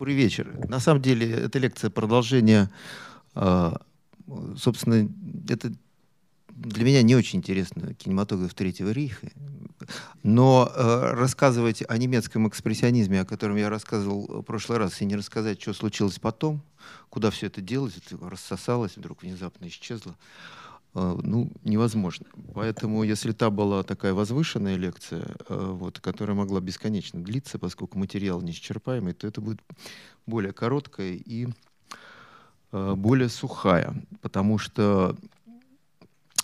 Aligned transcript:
Добрый 0.00 0.14
вечер. 0.14 0.66
На 0.66 0.80
самом 0.80 1.02
деле, 1.02 1.30
эта 1.30 1.58
лекция 1.58 1.90
продолжение, 1.90 2.70
э, 3.34 3.72
собственно, 4.56 5.06
это 5.46 5.74
для 6.48 6.84
меня 6.86 7.02
не 7.02 7.14
очень 7.14 7.40
интересно 7.40 7.92
кинематограф 7.92 8.54
Третьего 8.54 8.92
Рейха, 8.92 9.30
но 10.22 10.72
э, 10.74 11.12
рассказывать 11.12 11.82
о 11.86 11.98
немецком 11.98 12.48
экспрессионизме, 12.48 13.20
о 13.20 13.26
котором 13.26 13.56
я 13.56 13.68
рассказывал 13.68 14.40
в 14.40 14.42
прошлый 14.42 14.78
раз, 14.78 15.02
и 15.02 15.04
не 15.04 15.16
рассказать, 15.16 15.60
что 15.60 15.74
случилось 15.74 16.18
потом, 16.18 16.62
куда 17.10 17.30
все 17.30 17.48
это 17.48 17.60
делось, 17.60 17.98
это 17.98 18.16
рассосалось, 18.26 18.96
вдруг 18.96 19.22
внезапно 19.22 19.68
исчезло, 19.68 20.16
ну, 20.94 21.52
невозможно. 21.64 22.26
Поэтому, 22.54 23.04
если 23.04 23.32
та 23.32 23.50
была 23.50 23.82
такая 23.82 24.12
возвышенная 24.12 24.76
лекция, 24.76 25.36
э, 25.48 25.72
вот, 25.72 26.00
которая 26.00 26.36
могла 26.36 26.60
бесконечно 26.60 27.22
длиться, 27.22 27.58
поскольку 27.58 27.98
материал 27.98 28.40
неисчерпаемый, 28.40 29.14
то 29.14 29.26
это 29.26 29.40
будет 29.40 29.60
более 30.26 30.52
короткая 30.52 31.12
и 31.12 31.48
э, 32.72 32.94
более 32.96 33.28
сухая, 33.28 33.94
потому 34.20 34.58
что 34.58 35.16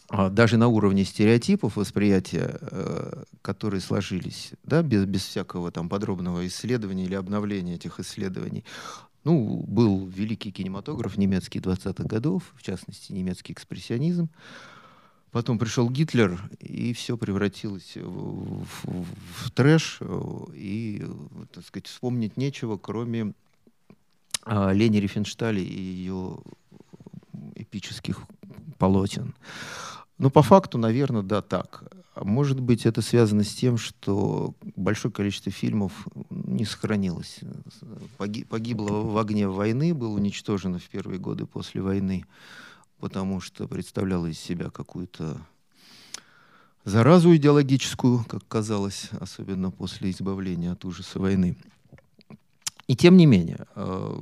а, 0.09 0.31
даже 0.31 0.57
на 0.57 0.69
уровне 0.69 1.05
стереотипов 1.05 1.77
восприятия, 1.77 2.59
э, 2.61 3.25
которые 3.43 3.81
сложились, 3.81 4.53
да, 4.63 4.83
без, 4.83 5.05
без 5.05 5.23
всякого 5.23 5.73
там 5.73 5.89
подробного 5.89 6.47
исследования 6.47 7.05
или 7.05 7.15
обновления 7.15 7.75
этих 7.75 7.99
исследований, 7.99 8.65
ну, 9.27 9.65
был 9.67 10.07
великий 10.07 10.53
кинематограф 10.53 11.17
немецкий 11.17 11.59
20-х 11.59 12.05
годов, 12.05 12.45
в 12.55 12.63
частности, 12.63 13.11
немецкий 13.13 13.53
экспрессионизм. 13.53 14.31
Потом 15.33 15.59
пришел 15.59 15.91
Гитлер, 15.91 16.49
и 16.61 16.93
все 16.93 17.17
превратилось 17.17 17.97
в, 17.97 18.65
в, 18.85 19.05
в 19.35 19.51
трэш, 19.51 19.99
и, 20.55 21.05
так 21.53 21.67
сказать, 21.67 21.89
вспомнить 21.89 22.37
нечего, 22.37 22.77
кроме 22.77 23.35
а, 24.45 24.71
Лени 24.71 24.99
Рифенштали 24.99 25.61
и 25.61 25.83
ее 25.83 26.39
эпических 27.57 28.21
полотен. 28.79 29.35
Ну, 30.19 30.31
по 30.31 30.43
факту, 30.43 30.79
наверное, 30.79 31.23
да, 31.23 31.43
так. 31.43 31.85
Может 32.17 32.61
быть, 32.61 32.87
это 32.87 33.03
связано 33.03 33.45
с 33.45 33.53
тем, 33.53 33.77
что 33.77 34.55
большое 34.75 35.13
количество 35.13 35.53
фильмов 35.53 36.07
не 36.31 36.65
сохранилось. 36.65 37.41
Погибло 38.17 39.03
в 39.03 39.19
огне 39.19 39.47
войны, 39.47 39.93
было 39.93 40.15
уничтожено 40.15 40.79
в 40.79 40.89
первые 40.89 41.19
годы 41.19 41.45
после 41.45 41.83
войны, 41.83 42.25
потому 42.99 43.41
что 43.41 43.69
представляло 43.69 44.27
из 44.27 44.39
себя 44.39 44.71
какую-то 44.71 45.39
заразу 46.85 47.37
идеологическую, 47.37 48.25
как 48.25 48.49
казалось, 48.49 49.11
особенно 49.21 49.71
после 49.71 50.11
избавления 50.11 50.73
от 50.73 50.87
ужаса 50.87 51.19
войны. 51.19 51.57
И 52.87 52.95
тем 52.95 53.17
не 53.17 53.27
менее, 53.27 53.67
э, 53.75 54.21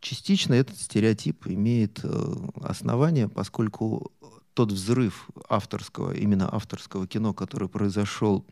частично 0.00 0.52
этот 0.52 0.78
стереотип 0.78 1.46
имеет 1.46 2.00
э, 2.02 2.34
основание, 2.62 3.28
поскольку 3.30 4.12
тот 4.54 4.72
взрыв 4.72 5.28
авторского, 5.48 6.12
именно 6.12 6.48
авторского 6.52 7.06
кино, 7.06 7.34
который 7.34 7.68
произошел 7.68 8.44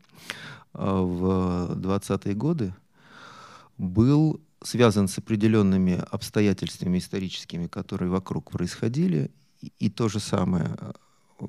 э, 0.74 0.78
в 0.84 1.72
20-е 1.76 2.34
годы, 2.34 2.74
был 3.78 4.40
связан 4.64 5.08
с 5.08 5.18
определенными 5.18 6.02
обстоятельствами 6.10 6.98
историческими, 6.98 7.66
которые 7.66 8.10
вокруг 8.10 8.50
происходили, 8.50 9.30
и, 9.78 9.88
то 9.90 10.08
же 10.08 10.18
самое 10.18 10.76
э, 10.78 10.92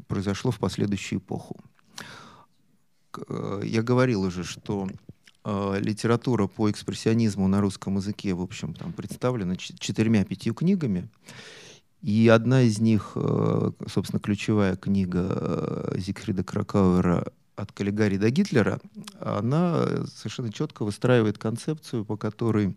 произошло 0.07 0.51
в 0.51 0.59
последующую 0.59 1.19
эпоху. 1.19 1.59
Э, 3.27 3.61
я 3.63 3.81
говорил 3.81 4.21
уже, 4.21 4.43
что 4.43 4.87
э, 5.43 5.79
литература 5.79 6.47
по 6.47 6.69
экспрессионизму 6.69 7.47
на 7.47 7.61
русском 7.61 7.95
языке, 7.95 8.33
в 8.33 8.41
общем, 8.41 8.73
там 8.73 8.93
представлена 8.93 9.55
четырьмя-пятью 9.55 10.53
книгами, 10.53 11.09
и 12.03 12.27
одна 12.27 12.63
из 12.63 12.79
них, 12.79 13.13
э, 13.15 13.71
собственно, 13.87 14.19
ключевая 14.19 14.75
книга 14.75 15.25
э, 15.31 15.93
Зигфрида 15.97 16.43
Кракауэра 16.43 17.31
«От 17.55 17.71
Каллигари 17.71 18.17
до 18.17 18.29
Гитлера», 18.29 18.81
она 19.21 20.05
совершенно 20.13 20.51
четко 20.51 20.83
выстраивает 20.83 21.37
концепцию, 21.37 22.03
по 22.03 22.17
которой 22.17 22.75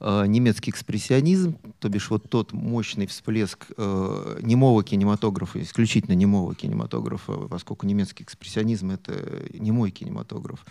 э, 0.00 0.26
немецкий 0.26 0.72
экспрессионизм, 0.72 1.56
то 1.78 1.88
бишь 1.88 2.10
вот 2.10 2.28
тот 2.28 2.52
мощный 2.52 3.06
всплеск 3.06 3.66
э, 3.76 4.38
немого 4.42 4.82
кинематографа, 4.82 5.62
исключительно 5.62 6.14
немого 6.14 6.56
кинематографа, 6.56 7.34
поскольку 7.48 7.86
немецкий 7.86 8.24
экспрессионизм— 8.24 8.90
это 8.92 9.46
немой 9.56 9.92
кинематограф, 9.92 10.66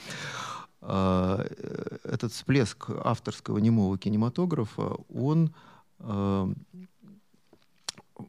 э, 0.81 1.97
этот 2.03 2.33
всплеск 2.33 2.89
авторского 2.89 3.59
немого 3.59 3.97
кинематографа, 3.97 4.97
он 5.07 5.45
э, 5.45 5.49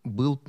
был 0.04 0.40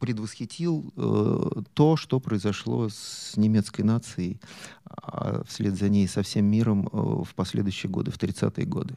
предвосхитил 0.00 0.92
э, 0.96 1.62
то, 1.74 1.96
что 1.96 2.20
произошло 2.20 2.88
с 2.88 3.36
немецкой 3.36 3.82
нацией, 3.82 4.40
а 4.84 5.44
вслед 5.44 5.74
за 5.74 5.88
ней 5.88 6.08
со 6.08 6.22
всем 6.22 6.46
миром 6.46 6.86
э, 6.86 6.90
в 6.92 7.34
последующие 7.36 7.90
годы, 7.90 8.10
в 8.10 8.16
30-е 8.16 8.64
годы. 8.64 8.96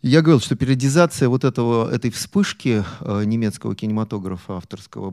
Я 0.00 0.22
говорил, 0.22 0.40
что 0.40 0.54
периодизация 0.54 1.28
вот 1.28 1.42
этого, 1.42 1.90
этой 1.90 2.12
вспышки 2.12 2.84
э, 3.00 3.24
немецкого 3.24 3.74
кинематографа 3.74 4.58
авторского 4.58 5.12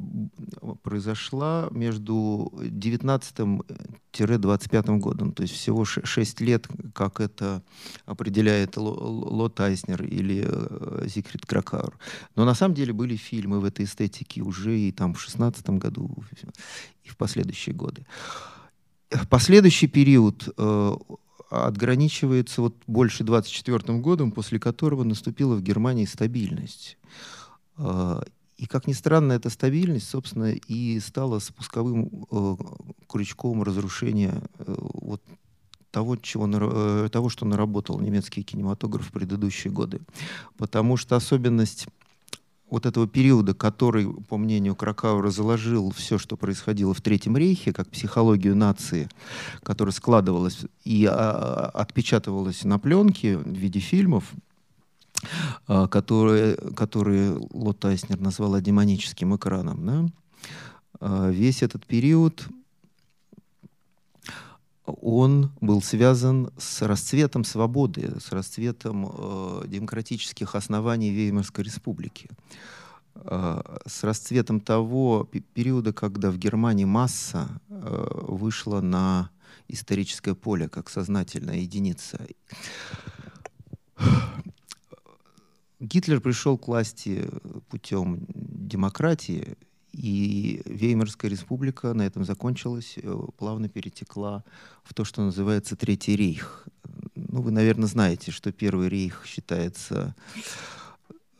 произошла 0.83 1.69
между 1.71 2.53
19-25 2.59 4.97
годом, 4.99 5.31
то 5.31 5.41
есть 5.41 5.55
всего 5.55 5.85
6 5.85 6.41
лет, 6.41 6.67
как 6.93 7.19
это 7.19 7.63
определяет 8.05 8.77
Лот 8.77 9.59
Айснер 9.59 10.03
или 10.03 10.45
э, 10.47 11.07
Зигфрид 11.07 11.47
Кракауэр. 11.47 11.97
Но 12.35 12.45
на 12.45 12.53
самом 12.53 12.75
деле 12.75 12.93
были 12.93 13.15
фильмы 13.15 13.61
в 13.61 13.65
этой 13.65 13.85
эстетике 13.85 14.43
уже 14.43 14.77
и 14.77 14.91
там 14.91 15.15
в 15.15 15.19
16 15.19 15.67
году, 15.71 16.15
и 17.03 17.09
в 17.09 17.17
последующие 17.17 17.73
годы. 17.73 18.05
В 19.09 19.27
последующий 19.27 19.87
период 19.87 20.47
э, 20.55 20.95
отграничивается 21.49 22.61
вот 22.61 22.75
больше 22.87 23.23
24 23.23 23.99
годом, 23.99 24.31
после 24.31 24.59
которого 24.59 25.03
наступила 25.03 25.55
в 25.55 25.61
Германии 25.61 26.05
стабильность. 26.05 26.97
А, 27.77 28.23
и, 28.57 28.67
как 28.67 28.87
ни 28.87 28.93
странно, 28.93 29.33
эта 29.33 29.49
стабильность, 29.49 30.09
собственно, 30.09 30.53
и 30.53 30.99
стала 30.99 31.39
спусковым 31.39 32.25
э, 32.31 32.55
крючком 33.07 33.63
разрушения 33.63 34.41
э, 34.59 34.75
вот 34.77 35.21
того, 35.91 36.15
чего, 36.15 36.47
э, 36.47 37.09
того, 37.11 37.29
что 37.29 37.45
наработал 37.45 37.99
немецкий 37.99 38.43
кинематограф 38.43 39.07
в 39.07 39.11
предыдущие 39.11 39.73
годы. 39.73 40.01
Потому 40.57 40.95
что 40.95 41.15
особенность 41.15 41.87
вот 42.69 42.85
этого 42.85 43.07
периода, 43.07 43.53
который, 43.53 44.11
по 44.11 44.37
мнению 44.37 44.75
Кракаура, 44.75 45.29
заложил 45.29 45.91
все, 45.91 46.17
что 46.17 46.35
происходило 46.35 46.93
в 46.93 47.01
Третьем 47.01 47.37
рейхе, 47.37 47.71
как 47.73 47.89
психологию 47.89 48.55
нации, 48.55 49.09
которая 49.63 49.93
складывалась 49.93 50.59
и 50.83 51.05
а, 51.05 51.69
отпечатывалась 51.73 52.63
на 52.63 52.79
пленке 52.79 53.37
в 53.37 53.47
виде 53.47 53.79
фильмов, 53.79 54.31
а, 55.67 55.87
которые, 55.87 56.55
которые 56.55 57.37
Лот 57.51 57.83
Айснер 57.85 58.19
назвала 58.19 58.61
демоническим 58.61 59.35
экраном. 59.35 59.85
Да? 59.85 60.05
А, 60.99 61.29
весь 61.29 61.61
этот 61.61 61.85
период 61.85 62.47
он 64.85 65.51
был 65.61 65.81
связан 65.81 66.51
с 66.57 66.81
расцветом 66.81 67.43
свободы, 67.43 68.19
с 68.19 68.31
расцветом 68.31 69.09
э, 69.11 69.63
демократических 69.67 70.55
оснований 70.55 71.11
Веймарской 71.11 71.63
республики, 71.63 72.29
э, 73.15 73.61
с 73.85 74.03
расцветом 74.03 74.59
того 74.59 75.27
периода, 75.53 75.91
когда 75.91 76.29
в 76.29 76.37
Германии 76.37 76.85
масса 76.85 77.49
э, 77.69 78.07
вышла 78.27 78.81
на 78.81 79.31
историческое 79.67 80.35
поле 80.35 80.69
как 80.69 80.89
сознательная 80.89 81.57
единица. 81.57 82.19
Гитлер 85.79 86.21
пришел 86.21 86.57
к 86.57 86.67
власти 86.67 87.27
путем 87.69 88.25
демократии, 88.29 89.57
и 89.95 90.61
Веймарская 90.65 91.31
республика 91.31 91.93
на 91.93 92.03
этом 92.03 92.25
закончилась, 92.25 92.95
э, 92.97 93.17
плавно 93.37 93.69
перетекла 93.69 94.43
в 94.83 94.93
то, 94.93 95.05
что 95.05 95.21
называется 95.21 95.75
Третий 95.75 96.15
рейх. 96.15 96.67
Ну, 97.15 97.41
вы, 97.41 97.51
наверное, 97.51 97.87
знаете, 97.87 98.31
что 98.31 98.51
Первый 98.51 98.89
рейх 98.89 99.23
считается 99.25 100.15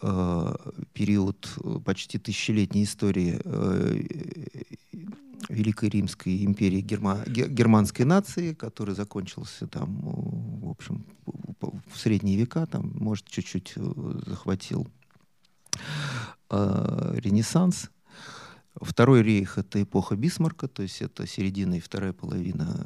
э, 0.02 0.56
период 0.94 1.50
почти 1.84 2.18
тысячелетней 2.18 2.86
истории 2.86 3.42
э, 3.44 4.02
Великой 5.50 5.90
Римской 5.90 6.46
империи 6.46 6.82
герма, 6.82 7.24
германской 7.28 8.06
нации, 8.06 8.54
который 8.54 8.96
закончился 8.96 9.68
там, 9.68 10.00
в 10.02 10.70
общем, 10.70 11.06
в 11.26 11.98
средние 11.98 12.38
века, 12.38 12.66
там, 12.66 12.94
может, 12.96 13.28
чуть-чуть 13.28 13.74
э, 13.76 14.22
захватил 14.26 14.88
э, 16.50 17.14
Ренессанс. 17.18 17.90
Второй 18.82 19.24
рейх— 19.24 19.58
это 19.60 19.82
эпоха 19.82 20.16
Бисмарка, 20.16 20.68
то 20.68 20.84
есть 20.84 21.02
это 21.02 21.26
середина 21.26 21.76
и 21.76 21.80
вторая 21.80 22.14
половина 22.14 22.86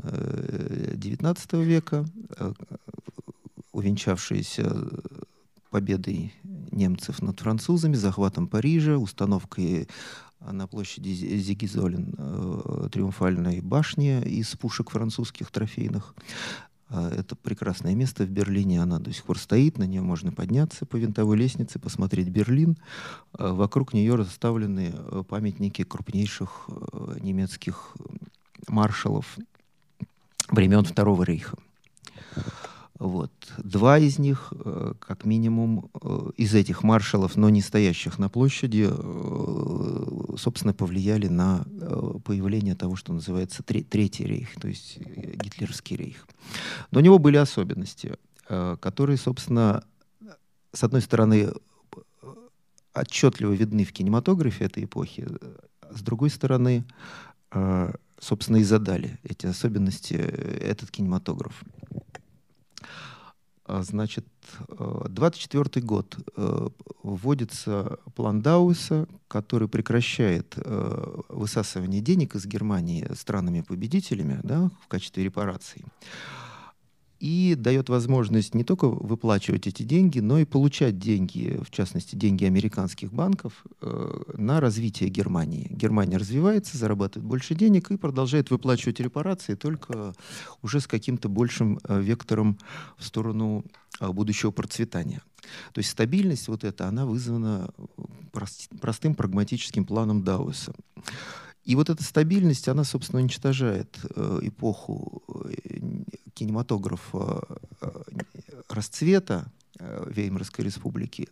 XIX 0.94 1.38
э, 1.52 1.64
века. 1.64 2.06
Э, 2.38 2.54
увенчавшаяся 3.72 4.76
победой 5.70 6.34
немцев 6.44 7.22
над 7.22 7.40
французами, 7.40 7.96
захватом 7.96 8.48
Парижа, 8.48 8.98
установкой 8.98 9.88
на 10.40 10.68
площади 10.68 11.10
Зигизолин 11.10 12.16
э, 12.18 12.90
триумфальной 12.92 13.62
башни 13.62 14.22
из 14.22 14.56
пушек 14.56 14.90
французских 14.90 15.52
трофейных. 15.52 16.16
Э, 16.90 17.10
это 17.18 17.36
прекрасное 17.36 17.96
место 17.96 18.24
в 18.24 18.30
Берлине, 18.30 18.82
она 18.82 19.00
до 19.00 19.12
сих 19.14 19.24
пор 19.24 19.38
стоит, 19.38 19.78
на 19.78 19.84
нее 19.84 20.02
можно 20.02 20.32
подняться 20.32 20.86
по 20.86 20.98
винтовой 20.98 21.38
лестнице, 21.38 21.80
посмотреть 21.80 22.30
Берлин. 22.30 22.78
Э, 23.38 23.52
вокруг 23.52 23.94
нее 23.94 24.16
расставлены 24.16 24.94
памятники 25.28 25.84
крупнейших 25.84 26.70
немецких 27.22 27.96
маршалов 28.68 29.38
времен 30.50 30.84
Второго 30.84 31.24
рейха. 31.24 31.58
Вот. 33.00 33.32
Два 33.58 33.98
из 33.98 34.20
них, 34.20 34.52
э, 34.52 34.94
как 35.00 35.24
минимум, 35.24 35.90
э, 36.02 36.32
из 36.36 36.54
этих 36.54 36.84
маршалов, 36.84 37.38
но 37.38 37.50
не 37.50 37.62
стоящих 37.62 38.20
на 38.20 38.28
площади, 38.28 38.90
э, 38.92 40.36
собственно, 40.38 40.74
повлияли 40.74 41.30
на 41.30 41.66
появление 42.26 42.76
того, 42.76 42.98
что 42.98 43.14
называется 43.14 43.64
Третий 43.64 44.26
рейх, 44.26 44.56
то 44.60 44.68
есть 44.68 45.00
гитлеровский 45.00 45.96
рейх. 45.96 46.28
Но 46.92 47.00
у 47.00 47.02
него 47.02 47.20
были 47.20 47.38
особенности, 47.38 48.18
которые, 48.48 49.18
собственно, 49.18 49.84
с 50.74 50.84
одной 50.84 51.02
стороны, 51.02 51.52
отчетливо 52.94 53.54
видны 53.54 53.86
в 53.86 53.94
кинематографе 53.94 54.66
этой 54.66 54.84
эпохи, 54.84 55.28
а 55.82 55.96
с 55.96 56.02
другой 56.02 56.30
стороны, 56.30 56.86
собственно, 58.20 58.58
и 58.58 58.64
задали 58.64 59.20
эти 59.24 59.46
особенности 59.46 60.14
этот 60.14 60.92
кинематограф. 60.92 61.64
А, 63.70 63.84
значит, 63.84 64.26
24 64.68 65.70
э, 65.76 65.80
год 65.82 66.18
э, 66.36 66.68
вводится 67.04 68.00
план 68.16 68.42
Дауэса, 68.42 69.08
который 69.28 69.68
прекращает 69.68 70.56
э, 70.58 71.22
высасывание 71.30 72.02
денег 72.02 72.34
из 72.34 72.48
Германии 72.48 73.08
странами-победителями 73.14 74.40
да, 74.42 74.72
в 74.84 74.88
качестве 74.88 75.24
репараций 75.24 75.86
и 77.20 77.56
дает 77.56 77.90
возможность 77.90 78.56
не 78.56 78.64
только 78.64 78.88
выплачивать 78.88 79.68
эти 79.68 79.84
деньги, 79.84 80.20
но 80.20 80.40
и 80.40 80.46
получать 80.46 80.98
деньги, 80.98 81.60
в 81.64 81.70
частности, 81.70 82.16
деньги 82.16 82.46
американских 82.46 83.12
банков 83.12 83.66
э, 83.82 84.22
на 84.38 84.60
развитие 84.62 85.10
Германии. 85.10 85.68
Германия 85.70 86.18
развивается, 86.18 86.78
зарабатывает 86.78 87.28
больше 87.28 87.56
денег 87.56 87.92
и 87.92 87.98
продолжает 87.98 88.52
выплачивать 88.52 89.00
репарации, 89.00 89.56
только 89.56 90.14
уже 90.62 90.80
с 90.80 90.88
каким-то 90.88 91.28
большим 91.28 91.80
э, 91.84 92.02
вектором 92.02 92.58
в 92.98 93.04
сторону 93.04 93.66
э, 94.00 94.08
будущего 94.08 94.52
процветания. 94.52 95.22
То 95.74 95.80
есть 95.80 95.90
стабильность 95.90 96.48
вот 96.48 96.64
эта, 96.64 96.88
она 96.88 97.06
вызвана 97.06 97.72
прост, 98.32 98.70
простым 98.80 99.16
прагматическим 99.16 99.84
планом 99.86 100.24
Дауэса. 100.24 100.74
И 101.64 101.76
вот 101.76 101.90
эта 101.90 102.04
стабильность, 102.04 102.68
она, 102.68 102.84
собственно, 102.84 103.22
уничтожает 103.22 104.00
э, 104.16 104.40
эпоху 104.44 105.22
э, 105.46 105.80
кинематографа 106.34 107.44
э, 107.82 107.90
расцвета 108.70 109.52
Веймарской 109.80 110.66
республики 110.66 111.30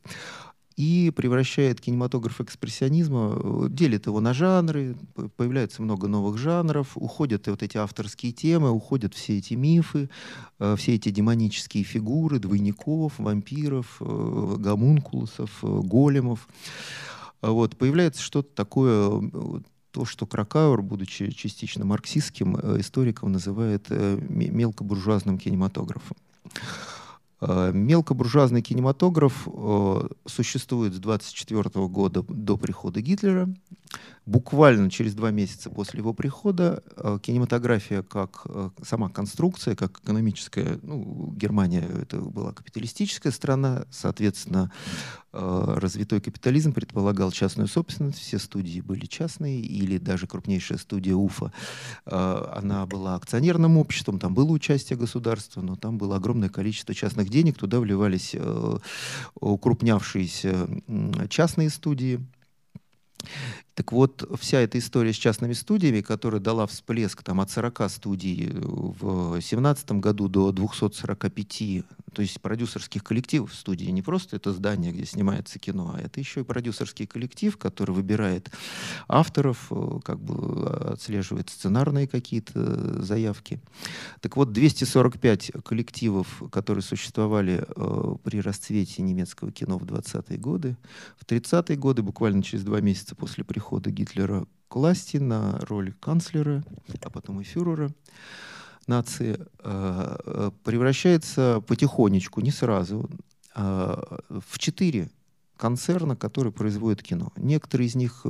и 0.77 1.11
превращает 1.13 1.81
кинематограф 1.81 2.39
экспрессионизма, 2.39 3.67
делит 3.67 4.05
его 4.05 4.21
на 4.21 4.33
жанры, 4.33 4.95
появляется 5.35 5.81
много 5.81 6.07
новых 6.07 6.37
жанров, 6.37 6.91
уходят 6.95 7.47
вот 7.47 7.63
эти 7.63 7.77
авторские 7.77 8.31
темы, 8.31 8.69
уходят 8.69 9.13
все 9.13 9.39
эти 9.39 9.55
мифы, 9.55 10.09
все 10.77 10.95
эти 10.95 11.09
демонические 11.09 11.83
фигуры, 11.83 12.39
двойников, 12.39 13.13
вампиров, 13.17 13.97
гомункулусов, 13.99 15.59
големов. 15.61 16.47
Вот, 17.41 17.75
появляется 17.75 18.21
что-то 18.21 18.49
такое 18.55 19.29
то, 19.91 20.05
что 20.05 20.25
Кракауэр, 20.25 20.81
будучи 20.81 21.31
частично 21.31 21.85
марксистским 21.85 22.55
э, 22.55 22.79
историком, 22.79 23.31
называет 23.31 23.87
э, 23.89 24.17
мелкобуржуазным 24.29 25.37
кинематографом. 25.37 26.17
Э, 27.41 27.71
мелкобуржуазный 27.73 28.61
кинематограф 28.61 29.47
существует 30.25 30.93
с 30.93 30.99
24 30.99 31.87
года 31.87 32.23
до 32.27 32.57
прихода 32.57 33.01
Гитлера 33.01 33.49
буквально 34.27 34.89
через 34.89 35.15
два 35.15 35.31
месяца 35.31 35.69
после 35.69 35.99
его 35.99 36.13
прихода 36.13 36.83
э, 36.97 37.17
кинематография 37.21 38.03
как 38.03 38.41
э, 38.45 38.69
сама 38.83 39.07
конструкция, 39.09 39.73
как 39.75 39.99
экономическая, 39.99 40.79
ну, 40.83 41.33
Германия 41.35 41.87
это 42.01 42.17
была 42.19 42.51
капиталистическая 42.51 43.31
страна, 43.31 43.85
соответственно, 43.89 44.69
э, 45.31 45.75
развитой 45.77 46.19
капитализм 46.19 46.73
предполагал 46.73 47.31
частную 47.31 47.67
собственность, 47.69 48.19
все 48.19 48.37
студии 48.37 48.81
были 48.81 49.05
частные, 49.05 49.61
или 49.61 49.97
даже 49.97 50.27
крупнейшая 50.27 50.77
студия 50.77 51.15
УФА, 51.15 51.53
она 52.05 52.85
была 52.85 53.15
акционерным 53.15 53.77
обществом, 53.77 54.19
там 54.19 54.33
было 54.33 54.51
участие 54.51 54.99
государства, 54.99 55.61
но 55.61 55.77
там 55.77 55.97
было 55.97 56.17
огромное 56.17 56.49
количество 56.49 56.93
частных 56.93 57.29
денег, 57.29 57.57
туда 57.57 57.79
вливались 57.79 58.35
укрупнявшиеся 59.39 60.67
частные 61.29 61.69
студии, 61.69 62.19
так 63.77 63.91
вот, 63.91 64.27
вся 64.39 64.61
эта 64.61 64.79
история 64.79 65.13
с 65.13 65.17
частными 65.17 65.53
студиями, 65.53 66.01
которая 66.01 66.41
дала 66.41 66.65
всплеск 66.65 67.21
там, 67.21 67.39
от 67.41 67.51
40 67.51 67.91
студий 67.91 68.49
в 68.51 69.33
2017 69.33 69.91
году 69.91 70.27
до 70.27 70.51
245 70.51 71.83
то 72.13 72.23
есть 72.23 72.41
продюсерских 72.41 73.03
коллективов 73.03 73.53
студии. 73.53 73.85
Не 73.91 74.01
просто 74.01 74.37
это 74.37 74.51
здание, 74.51 74.91
где 74.91 75.05
снимается 75.05 75.59
кино, 75.59 75.93
а 75.95 76.01
это 76.01 76.19
еще 76.19 76.39
и 76.39 76.43
продюсерский 76.43 77.05
коллектив, 77.05 77.55
который 77.55 77.91
выбирает 77.91 78.49
авторов, 79.07 79.67
э, 79.69 79.99
как 80.03 80.19
бы 80.19 80.67
отслеживает 80.93 81.51
сценарные 81.51 82.07
какие-то 82.07 83.03
заявки. 83.03 83.59
Так 84.21 84.37
вот, 84.37 84.53
245 84.53 85.51
коллективов, 85.63 86.41
которые 86.51 86.81
существовали 86.81 87.63
э, 87.67 88.15
при 88.23 88.41
расцвете 88.41 89.03
немецкого 89.03 89.51
кино 89.51 89.77
в 89.77 89.83
20-е 89.83 90.39
годы, 90.39 90.75
в 91.19 91.25
30-е 91.27 91.77
годы, 91.77 92.01
буквально 92.01 92.41
через 92.41 92.63
два 92.63 92.81
месяца 92.81 93.13
после 93.13 93.43
прихода 93.43 93.66
Гитлера 93.91 94.45
к 94.67 94.75
власти 94.75 95.17
на 95.17 95.59
роль 95.61 95.93
канцлера, 95.99 96.63
а 97.01 97.09
потом 97.09 97.41
и 97.41 97.43
фюрера, 97.43 97.91
нации 98.87 99.37
э, 99.39 100.17
э, 100.25 100.51
превращается 100.63 101.61
потихонечку, 101.67 102.41
не 102.41 102.51
сразу, 102.51 103.09
э, 103.55 104.01
в 104.29 104.59
четыре 104.59 105.09
концерна, 105.57 106.15
которые 106.15 106.53
производят 106.53 107.03
кино. 107.03 107.31
Некоторые 107.35 107.87
из 107.87 107.95
них 107.95 108.25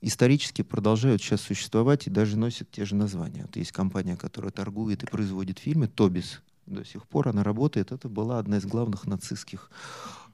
исторически 0.00 0.62
продолжают 0.62 1.22
сейчас 1.22 1.40
существовать 1.40 2.06
и 2.06 2.10
даже 2.10 2.36
носят 2.36 2.70
те 2.70 2.84
же 2.84 2.94
названия. 2.94 3.42
Вот 3.42 3.56
есть 3.56 3.72
компания, 3.72 4.16
которая 4.16 4.50
торгует 4.50 5.02
и 5.02 5.06
производит 5.06 5.58
фильмы, 5.58 5.88
Тобис. 5.88 6.40
До 6.66 6.84
сих 6.84 7.06
пор 7.06 7.28
она 7.28 7.42
работает. 7.42 7.92
Это 7.92 8.08
была 8.08 8.38
одна 8.38 8.58
из 8.58 8.64
главных 8.64 9.06
нацистских 9.06 9.70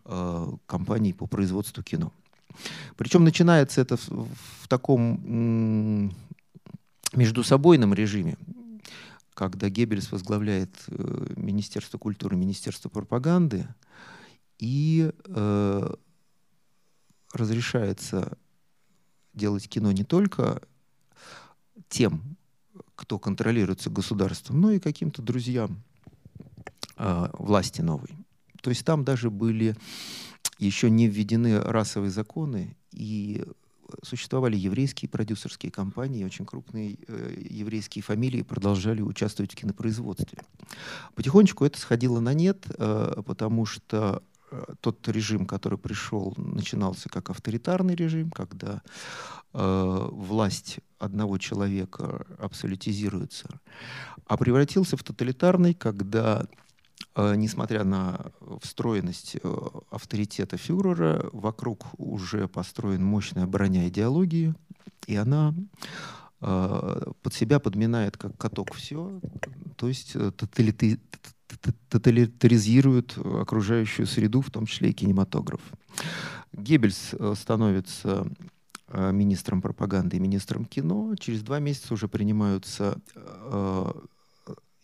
э, 0.04 0.52
компаний 0.66 1.12
по 1.12 1.26
производству 1.26 1.82
кино. 1.82 2.12
Причем 2.96 3.24
начинается 3.24 3.80
это 3.80 3.96
в, 3.96 4.28
в 4.62 4.68
таком 4.68 6.12
междусобойном 7.12 7.94
режиме 7.94 8.36
когда 9.36 9.68
Геббельс 9.68 10.10
возглавляет 10.12 10.70
э, 10.88 11.34
Министерство 11.36 11.98
культуры, 11.98 12.36
Министерство 12.36 12.88
пропаганды, 12.88 13.68
и 14.58 15.12
э, 15.26 15.94
разрешается 17.34 18.38
делать 19.34 19.68
кино 19.68 19.92
не 19.92 20.04
только 20.04 20.62
тем, 21.90 22.22
кто 22.94 23.18
контролируется 23.18 23.90
государством, 23.90 24.62
но 24.62 24.70
и 24.70 24.80
каким-то 24.80 25.20
друзьям 25.20 25.82
э, 26.96 27.28
власти 27.34 27.82
новой. 27.82 28.16
То 28.62 28.70
есть 28.70 28.86
там 28.86 29.04
даже 29.04 29.30
были 29.30 29.76
еще 30.58 30.90
не 30.90 31.08
введены 31.08 31.60
расовые 31.60 32.10
законы, 32.10 32.76
и 32.92 33.44
существовали 34.02 34.56
еврейские 34.56 35.08
продюсерские 35.08 35.70
компании, 35.70 36.24
очень 36.24 36.44
крупные 36.44 36.98
э, 37.06 37.36
еврейские 37.48 38.02
фамилии 38.02 38.42
продолжали 38.42 39.00
участвовать 39.00 39.52
в 39.52 39.56
кинопроизводстве. 39.56 40.38
Потихонечку 41.14 41.64
это 41.64 41.78
сходило 41.78 42.20
на 42.20 42.34
нет, 42.34 42.64
э, 42.78 43.22
потому 43.24 43.66
что 43.66 44.22
э, 44.50 44.64
тот 44.80 45.06
режим, 45.08 45.46
который 45.46 45.78
пришел, 45.78 46.34
начинался 46.36 47.08
как 47.08 47.30
авторитарный 47.30 47.94
режим, 47.94 48.30
когда 48.30 48.82
э, 49.52 50.08
власть 50.10 50.78
одного 50.98 51.38
человека 51.38 52.26
абсолютизируется, 52.38 53.60
а 54.26 54.36
превратился 54.36 54.96
в 54.96 55.04
тоталитарный, 55.04 55.74
когда 55.74 56.46
несмотря 57.16 57.84
на 57.84 58.26
встроенность 58.62 59.36
э, 59.42 59.56
авторитета 59.90 60.58
фюрера, 60.58 61.28
вокруг 61.32 61.86
уже 61.96 62.46
построен 62.46 63.02
мощная 63.02 63.46
броня 63.46 63.88
идеологии, 63.88 64.54
и 65.06 65.16
она 65.16 65.54
э, 66.42 67.12
под 67.22 67.34
себя 67.34 67.58
подминает 67.58 68.18
как 68.18 68.36
каток 68.36 68.74
все, 68.74 69.18
то 69.76 69.88
есть 69.88 70.12
э, 70.14 70.30
тоталитаризирует 71.88 73.16
окружающую 73.16 74.06
среду, 74.06 74.42
в 74.42 74.50
том 74.50 74.66
числе 74.66 74.90
и 74.90 74.92
кинематограф. 74.92 75.60
Геббельс 76.52 77.14
э, 77.14 77.34
становится 77.34 78.26
э, 78.88 79.12
министром 79.12 79.62
пропаганды 79.62 80.18
и 80.18 80.20
министром 80.20 80.66
кино. 80.66 81.14
Через 81.16 81.42
два 81.42 81.60
месяца 81.60 81.94
уже 81.94 82.08
принимаются 82.08 83.00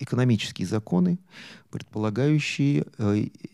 экономические 0.02 0.66
законы, 0.66 1.18
предполагающие 1.70 2.84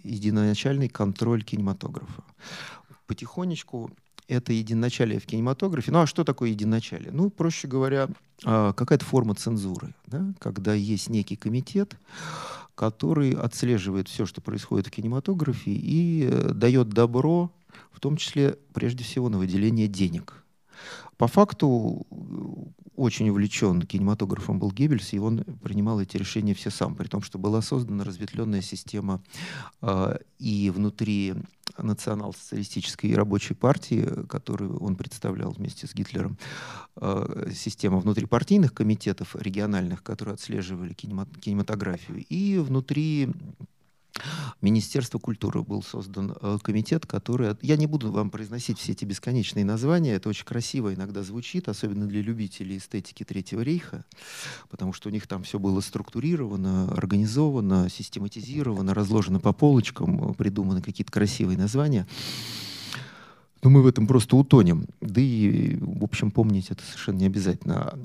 единоначальный 0.02 0.88
контроль 0.88 1.44
кинематографа. 1.44 2.24
Потихонечку 3.06 3.90
это 4.28 4.52
единоначалие 4.52 5.18
в 5.18 5.26
кинематографе. 5.26 5.90
Ну 5.90 6.00
а 6.00 6.06
что 6.06 6.22
такое 6.22 6.50
единоначалие? 6.50 7.10
Ну, 7.10 7.30
проще 7.30 7.66
говоря, 7.66 8.08
а, 8.44 8.72
какая-то 8.74 9.04
форма 9.04 9.34
цензуры, 9.34 9.94
да? 10.06 10.34
когда 10.38 10.74
есть 10.74 11.08
некий 11.08 11.36
комитет, 11.36 11.96
который 12.74 13.32
отслеживает 13.32 14.08
все, 14.08 14.26
что 14.26 14.40
происходит 14.40 14.86
в 14.86 14.90
кинематографе 14.90 15.72
и 15.72 16.28
э, 16.30 16.52
дает 16.52 16.90
добро, 16.90 17.50
в 17.90 17.98
том 17.98 18.16
числе, 18.16 18.56
прежде 18.72 19.02
всего, 19.02 19.28
на 19.28 19.38
выделение 19.38 19.88
денег. 19.88 20.44
По 21.16 21.26
факту 21.26 22.06
очень 22.98 23.30
увлечен 23.30 23.82
кинематографом 23.82 24.58
был 24.58 24.72
Геббельс, 24.72 25.12
и 25.12 25.18
он 25.18 25.44
принимал 25.62 26.00
эти 26.00 26.16
решения 26.16 26.52
все 26.52 26.70
сам, 26.70 26.96
при 26.96 27.06
том, 27.06 27.22
что 27.22 27.38
была 27.38 27.62
создана 27.62 28.04
разветвленная 28.04 28.60
система 28.60 29.22
э, 29.82 30.18
и 30.38 30.70
внутри 30.70 31.34
национал-социалистической 31.78 33.14
рабочей 33.14 33.54
партии, 33.54 34.26
которую 34.28 34.78
он 34.80 34.96
представлял 34.96 35.52
вместе 35.52 35.86
с 35.86 35.94
Гитлером, 35.94 36.38
э, 36.96 37.50
система 37.54 37.98
внутрипартийных 37.98 38.74
комитетов 38.74 39.36
региональных, 39.36 40.02
которые 40.02 40.34
отслеживали 40.34 40.92
кинематографию, 40.92 42.24
и 42.28 42.58
внутри 42.58 43.28
Министерство 44.60 45.18
культуры 45.18 45.62
был 45.62 45.82
создан 45.82 46.34
э, 46.40 46.58
комитет, 46.62 47.06
который... 47.06 47.56
Я 47.62 47.76
не 47.76 47.86
буду 47.86 48.10
вам 48.10 48.30
произносить 48.30 48.78
все 48.78 48.92
эти 48.92 49.04
бесконечные 49.04 49.64
названия, 49.64 50.12
это 50.12 50.28
очень 50.28 50.44
красиво 50.44 50.92
иногда 50.94 51.22
звучит, 51.22 51.68
особенно 51.68 52.06
для 52.06 52.22
любителей 52.22 52.78
эстетики 52.78 53.24
Третьего 53.24 53.60
рейха, 53.60 54.04
потому 54.70 54.92
что 54.92 55.08
у 55.08 55.12
них 55.12 55.26
там 55.26 55.42
все 55.42 55.58
было 55.58 55.80
структурировано, 55.80 56.92
организовано, 56.92 57.88
систематизировано, 57.88 58.94
разложено 58.94 59.40
по 59.40 59.52
полочкам, 59.52 60.34
придуманы 60.34 60.82
какие-то 60.82 61.12
красивые 61.12 61.58
названия. 61.58 62.06
Но 63.62 63.70
мы 63.70 63.82
в 63.82 63.86
этом 63.88 64.06
просто 64.06 64.36
утонем. 64.36 64.86
Да 65.00 65.20
и, 65.20 65.76
в 65.80 66.04
общем, 66.04 66.30
помнить 66.30 66.70
это 66.70 66.82
совершенно 66.84 67.18
не 67.18 67.26
обязательно. 67.26 67.98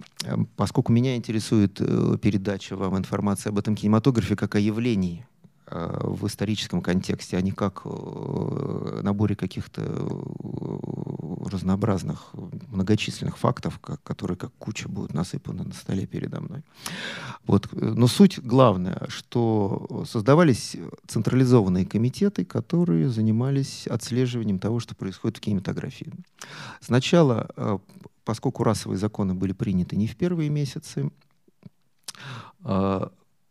Поскольку 0.56 0.92
меня 0.92 1.16
интересует 1.16 1.80
э, 1.80 2.18
передача 2.20 2.76
вам 2.76 2.98
информации 2.98 3.50
об 3.50 3.60
этом 3.60 3.76
кинематографе 3.76 4.36
как 4.36 4.56
о 4.56 4.60
явлении, 4.60 5.28
Э, 5.28 5.33
в 5.74 6.28
историческом 6.28 6.82
контексте, 6.82 7.38
а 7.38 7.42
не 7.42 7.52
как 7.52 7.82
э, 7.86 9.00
наборе 9.02 9.36
каких-то 9.36 9.82
э, 9.82 11.50
разнообразных, 11.50 12.32
многочисленных 12.68 13.38
фактов, 13.38 13.80
которые 13.80 14.38
как 14.38 14.52
куча 14.60 14.88
будут 14.88 15.14
насыпаны 15.14 15.64
на 15.64 15.74
столе 15.74 16.06
передо 16.06 16.42
мной. 16.42 16.64
Вот. 17.46 17.70
Но 17.74 18.08
суть 18.08 18.40
главная, 18.40 19.06
что 19.08 20.06
создавались 20.08 20.76
централизованные 21.08 21.86
комитеты, 21.86 22.46
которые 22.46 23.10
занимались 23.10 23.88
отслеживанием 23.88 24.60
того, 24.60 24.80
что 24.80 24.96
происходит 24.96 25.38
в 25.38 25.42
кинематографии. 25.42 26.12
Сначала, 26.82 27.82
поскольку 28.26 28.64
расовые 28.64 28.98
законы 28.98 29.34
были 29.34 29.54
приняты 29.54 29.96
не 29.96 30.08
в 30.08 30.16
первые 30.16 30.50
месяцы, 30.50 31.10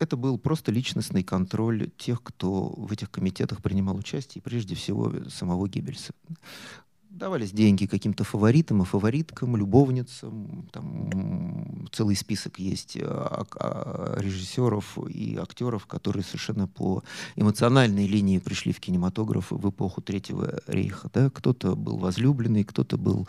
это 0.03 0.17
был 0.17 0.39
просто 0.39 0.73
личностный 0.73 1.23
контроль 1.23 1.91
тех, 1.97 2.23
кто 2.23 2.75
в 2.77 2.93
этих 2.93 3.11
комитетах 3.11 3.63
принимал 3.63 3.97
участие, 3.97 4.41
и 4.41 4.45
прежде 4.45 4.75
всего 4.75 5.13
самого 5.31 5.69
Геббельса. 5.69 6.13
Давались 7.13 7.53
деньги 7.53 7.85
каким-то 7.85 8.25
фаворитам 8.25 8.83
и 8.83 8.87
фавориткам, 8.87 9.55
любовницам. 9.55 10.67
Там 10.73 11.87
целый 11.93 12.17
список 12.17 12.59
есть 12.59 12.97
а, 12.99 13.45
а, 13.55 14.19
режиссеров 14.19 14.97
и 15.09 15.37
актеров, 15.37 15.87
которые 15.87 16.25
совершенно 16.25 16.67
по 16.67 17.05
эмоциональной 17.37 18.07
линии 18.07 18.39
пришли 18.39 18.73
в 18.73 18.81
кинематограф 18.81 19.51
в 19.51 19.69
эпоху 19.69 20.01
Третьего 20.01 20.61
рейха. 20.67 21.11
Да? 21.13 21.29
Кто-то 21.29 21.77
был 21.77 21.99
возлюбленный, 21.99 22.65
кто-то 22.65 22.97
был 22.97 23.29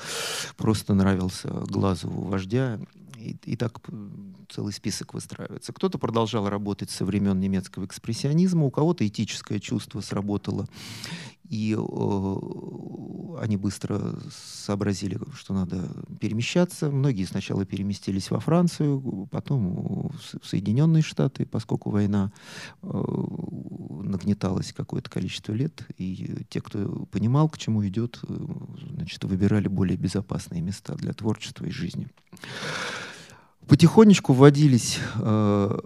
просто 0.55 0.93
нравился 0.93 1.49
глазу 1.49 2.09
вождя. 2.09 2.79
И, 3.23 3.37
и 3.45 3.55
так 3.55 3.79
целый 4.49 4.73
список 4.73 5.13
выстраивается. 5.13 5.71
Кто-то 5.71 5.97
продолжал 5.97 6.49
работать 6.49 6.89
со 6.89 7.05
времен 7.05 7.39
немецкого 7.39 7.85
экспрессионизма, 7.85 8.65
у 8.65 8.71
кого-то 8.71 9.07
этическое 9.07 9.59
чувство 9.59 10.01
сработало, 10.01 10.67
и 11.49 11.75
э, 11.77 12.35
они 13.39 13.57
быстро 13.57 14.19
сообразили, 14.31 15.19
что 15.35 15.53
надо 15.53 15.89
перемещаться. 16.19 16.89
Многие 16.89 17.25
сначала 17.25 17.65
переместились 17.65 18.31
во 18.31 18.39
Францию, 18.39 19.27
потом 19.31 20.11
в 20.41 20.45
Соединенные 20.45 21.03
Штаты, 21.03 21.45
поскольку 21.45 21.89
война 21.89 22.31
э, 22.81 22.87
нагнеталась 24.03 24.73
какое-то 24.73 25.09
количество 25.09 25.53
лет, 25.53 25.85
и 25.97 26.45
те, 26.49 26.61
кто 26.61 27.05
понимал, 27.11 27.49
к 27.49 27.57
чему 27.57 27.85
идет, 27.87 28.19
э, 28.23 28.47
значит, 28.95 29.23
выбирали 29.23 29.67
более 29.67 29.97
безопасные 29.97 30.61
места 30.61 30.95
для 30.95 31.13
творчества 31.13 31.65
и 31.65 31.71
жизни. 31.71 32.07
Потихонечку 33.67 34.33
вводились 34.33 34.99
э, 35.15 35.79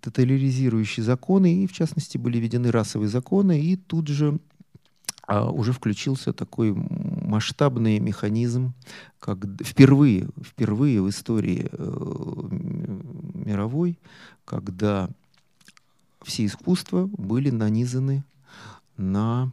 тотализирующие 0.00 1.04
законы, 1.04 1.64
и 1.64 1.66
в 1.66 1.72
частности 1.72 2.18
были 2.18 2.38
введены 2.38 2.70
расовые 2.70 3.08
законы, 3.08 3.60
и 3.60 3.76
тут 3.76 4.08
же 4.08 4.38
а, 5.26 5.50
уже 5.50 5.72
включился 5.72 6.32
такой 6.32 6.72
масштабный 6.72 7.98
механизм, 7.98 8.74
как 9.18 9.38
впервые, 9.64 10.28
впервые 10.40 11.02
в 11.02 11.08
истории 11.08 11.68
э, 11.70 12.48
мировой, 13.44 13.98
когда 14.44 15.10
все 16.22 16.46
искусства 16.46 17.06
были 17.06 17.50
нанизаны 17.50 18.24
на 18.96 19.50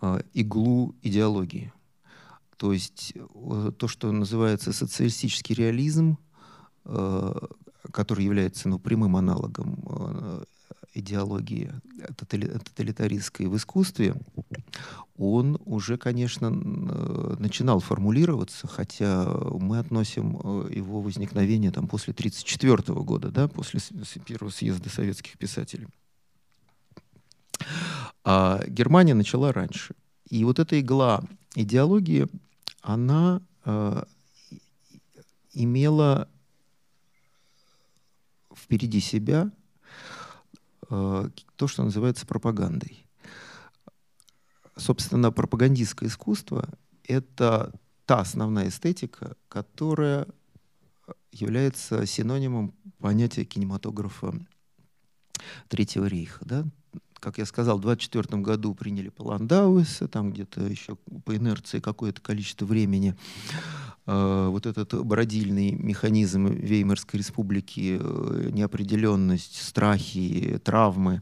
э, 0.00 0.20
иглу 0.32 0.94
идеологии. 1.02 1.72
То 2.58 2.72
есть 2.72 3.14
э, 3.14 3.72
то, 3.78 3.88
что 3.88 4.10
называется 4.12 4.72
социалистический 4.72 5.54
реализм, 5.54 6.18
э, 6.84 7.34
который 7.92 8.24
является 8.24 8.68
ну, 8.68 8.80
прямым 8.80 9.16
аналогом 9.16 9.78
э, 9.88 10.44
идеологии 10.94 11.72
тоталитаристской 12.16 13.46
в 13.46 13.56
искусстве, 13.56 14.16
он 15.16 15.60
уже, 15.64 15.96
конечно, 15.98 16.50
начинал 16.50 17.78
формулироваться, 17.78 18.66
хотя 18.66 19.24
мы 19.24 19.78
относим 19.78 20.32
его 20.68 21.00
возникновение 21.00 21.70
там, 21.70 21.86
после 21.86 22.12
1934 22.12 23.00
года, 23.02 23.30
да, 23.30 23.46
после 23.46 23.80
первого 24.24 24.50
съезда 24.50 24.88
советских 24.90 25.38
писателей. 25.38 25.86
А 28.24 28.62
Германия 28.66 29.14
начала 29.14 29.52
раньше. 29.52 29.94
И 30.28 30.44
вот 30.44 30.58
эта 30.58 30.80
игла 30.80 31.22
идеологии 31.54 32.28
она 32.80 33.42
э, 33.64 34.02
имела 35.52 36.28
впереди 38.54 39.00
себя 39.00 39.50
э, 40.90 41.30
то, 41.56 41.66
что 41.66 41.84
называется 41.84 42.26
пропагандой. 42.26 43.04
Собственно, 44.76 45.32
пропагандистское 45.32 46.08
искусство— 46.08 46.68
это 47.04 47.72
та 48.06 48.20
основная 48.20 48.68
эстетика, 48.68 49.36
которая 49.48 50.26
является 51.32 52.06
синонимом 52.06 52.74
понятия 52.98 53.44
кинематографа 53.44 54.34
Третьего 55.68 56.06
рейха. 56.06 56.44
Да? 56.44 56.64
Как 57.20 57.38
я 57.38 57.46
сказал, 57.46 57.78
в 57.78 57.82
24 57.82 58.40
году 58.42 58.74
приняли 58.74 59.08
план 59.08 59.46
Дауэса, 59.46 60.08
там 60.08 60.32
где-то 60.32 60.62
еще 60.62 60.96
по 61.24 61.36
инерции 61.36 61.80
какое-то 61.80 62.20
количество 62.20 62.64
времени 62.64 63.16
вот 64.08 64.66
этот 64.66 65.04
бродильный 65.04 65.72
механизм 65.72 66.46
Веймарской 66.46 67.18
республики, 67.18 67.98
э, 68.00 68.50
неопределенность, 68.52 69.62
страхи, 69.62 70.58
травмы 70.64 71.20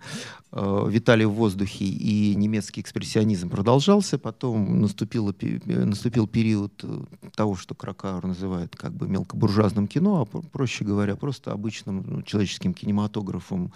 э, 0.53 0.87
витали 0.89 1.25
в 1.25 1.33
воздухе, 1.33 1.85
и 1.85 2.35
немецкий 2.37 2.81
экспрессионизм 2.81 3.49
продолжался. 3.49 4.19
Потом 4.19 4.81
наступило, 4.81 5.35
наступил 5.65 6.29
период 6.29 6.73
э, 6.85 7.05
того, 7.35 7.57
что 7.57 7.75
Кракауэр 7.75 8.27
называет 8.27 8.77
как 8.77 8.93
бы 8.93 9.09
мелкобуржуазным 9.09 9.89
кино, 9.89 10.23
а 10.23 10.41
проще 10.53 10.85
говоря, 10.85 11.17
просто 11.17 11.53
обычным 11.53 12.05
ну, 12.07 12.23
человеческим 12.23 12.73
кинематографом 12.73 13.73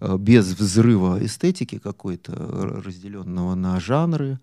э, 0.00 0.18
без 0.18 0.52
взрыва 0.52 1.24
эстетики 1.24 1.78
какой-то, 1.78 2.32
разделенного 2.84 3.54
на 3.54 3.80
жанры. 3.80 4.38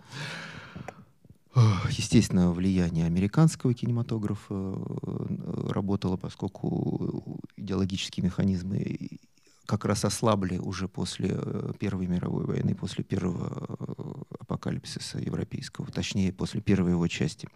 Естественно, 1.55 2.51
влияние 2.51 3.05
американского 3.05 3.73
кинематографа 3.73 4.53
э, 4.53 5.69
работало, 5.69 6.15
поскольку 6.15 7.41
идеологические 7.57 8.25
механизмы 8.25 9.19
как 9.65 9.85
раз 9.85 10.05
ослабли 10.05 10.57
уже 10.57 10.87
после 10.87 11.29
э, 11.31 11.71
Первой 11.79 12.05
мировой 12.05 12.45
войны, 12.45 12.75
после 12.75 13.03
первого 13.03 13.65
э, 13.67 14.35
апокалипсиса 14.39 15.17
европейского, 15.17 15.87
точнее, 15.87 16.31
после 16.31 16.61
первой 16.61 16.91
его 16.91 17.07
части. 17.07 17.49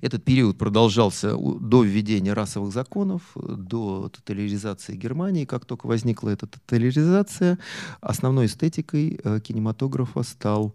Этот 0.00 0.24
период 0.24 0.56
продолжался 0.56 1.36
до 1.36 1.82
введения 1.82 2.32
расовых 2.32 2.72
законов, 2.72 3.22
до 3.34 4.08
тотализации 4.08 4.96
Германии. 4.96 5.44
Как 5.44 5.66
только 5.66 5.86
возникла 5.86 6.30
эта 6.30 6.46
тотализация, 6.46 7.58
основной 8.00 8.46
эстетикой 8.46 9.20
кинематографа 9.42 10.22
стал 10.22 10.74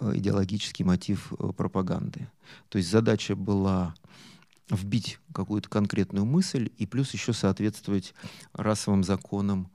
идеологический 0.00 0.84
мотив 0.84 1.32
э, 1.32 1.52
пропаганды. 1.56 2.28
То 2.68 2.78
есть 2.78 2.90
задача 2.90 3.34
была 3.34 3.94
вбить 4.70 5.18
какую-то 5.32 5.68
конкретную 5.68 6.24
мысль 6.24 6.70
и 6.76 6.86
плюс 6.86 7.12
еще 7.12 7.32
соответствовать 7.32 8.14
расовым 8.52 9.04
законам. 9.04 9.70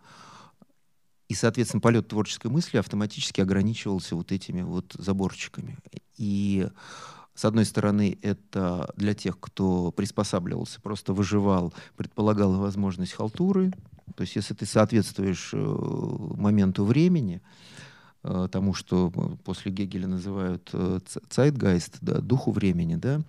И, 1.29 1.33
соответственно, 1.33 1.79
полет 1.79 2.09
творческой 2.09 2.51
мысли 2.51 2.77
автоматически 2.77 3.39
ограничивался 3.39 4.15
вот 4.15 4.33
этими 4.33 4.63
вот 4.63 4.93
заборчиками. 4.97 5.77
И 6.17 6.67
с 7.33 7.45
одной 7.45 7.65
стороны, 7.65 8.17
это 8.21 8.91
для 8.97 9.13
тех, 9.13 9.39
кто 9.39 9.91
приспосабливался, 9.91 10.81
просто 10.81 11.13
выживал, 11.13 11.73
предполагала 11.95 12.57
возможность 12.57 13.13
халтуры. 13.13 13.71
То 14.15 14.21
есть, 14.21 14.35
если 14.35 14.53
ты 14.53 14.65
соответствуешь 14.65 15.51
э, 15.53 15.57
моменту 15.57 16.83
времени, 16.83 17.41
тому, 18.23 18.73
что 18.73 19.11
э, 19.15 19.35
после 19.43 19.71
Гегеля 19.71 20.07
называют 20.07 20.71
цайтгайст, 21.29 21.95
э, 21.95 21.97
да, 22.01 22.21
духу 22.21 22.51
времени, 22.51 22.95
да, 22.95 23.21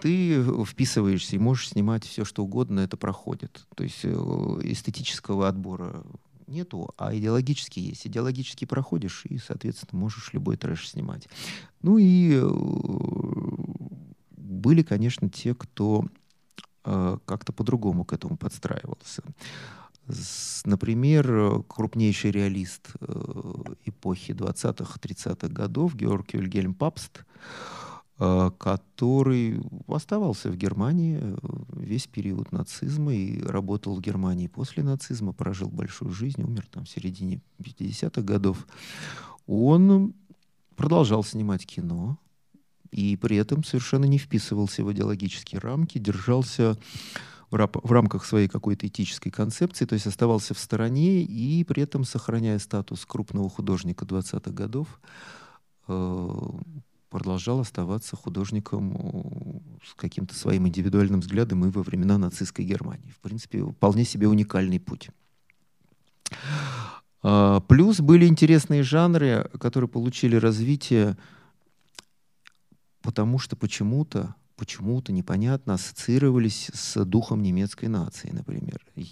ты 0.00 0.42
вписываешься 0.64 1.36
и 1.36 1.38
можешь 1.40 1.70
снимать 1.70 2.04
все, 2.04 2.24
что 2.24 2.44
угодно, 2.44 2.80
это 2.80 2.96
проходит. 2.96 3.66
То 3.74 3.82
есть 3.82 4.04
эстетического 4.04 5.48
отбора 5.48 6.04
нету, 6.46 6.94
а 6.96 7.14
идеологический 7.14 7.80
есть. 7.82 8.06
Идеологически 8.06 8.64
проходишь, 8.64 9.24
и, 9.26 9.38
соответственно, 9.38 10.00
можешь 10.00 10.32
любой 10.32 10.56
трэш 10.56 10.88
снимать. 10.88 11.28
Ну 11.82 11.98
и 11.98 12.40
были, 14.36 14.82
конечно, 14.82 15.28
те, 15.28 15.54
кто 15.54 16.06
как-то 16.82 17.52
по-другому 17.52 18.04
к 18.04 18.12
этому 18.14 18.38
подстраивался. 18.38 19.22
Например, 20.64 21.62
крупнейший 21.68 22.30
реалист 22.30 22.90
э, 23.00 23.62
эпохи 23.84 24.32
20-30-х 24.32 25.48
годов 25.48 25.94
Георг 25.94 26.34
Вильгельм 26.34 26.74
Папст, 26.74 27.24
э, 28.18 28.50
который 28.58 29.60
оставался 29.88 30.50
в 30.50 30.56
Германии 30.56 31.18
э, 31.20 31.36
весь 31.72 32.06
период 32.06 32.52
нацизма 32.52 33.14
и 33.14 33.42
работал 33.42 33.96
в 33.96 34.00
Германии 34.00 34.48
после 34.48 34.82
нацизма, 34.82 35.32
прожил 35.32 35.68
большую 35.68 36.10
жизнь, 36.12 36.42
умер 36.42 36.66
там 36.70 36.84
в 36.84 36.90
середине 36.90 37.40
50-х 37.62 38.22
годов. 38.22 38.66
Он 39.46 40.14
продолжал 40.76 41.24
снимать 41.24 41.66
кино, 41.66 42.18
и 42.90 43.16
при 43.16 43.36
этом 43.36 43.64
совершенно 43.64 44.04
не 44.04 44.18
вписывался 44.18 44.84
в 44.84 44.92
идеологические 44.92 45.60
рамки, 45.60 45.98
держался 45.98 46.76
в, 47.50 47.92
рамках 47.92 48.24
своей 48.24 48.48
какой-то 48.48 48.86
этической 48.86 49.32
концепции, 49.32 49.84
то 49.84 49.94
есть 49.94 50.06
оставался 50.06 50.54
в 50.54 50.58
стороне 50.58 51.22
и 51.22 51.64
при 51.64 51.82
этом, 51.82 52.04
сохраняя 52.04 52.58
статус 52.58 53.04
крупного 53.04 53.50
художника 53.50 54.04
20-х 54.04 54.50
годов, 54.52 55.00
э, 55.88 56.28
продолжал 57.08 57.60
оставаться 57.60 58.16
художником 58.16 58.96
э, 58.96 59.86
с 59.86 59.94
каким-то 59.94 60.34
своим 60.34 60.68
индивидуальным 60.68 61.20
взглядом 61.20 61.64
и 61.64 61.70
во 61.70 61.82
времена 61.82 62.18
нацистской 62.18 62.64
Германии. 62.64 63.10
В 63.10 63.20
принципе, 63.20 63.64
вполне 63.64 64.04
себе 64.04 64.28
уникальный 64.28 64.78
путь. 64.78 65.10
А, 67.22 67.60
плюс 67.60 68.00
были 68.00 68.26
интересные 68.26 68.82
жанры, 68.82 69.50
которые 69.58 69.88
получили 69.88 70.36
развитие, 70.36 71.18
потому 73.02 73.38
что 73.38 73.56
почему-то 73.56 74.34
почему-то 74.60 75.10
непонятно 75.10 75.74
ассоциировались 75.74 76.70
с 76.74 77.02
духом 77.06 77.42
немецкой 77.42 77.86
нации, 77.86 78.30
например. 78.30 78.78
И 78.94 79.08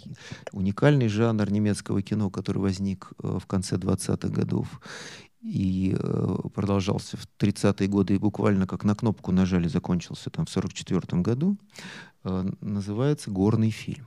уникальный 0.53 1.09
жанр 1.09 1.51
немецкого 1.51 2.03
кино, 2.03 2.29
который 2.29 2.59
возник 2.59 3.11
э, 3.23 3.39
в 3.41 3.47
конце 3.47 3.77
20-х 3.77 4.29
годов 4.29 4.83
и 5.41 5.97
э, 5.99 6.37
продолжался 6.55 7.17
в 7.17 7.27
30-е 7.39 7.89
годы, 7.89 8.15
и 8.15 8.19
буквально 8.19 8.67
как 8.67 8.85
на 8.85 8.95
кнопку 8.95 9.33
нажали, 9.33 9.69
закончился 9.69 10.29
там 10.29 10.45
в 10.45 10.51
44 10.51 11.23
году, 11.23 11.57
э, 12.25 12.51
называется 12.61 13.31
«Горный 13.31 13.71
фильм». 13.71 14.07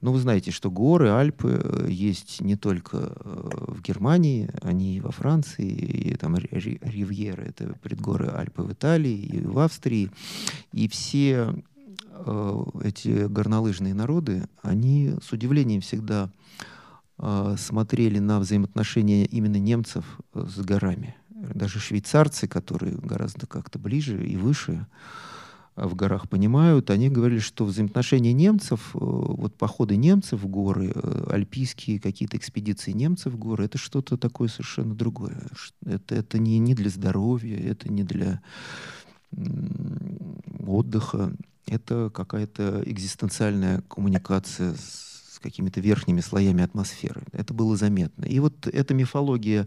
Ну, 0.00 0.12
вы 0.12 0.18
знаете, 0.18 0.50
что 0.50 0.70
горы, 0.70 1.10
Альпы 1.10 1.60
э, 1.62 1.90
есть 1.90 2.40
не 2.40 2.56
только 2.56 2.96
э, 2.96 3.50
в 3.68 3.82
Германии, 3.82 4.50
они 4.62 4.96
и 4.96 5.00
во 5.00 5.10
Франции, 5.10 5.68
и 5.68 6.14
там 6.16 6.36
Ривьера, 6.36 7.42
это 7.42 7.74
предгоры 7.82 8.28
Альпы 8.28 8.62
в 8.62 8.72
Италии, 8.72 9.14
и 9.14 9.40
в 9.42 9.58
Австрии. 9.58 10.10
И 10.72 10.88
все 10.88 11.54
э, 12.12 12.64
эти 12.82 13.26
горнолыжные 13.26 13.92
народы, 13.92 14.44
они 14.62 15.16
с 15.22 15.32
удивлением 15.32 15.80
всегда 15.80 16.30
смотрели 17.58 18.18
на 18.18 18.40
взаимоотношения 18.40 19.26
именно 19.26 19.58
немцев 19.58 20.18
с 20.32 20.58
горами. 20.60 21.14
Даже 21.28 21.78
швейцарцы, 21.78 22.48
которые 22.48 22.96
гораздо 22.96 23.46
как-то 23.46 23.78
ближе 23.78 24.26
и 24.26 24.38
выше, 24.38 24.86
в 25.76 25.94
горах 25.94 26.28
понимают, 26.28 26.90
они 26.90 27.08
говорили, 27.08 27.38
что 27.38 27.64
взаимоотношения 27.64 28.32
немцев, 28.32 28.90
э, 28.94 28.98
вот 29.00 29.54
походы 29.54 29.96
немцев 29.96 30.40
в 30.40 30.46
горы, 30.46 30.92
э, 30.94 31.26
альпийские 31.30 32.00
какие-то 32.00 32.36
экспедиции 32.36 32.92
немцев 32.92 33.32
в 33.32 33.38
горы, 33.38 33.64
это 33.64 33.78
что-то 33.78 34.16
такое 34.16 34.48
совершенно 34.48 34.94
другое. 34.94 35.40
Это, 35.84 36.14
это 36.14 36.38
не, 36.38 36.58
не 36.58 36.74
для 36.74 36.90
здоровья, 36.90 37.56
это 37.58 37.90
не 37.90 38.04
для 38.04 38.40
отдыха, 40.66 41.32
это 41.66 42.10
какая-то 42.12 42.82
экзистенциальная 42.84 43.82
коммуникация 43.82 44.74
с 44.74 45.09
какими-то 45.40 45.80
верхними 45.80 46.20
слоями 46.20 46.62
атмосферы. 46.62 47.22
Это 47.32 47.54
было 47.54 47.76
заметно. 47.76 48.24
И 48.24 48.38
вот 48.38 48.66
эта 48.66 48.94
мифология 48.94 49.66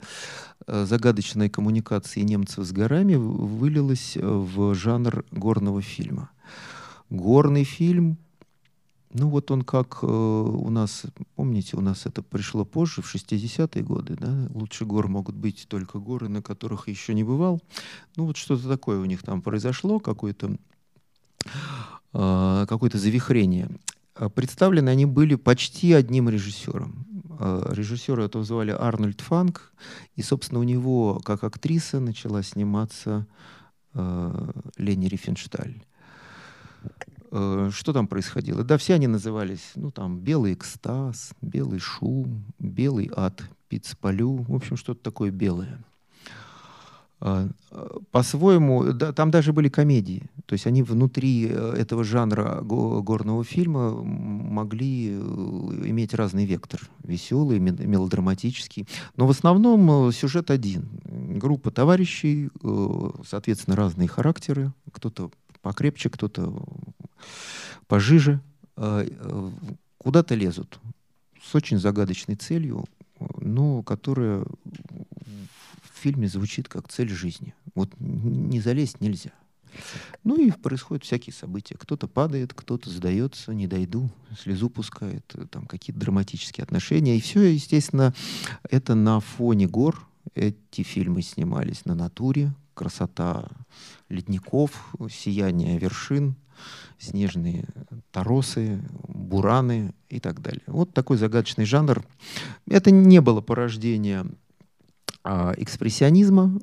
э, 0.67 0.85
загадочной 0.85 1.49
коммуникации 1.49 2.21
немцев 2.21 2.65
с 2.65 2.71
горами 2.71 3.15
вылилась 3.15 4.15
э, 4.15 4.21
в 4.21 4.73
жанр 4.75 5.25
горного 5.31 5.81
фильма. 5.81 6.29
Горный 7.09 7.63
фильм, 7.63 8.17
ну 9.13 9.29
вот 9.29 9.51
он 9.51 9.63
как 9.63 9.99
э, 10.01 10.07
у 10.07 10.69
нас, 10.69 11.03
помните, 11.35 11.77
у 11.77 11.81
нас 11.81 12.05
это 12.05 12.23
пришло 12.23 12.65
позже, 12.65 13.01
в 13.01 13.13
60-е 13.13 13.83
годы, 13.83 14.15
да, 14.19 14.47
лучше 14.53 14.85
гор 14.85 15.07
могут 15.07 15.35
быть 15.35 15.67
только 15.67 15.99
горы, 15.99 16.29
на 16.29 16.41
которых 16.41 16.87
еще 16.87 17.13
не 17.13 17.23
бывал. 17.23 17.61
Ну 18.15 18.25
вот 18.25 18.37
что-то 18.37 18.67
такое 18.67 18.99
у 18.99 19.05
них 19.05 19.21
там 19.23 19.41
произошло, 19.41 19.99
какое-то 19.99 20.55
какое-то 22.11 22.99
завихрение. 22.99 23.69
А 24.15 24.29
представлены 24.29 24.89
они 24.89 25.05
были 25.05 25.35
почти 25.35 25.93
одним 25.93 26.29
режиссером. 26.29 27.05
А, 27.39 27.73
Режиссера 27.73 28.23
этого 28.23 28.43
звали 28.43 28.71
Арнольд 28.71 29.21
Фанк, 29.21 29.73
и, 30.15 30.21
собственно, 30.21 30.59
у 30.59 30.63
него, 30.63 31.19
как 31.25 31.43
актриса, 31.43 31.99
начала 31.99 32.43
сниматься 32.43 33.25
э, 33.93 34.51
Лени 34.77 35.07
Рифеншталь. 35.07 35.83
Что 37.29 37.93
там 37.93 38.07
происходило? 38.07 38.63
Да, 38.63 38.77
все 38.77 38.93
они 38.93 39.07
назывались, 39.07 39.71
ну, 39.73 39.89
там, 39.89 40.19
«Белый 40.19 40.53
экстаз», 40.53 41.31
«Белый 41.41 41.79
шум», 41.79 42.45
«Белый 42.59 43.09
ад», 43.15 43.41
«Пиццполю», 43.69 44.45
в 44.47 44.53
общем, 44.53 44.77
что-то 44.77 45.01
такое 45.01 45.31
белое. 45.31 45.83
А, 47.25 47.47
по-своему, 48.11 48.91
да, 48.91 49.13
там 49.13 49.31
даже 49.31 49.53
были 49.53 49.69
комедии. 49.69 50.23
То 50.45 50.53
есть 50.53 50.67
они 50.67 50.83
внутри 50.83 51.47
э, 51.49 51.75
этого 51.77 52.03
жанра 52.03 52.59
горного 52.61 53.45
фильма 53.45 53.93
могли 54.03 55.11
э, 55.11 55.13
иметь 55.85 56.13
разный 56.13 56.45
вектор. 56.45 56.81
Веселый, 57.01 57.59
мелодраматический. 57.59 58.89
Но 59.15 59.25
в 59.25 59.29
основном 59.29 60.09
э, 60.09 60.11
сюжет 60.11 60.51
один. 60.51 60.89
Группа 61.05 61.71
товарищей, 61.71 62.49
соответственно, 63.25 63.77
разные 63.77 64.09
характеры. 64.09 64.73
Кто-то 64.91 65.31
покрепче, 65.61 66.09
кто-то 66.09 66.61
пожиже. 67.87 68.41
Куда-то 69.97 70.35
лезут 70.35 70.77
с 71.41 71.55
очень 71.55 71.79
загадочной 71.79 72.35
целью, 72.35 72.83
но 73.39 73.81
которая 73.83 74.45
фильме 76.03 76.27
звучит 76.27 76.67
как 76.67 76.89
цель 76.89 77.09
жизни. 77.09 77.55
Вот 77.75 77.89
не 77.99 78.59
залезть 78.59 79.01
нельзя. 79.01 79.31
Ну 80.23 80.39
и 80.39 80.51
происходят 80.51 81.03
всякие 81.03 81.33
события. 81.33 81.75
Кто-то 81.77 82.07
падает, 82.07 82.53
кто-то 82.53 82.89
сдается, 82.89 83.53
не 83.53 83.67
дойду, 83.67 84.11
слезу 84.39 84.69
пускает, 84.69 85.25
там 85.49 85.65
какие-то 85.65 85.99
драматические 85.99 86.63
отношения. 86.63 87.17
И 87.17 87.21
все, 87.21 87.41
естественно, 87.41 88.13
это 88.69 88.95
на 88.95 89.19
фоне 89.19 89.67
гор. 89.67 90.07
Эти 90.35 90.83
фильмы 90.83 91.21
снимались 91.21 91.85
на 91.85 91.95
натуре, 91.95 92.53
красота 92.73 93.49
ледников, 94.09 94.93
сияние 95.09 95.79
вершин, 95.79 96.35
снежные 96.99 97.65
торосы, 98.11 98.81
бураны 99.07 99.93
и 100.09 100.19
так 100.19 100.41
далее. 100.41 100.63
Вот 100.67 100.93
такой 100.93 101.17
загадочный 101.17 101.65
жанр. 101.65 102.05
Это 102.67 102.91
не 102.91 103.21
было 103.21 103.41
порождение 103.41 104.21
а, 104.21 104.27
экспрессионизма 105.23 106.59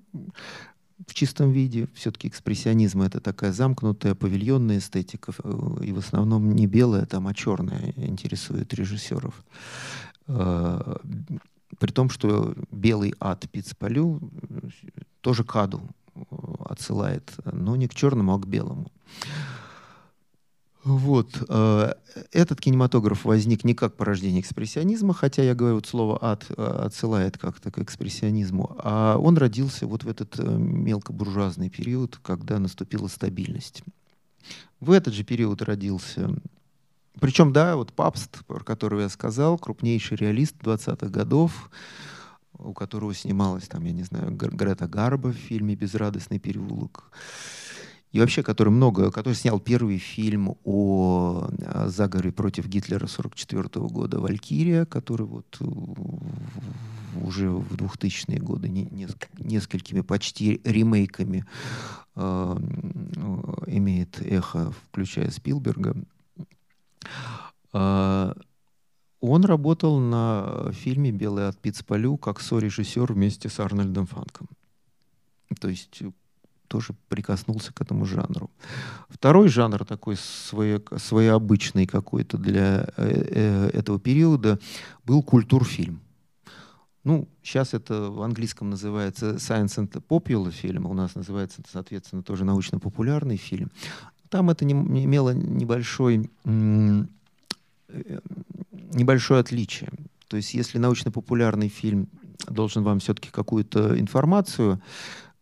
в 1.07 1.15
чистом 1.15 1.51
виде. 1.51 1.89
Все-таки 1.95 2.29
экспрессионизм— 2.29 3.03
это 3.03 3.21
такая 3.21 3.53
замкнутая 3.53 4.15
павильонная 4.15 4.79
эстетика, 4.79 5.33
э, 5.43 5.85
и 5.85 5.93
в 5.93 5.99
основном 5.99 6.53
не 6.53 6.67
белая, 6.67 7.07
там, 7.07 7.27
а 7.27 7.35
черная 7.35 7.93
интересует 7.97 8.73
режиссеров. 8.75 9.35
А, 10.29 11.01
при 11.79 11.93
том, 11.93 12.11
что 12.11 12.55
белый 12.71 13.15
ад 13.21 13.49
Пиццпалю 13.51 14.21
тоже 15.21 15.45
к 15.45 15.57
аду 15.57 15.81
э, 16.15 16.21
отсылает, 16.67 17.33
но 17.45 17.77
не 17.77 17.89
к 17.89 17.95
черному, 17.95 18.35
а 18.35 18.39
к 18.39 18.47
белому. 18.47 18.91
Вот. 20.85 21.45
Э, 21.49 21.93
этот 22.33 22.61
кинематограф 22.61 23.25
возник 23.25 23.65
не 23.65 23.75
как 23.75 23.97
порождение 23.97 24.41
экспрессионизма, 24.41 25.13
хотя 25.15 25.43
я 25.43 25.55
говорю, 25.55 25.77
вот 25.77 25.87
слово 25.87 26.19
«ад» 26.23 26.47
э, 26.49 26.63
отсылает 26.63 27.37
как-то 27.37 27.71
к 27.71 27.79
экспрессионизму, 27.79 28.77
а 28.79 29.17
он 29.19 29.37
родился 29.37 29.87
вот 29.87 30.05
в 30.05 30.09
этот 30.09 30.39
мелкобуржуазный 30.39 31.69
период, 31.69 32.19
когда 32.23 32.59
наступила 32.59 33.09
стабильность. 33.09 33.83
В 34.81 34.91
этот 34.93 35.13
же 35.13 35.25
период 35.25 35.61
родился 35.63 36.31
причем, 37.19 37.53
да, 37.53 37.77
вот 37.77 37.93
Папст, 37.93 38.45
про 38.47 38.61
которого 38.61 39.01
я 39.01 39.09
сказал, 39.09 39.59
крупнейший 39.59 40.17
реалист 40.17 40.57
20-х 40.63 41.09
годов, 41.09 41.71
у 42.55 42.73
которого 42.73 43.15
снималась, 43.15 43.69
там, 43.69 43.85
я 43.85 43.93
не 43.93 44.05
знаю, 44.05 44.31
Грета 44.31 44.87
Гарба 44.87 45.29
в 45.29 45.37
фильме 45.37 45.75
«Безрадостный 45.75 46.39
переулок». 46.39 47.11
И 48.13 48.19
вообще, 48.19 48.43
который 48.43 48.71
много, 48.71 49.11
который 49.13 49.35
снял 49.35 49.61
первый 49.61 49.99
фильм 49.99 50.57
о, 50.65 51.49
о 51.65 51.89
заговоре 51.89 52.33
против 52.33 52.67
Гитлера 52.67 53.07
44 53.07 53.63
-го 53.63 53.89
года 53.89 54.19
«Валькирия», 54.19 54.85
который 54.85 55.27
вот 55.27 55.59
уже 57.23 57.51
в 57.51 57.77
2000-е 57.77 58.41
годы 58.41 58.69
не, 58.69 58.85
не, 58.91 59.07
несколькими 59.39 60.01
почти 60.01 60.61
ремейками 60.65 61.45
э, 62.17 62.57
имеет 63.67 64.21
эхо, 64.23 64.73
включая 64.73 65.31
Спилберга. 65.31 65.97
Он 67.73 69.45
работал 69.45 70.01
на 70.01 70.73
фильме 70.73 71.13
«Белый 71.13 71.47
от 71.47 71.59
Пиццполю» 71.59 72.17
как 72.17 72.41
сорежиссер 72.41 73.13
вместе 73.13 73.49
с 73.49 73.61
Арнольдом 73.61 74.07
Фанком. 74.07 74.49
То 75.61 75.69
есть 75.69 76.03
тоже 76.71 76.95
прикоснулся 77.09 77.73
к 77.73 77.81
этому 77.81 78.07
жанру. 78.07 78.49
Второй 79.09 79.49
жанр 79.49 79.85
такой 79.85 80.17
свое, 80.17 80.81
своеобычный 80.99 81.85
какой-то 81.85 82.39
для 82.39 82.87
э, 82.97 83.67
э, 83.67 83.71
этого 83.75 83.99
периода 83.99 84.61
был 85.05 85.25
культурфильм. 85.25 86.01
Ну, 87.03 87.29
сейчас 87.43 87.75
это 87.75 88.11
в 88.11 88.23
английском 88.23 88.71
называется 88.71 89.33
science 89.35 89.79
and 89.79 89.91
popular 90.09 90.53
фильм, 90.53 90.87
у 90.87 90.95
нас 90.95 91.17
называется, 91.17 91.61
соответственно, 91.69 92.23
тоже 92.23 92.45
научно-популярный 92.45 93.37
фильм. 93.37 93.73
Там 94.29 94.49
это 94.49 94.65
не, 94.65 94.75
не 94.75 95.07
имело 95.07 95.35
небольшой, 95.35 96.31
э, 96.45 97.05
небольшое 98.93 99.41
отличие. 99.41 99.91
То 100.29 100.37
есть 100.37 100.55
если 100.55 100.79
научно-популярный 100.79 101.69
фильм 101.69 102.07
должен 102.47 102.85
вам 102.85 103.01
все-таки 103.01 103.31
какую-то 103.31 103.99
информацию 103.99 104.81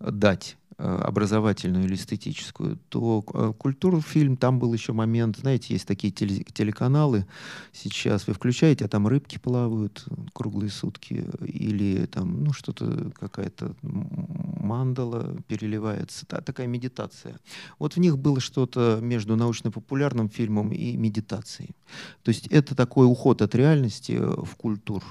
дать, 0.01 0.58
образовательную 0.79 1.85
или 1.85 1.95
эстетическую, 1.95 2.79
то 2.88 3.25
э, 3.35 3.53
культурный 3.59 4.01
фильм, 4.01 4.37
там 4.37 4.61
был 4.61 4.73
еще 4.73 4.93
момент, 4.93 5.38
знаете, 5.38 5.75
есть 5.75 5.88
такие 5.88 6.12
телеканалы 6.12 7.27
сейчас, 7.73 8.29
вы 8.29 8.35
включаете, 8.35 8.85
а 8.85 8.88
там 8.88 9.09
рыбки 9.09 9.38
плавают 9.38 10.07
круглые 10.33 10.71
сутки, 10.71 11.25
или 11.43 12.07
там, 12.07 12.45
ну, 12.45 12.53
что-то, 12.53 13.11
какая-то 13.19 13.75
мандала 13.83 15.37
переливается, 15.49 16.27
да, 16.29 16.41
такая 16.41 16.69
медитация. 16.69 17.41
Вот 17.81 17.95
в 17.95 17.99
них 17.99 18.17
было 18.17 18.38
что-то 18.38 19.01
между 19.03 19.35
научно-популярным 19.35 20.29
фильмом 20.29 20.71
и 20.71 20.97
медитацией. 20.97 21.75
То 22.23 22.29
есть 22.29 22.47
это 22.49 22.77
такой 22.77 23.07
уход 23.07 23.43
от 23.43 23.55
реальности 23.57 24.12
в 24.12 24.55
культуру 24.57 25.05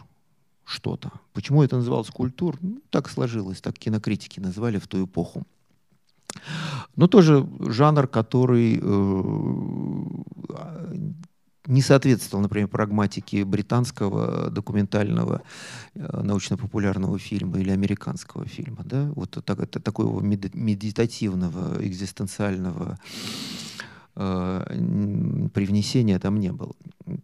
что-то. 0.64 1.12
Почему 1.34 1.64
это 1.64 1.78
называлось 1.78 2.10
культур? 2.10 2.58
Ну, 2.62 2.82
так 2.90 3.10
сложилось, 3.10 3.62
так 3.62 3.78
кинокритики 3.78 4.40
назвали 4.40 4.80
в 4.80 4.88
ту 4.88 5.06
эпоху. 5.06 5.46
Но 6.96 7.08
тоже 7.08 7.48
жанр, 7.60 8.08
который 8.08 8.80
э, 8.82 10.04
не 11.68 11.82
соответствовал, 11.82 12.42
например, 12.42 12.68
прагматике 12.68 13.44
британского 13.44 14.50
документального 14.50 15.42
э, 15.96 16.22
научно-популярного 16.24 17.20
фильма 17.20 17.60
или 17.60 17.72
американского 17.72 18.46
фильма. 18.46 18.84
Да? 18.86 19.12
Вот 19.16 19.38
так, 19.46 19.60
это, 19.60 19.80
такого 19.80 20.22
медитативного, 20.22 21.84
экзистенциального 21.86 22.98
э, 24.16 25.50
привнесения 25.54 26.20
там 26.20 26.40
не 26.40 26.52
было. 26.52 26.74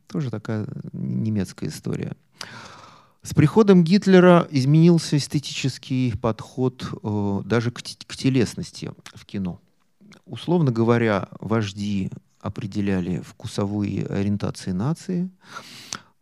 Тоже 0.07 0.29
такая 0.29 0.67
немецкая 0.91 1.69
история. 1.69 2.13
С 3.23 3.33
приходом 3.33 3.85
Гитлера 3.85 4.45
изменился 4.51 5.15
эстетический 5.15 6.13
подход 6.17 6.85
э, 7.01 7.41
даже 7.45 7.71
к, 7.71 7.81
к 7.81 8.17
телесности 8.17 8.91
в 9.15 9.25
кино. 9.25 9.61
Условно 10.25 10.71
говоря, 10.71 11.29
вожди 11.39 12.11
определяли 12.41 13.21
вкусовые 13.21 14.05
ориентации 14.07 14.71
нации. 14.71 15.29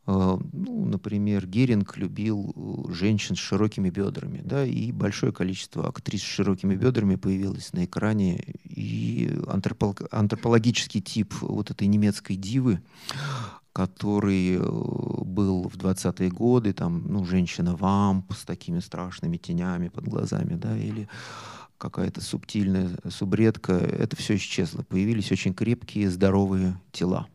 Э, 0.06 0.38
ну, 0.54 0.86
например, 0.86 1.48
Геринг 1.48 1.98
любил 1.98 2.54
э, 2.56 2.94
женщин 2.94 3.36
с 3.36 3.40
широкими 3.40 3.90
бедрами, 3.90 4.42
да, 4.46 4.64
и 4.64 4.92
большое 4.92 5.34
количество 5.34 5.88
актрис 5.88 6.22
с 6.22 6.26
широкими 6.26 6.76
бедрами 6.76 7.16
появилось 7.16 7.74
на 7.74 7.86
экране, 7.86 8.44
и 8.64 9.40
антропологический 9.48 11.02
тип 11.02 11.34
вот 11.42 11.72
этой 11.72 11.88
немецкой 11.88 12.36
дивы 12.36 12.80
который 13.74 14.56
э, 14.56 14.60
был 14.60 15.70
в 15.70 15.78
20-е 15.78 16.30
годы, 16.30 16.74
там, 16.74 17.06
ну, 17.08 17.26
женщина-вамп 17.26 18.34
с 18.34 18.44
такими 18.44 18.80
страшными 18.80 19.38
тенями 19.38 19.88
под 19.88 20.08
глазами, 20.08 20.56
да, 20.56 20.78
или 20.78 21.08
какая-то 21.78 22.22
субтильная 22.22 22.90
субредка, 23.10 23.74
это 23.74 24.16
все 24.16 24.36
исчезло. 24.36 24.84
Появились 24.84 25.32
очень 25.32 25.54
крепкие, 25.54 26.12
здоровые 26.12 26.80
тела. 26.92 27.28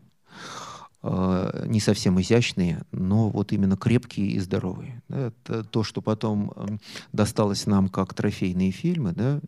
Э, 1.09 1.67
не 1.69 1.79
совсем 1.79 2.21
изящные, 2.21 2.83
но 2.91 3.29
вот 3.31 3.53
именно 3.53 3.77
крепкие 3.77 4.27
и 4.33 4.41
здоровые. 4.41 5.05
Это 5.09 5.63
то, 5.63 5.85
что 5.85 6.03
потом 6.03 6.53
эм, 6.57 6.81
досталось 7.13 7.67
нам 7.67 7.89
как 7.89 8.13
трофейные 8.13 8.73
фильмы. 8.73 9.13
Да? 9.13 9.41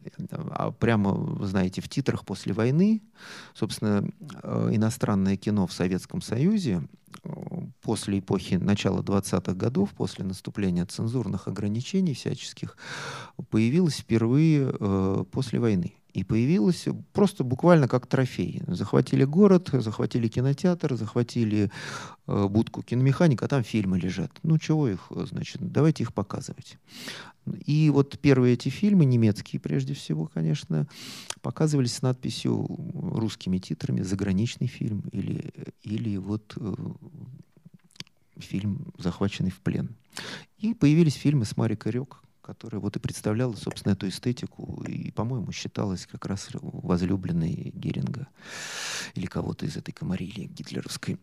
А 0.51 0.71
прямо, 0.71 1.45
знаете, 1.45 1.81
в 1.81 1.89
титрах 1.89 2.25
после 2.25 2.53
войны, 2.53 3.03
собственно, 3.55 4.09
э, 4.45 4.71
иностранное 4.73 5.37
кино 5.37 5.67
в 5.67 5.73
Советском 5.73 6.23
Союзе 6.23 6.87
э, 7.25 7.31
после 7.83 8.21
эпохи 8.21 8.55
начала 8.55 9.03
20-х 9.03 9.55
годов, 9.55 9.91
после 9.95 10.25
наступления 10.25 10.87
цензурных 10.87 11.49
ограничений 11.49 12.15
всяческих, 12.15 12.77
появилось 13.51 13.97
впервые 13.97 15.25
после 15.33 15.59
войны. 15.59 15.98
И 16.13 16.25
появилась 16.25 16.87
просто 17.13 17.45
буквально 17.45 17.87
как 17.87 18.07
трофей. 18.07 18.63
Захватили 18.67 19.25
город, 19.25 19.69
захватили 19.73 20.27
кинотеатр, 20.29 20.97
захватили 20.97 21.71
э, 22.27 22.49
будку 22.49 22.83
киномеханика, 22.83 23.45
а 23.45 23.49
там 23.49 23.63
фильмы 23.63 23.99
лежат. 23.99 24.33
Ну 24.43 24.59
чего 24.59 24.89
их, 24.89 25.01
значит, 25.11 25.61
давайте 25.61 26.05
их 26.05 26.15
показывать. 26.15 26.79
И 27.67 27.91
вот 27.91 28.19
первые 28.19 28.55
эти 28.55 28.69
фильмы, 28.69 29.05
немецкие 29.05 29.61
прежде 29.61 29.95
всего, 29.95 30.27
конечно, 30.27 30.87
показывались 31.41 31.95
с 31.95 32.03
надписью 32.03 32.67
русскими 32.95 33.59
титрами 33.59 34.03
«Заграничный 34.03 34.67
фильм» 34.67 35.05
или, 35.13 35.53
или 35.83 36.17
вот 36.17 36.55
э, 36.57 36.75
фильм 38.39 38.93
«Захваченный 38.99 39.51
в 39.51 39.61
плен». 39.61 39.95
И 40.59 40.75
появились 40.75 41.15
фильмы 41.15 41.45
с 41.45 41.57
Марикой 41.57 41.93
Рёк, 41.93 42.23
которая 42.49 42.81
вот 42.81 42.97
и 42.97 42.99
представляла, 42.99 43.55
собственно, 43.55 43.93
эту 43.93 44.09
эстетику 44.09 44.83
и, 44.89 45.11
по-моему, 45.11 45.53
считалась 45.53 46.07
как 46.07 46.25
раз 46.25 46.49
возлюбленной 46.53 47.73
Геринга 47.75 48.27
или 49.15 49.27
кого-то 49.27 49.67
из 49.67 49.77
этой 49.77 49.93
комарилии 49.93 50.47
гитлеровской. 50.47 51.19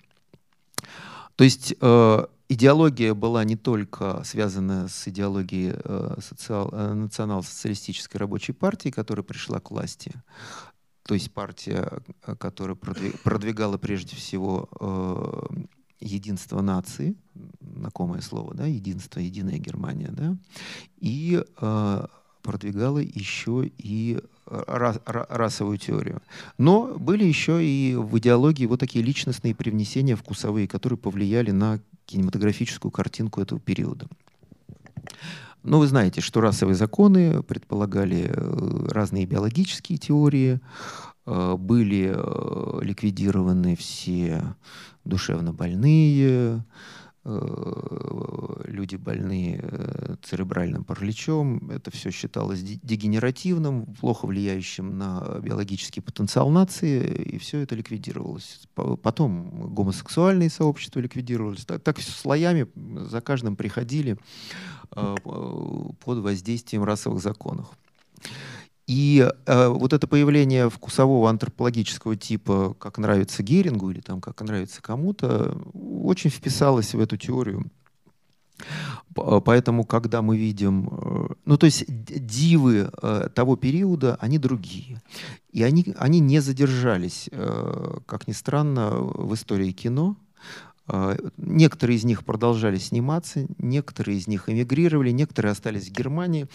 То 1.35 1.43
есть 1.43 1.73
э, 1.81 2.25
идеология 2.47 3.15
была 3.15 3.43
не 3.43 3.55
только 3.55 4.23
связана 4.23 4.87
с 4.87 5.07
идеологией 5.07 5.73
э, 5.75 6.17
социал, 6.21 6.69
э, 6.71 6.93
национал-социалистической 6.93 8.19
рабочей 8.19 8.53
партии, 8.53 8.89
которая 8.89 9.23
пришла 9.23 9.59
к 9.59 9.71
власти, 9.71 10.11
то 11.07 11.15
есть 11.15 11.33
партия, 11.33 12.03
э, 12.27 12.35
которая 12.35 12.75
продвигала 12.75 13.79
прежде 13.79 14.15
всего 14.15 14.69
э, 14.79 15.65
единство 15.99 16.61
нации, 16.61 17.15
знакомое 17.59 18.21
слово, 18.21 18.53
да, 18.53 18.65
единство, 18.65 19.19
единая 19.19 19.57
Германия, 19.57 20.09
да, 20.11 20.37
и 20.99 21.43
э, 21.61 22.05
продвигала 22.41 22.99
еще 22.99 23.71
и 23.77 24.19
расовую 24.45 25.77
теорию. 25.77 26.21
Но 26.57 26.93
были 26.97 27.23
еще 27.23 27.65
и 27.65 27.95
в 27.95 28.17
идеологии 28.19 28.67
вот 28.67 28.79
такие 28.79 29.03
личностные 29.03 29.55
привнесения 29.55 30.15
вкусовые, 30.15 30.67
которые 30.67 30.99
повлияли 30.99 31.51
на 31.51 31.79
кинематографическую 32.05 32.91
картинку 32.91 33.41
этого 33.41 33.59
периода. 33.59 34.07
Но 35.63 35.79
вы 35.79 35.87
знаете, 35.87 36.21
что 36.21 36.41
расовые 36.41 36.75
законы 36.75 37.41
предполагали 37.41 38.29
э, 38.29 38.87
разные 38.91 39.25
биологические 39.25 39.97
теории, 39.97 40.59
э, 41.25 41.55
были 41.57 42.13
э, 42.15 42.79
ликвидированы 42.83 43.75
все 43.75 44.43
душевно 45.05 45.53
больные, 45.53 46.63
Э, 47.27 48.61
люди 48.65 48.97
больные 48.97 49.59
э, 49.63 50.15
церебральным 50.21 50.83
параличом. 50.83 51.71
Это 51.71 51.89
все 51.89 52.11
считалось 52.11 52.61
дегенеративным, 52.61 53.87
плохо 53.99 54.27
влияющим 54.27 54.99
на 54.99 55.39
биологический 55.41 56.01
потенциал 56.01 56.51
нации, 56.51 57.03
и 57.03 57.39
все 57.39 57.61
это 57.61 57.73
ликвидировалось. 57.73 58.67
Потом 58.75 59.73
гомосексуальные 59.73 60.51
сообщества 60.51 60.99
ликвидировались. 60.99 61.65
Так, 61.65 61.81
так 61.81 61.99
слоями 61.99 62.67
за 63.09 63.21
каждым 63.21 63.55
приходили 63.55 64.19
э, 64.95 65.15
под 65.23 66.19
воздействием 66.19 66.83
расовых 66.83 67.23
законов. 67.23 67.75
И 68.87 69.27
э, 69.45 69.67
вот 69.67 69.93
это 69.93 70.07
появление 70.07 70.69
вкусового 70.69 71.29
антропологического 71.29 72.15
типа, 72.15 72.75
как 72.77 72.97
нравится 72.99 73.41
Герингу 73.41 73.89
или 73.89 73.99
там 73.99 74.21
как 74.21 74.41
нравится 74.41 74.81
кому-то, 74.81 75.57
очень 75.73 76.29
вписалось 76.29 76.93
в 76.93 76.99
эту 76.99 77.17
теорию. 77.17 77.71
Поэтому, 79.13 79.85
когда 79.85 80.21
мы 80.21 80.37
видим, 80.37 80.89
э, 80.91 81.27
ну 81.45 81.57
то 81.57 81.65
есть 81.65 81.85
дивы 81.87 82.91
э, 83.01 83.29
того 83.33 83.55
периода, 83.55 84.17
они 84.19 84.37
другие. 84.37 85.01
И 85.51 85.63
они, 85.63 85.95
они 85.97 86.19
не 86.19 86.39
задержались, 86.39 87.29
э, 87.31 87.97
как 88.05 88.27
ни 88.27 88.33
странно, 88.33 88.91
в 88.91 89.33
истории 89.33 89.71
кино. 89.71 90.17
Некоторые 91.37 91.97
из 91.97 92.03
них 92.03 92.23
продолжали 92.23 92.77
сниматься, 92.77 93.47
некоторые 93.57 94.19
из 94.19 94.27
них 94.27 94.49
эмигрировали, 94.49 95.09
некоторые 95.09 95.53
остались 95.53 95.89
в 95.89 95.91
Германии. 95.91 96.45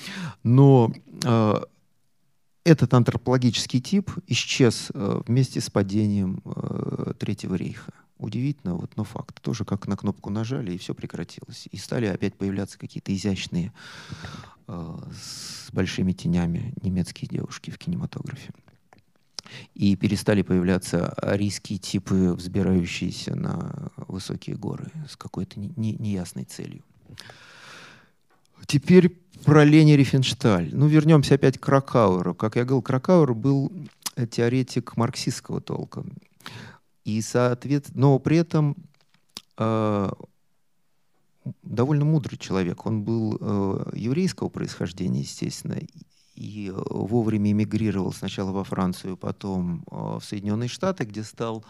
Но 0.44 0.92
этот 2.64 2.92
антропологический 2.94 3.80
тип 3.80 4.10
исчез 4.26 4.90
э, 4.92 5.22
вместе 5.26 5.60
с 5.60 5.70
падением 5.70 6.42
э, 6.44 7.14
Третьего 7.18 7.54
рейха. 7.54 7.92
Удивительно, 8.18 8.74
вот, 8.74 8.96
но 8.96 9.04
факт. 9.04 9.40
Тоже 9.40 9.64
как 9.64 9.88
на 9.88 9.96
кнопку 9.96 10.28
нажали, 10.30 10.72
и 10.72 10.78
все 10.78 10.94
прекратилось. 10.94 11.68
И 11.70 11.78
стали 11.78 12.06
опять 12.06 12.34
появляться 12.34 12.78
какие-то 12.78 13.14
изящные, 13.14 13.72
э, 14.68 14.98
с 15.14 15.72
большими 15.72 16.12
тенями 16.12 16.74
немецкие 16.82 17.28
девушки 17.28 17.70
в 17.70 17.78
кинематографе. 17.78 18.52
И 19.74 19.96
перестали 19.96 20.42
появляться 20.42 21.08
арийские 21.08 21.78
типы, 21.78 22.34
взбирающиеся 22.34 23.34
на 23.34 23.90
высокие 23.96 24.54
горы 24.54 24.92
с 25.08 25.16
какой-то 25.16 25.58
неясной 25.58 26.44
целью. 26.44 26.84
Теперь 28.66 29.10
про 29.44 29.64
Лени 29.64 29.92
Рифеншталь. 29.92 30.70
Ну, 30.72 30.86
вернемся 30.86 31.34
опять 31.34 31.58
к 31.58 31.64
Кракауэру. 31.64 32.34
Как 32.34 32.56
я 32.56 32.64
говорил, 32.64 32.82
Кракауэр 32.82 33.34
был 33.34 33.72
теоретик 34.30 34.96
марксистского 34.96 35.60
толка. 35.60 36.04
И, 37.04 37.20
соответственно, 37.22 38.00
но 38.00 38.18
при 38.18 38.36
этом 38.36 38.76
э, 39.56 40.10
довольно 41.62 42.04
мудрый 42.04 42.38
человек. 42.38 42.84
Он 42.86 43.02
был 43.02 43.38
э, 43.40 43.90
еврейского 43.94 44.48
происхождения, 44.48 45.20
естественно, 45.20 45.78
и 46.34 46.72
вовремя 46.74 47.50
эмигрировал 47.50 48.12
сначала 48.12 48.52
во 48.52 48.64
Францию, 48.64 49.16
потом 49.16 49.84
э, 49.90 50.18
в 50.20 50.22
Соединенные 50.22 50.68
Штаты, 50.68 51.04
где 51.04 51.22
стал 51.22 51.64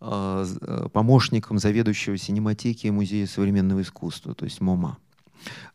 э, 0.00 0.46
э 0.60 0.88
помощником 0.92 1.58
заведующего 1.58 2.16
синематеки 2.16 2.86
Музея 2.88 3.26
современного 3.26 3.82
искусства, 3.82 4.34
то 4.34 4.44
есть 4.44 4.60
MoMA 4.60 4.98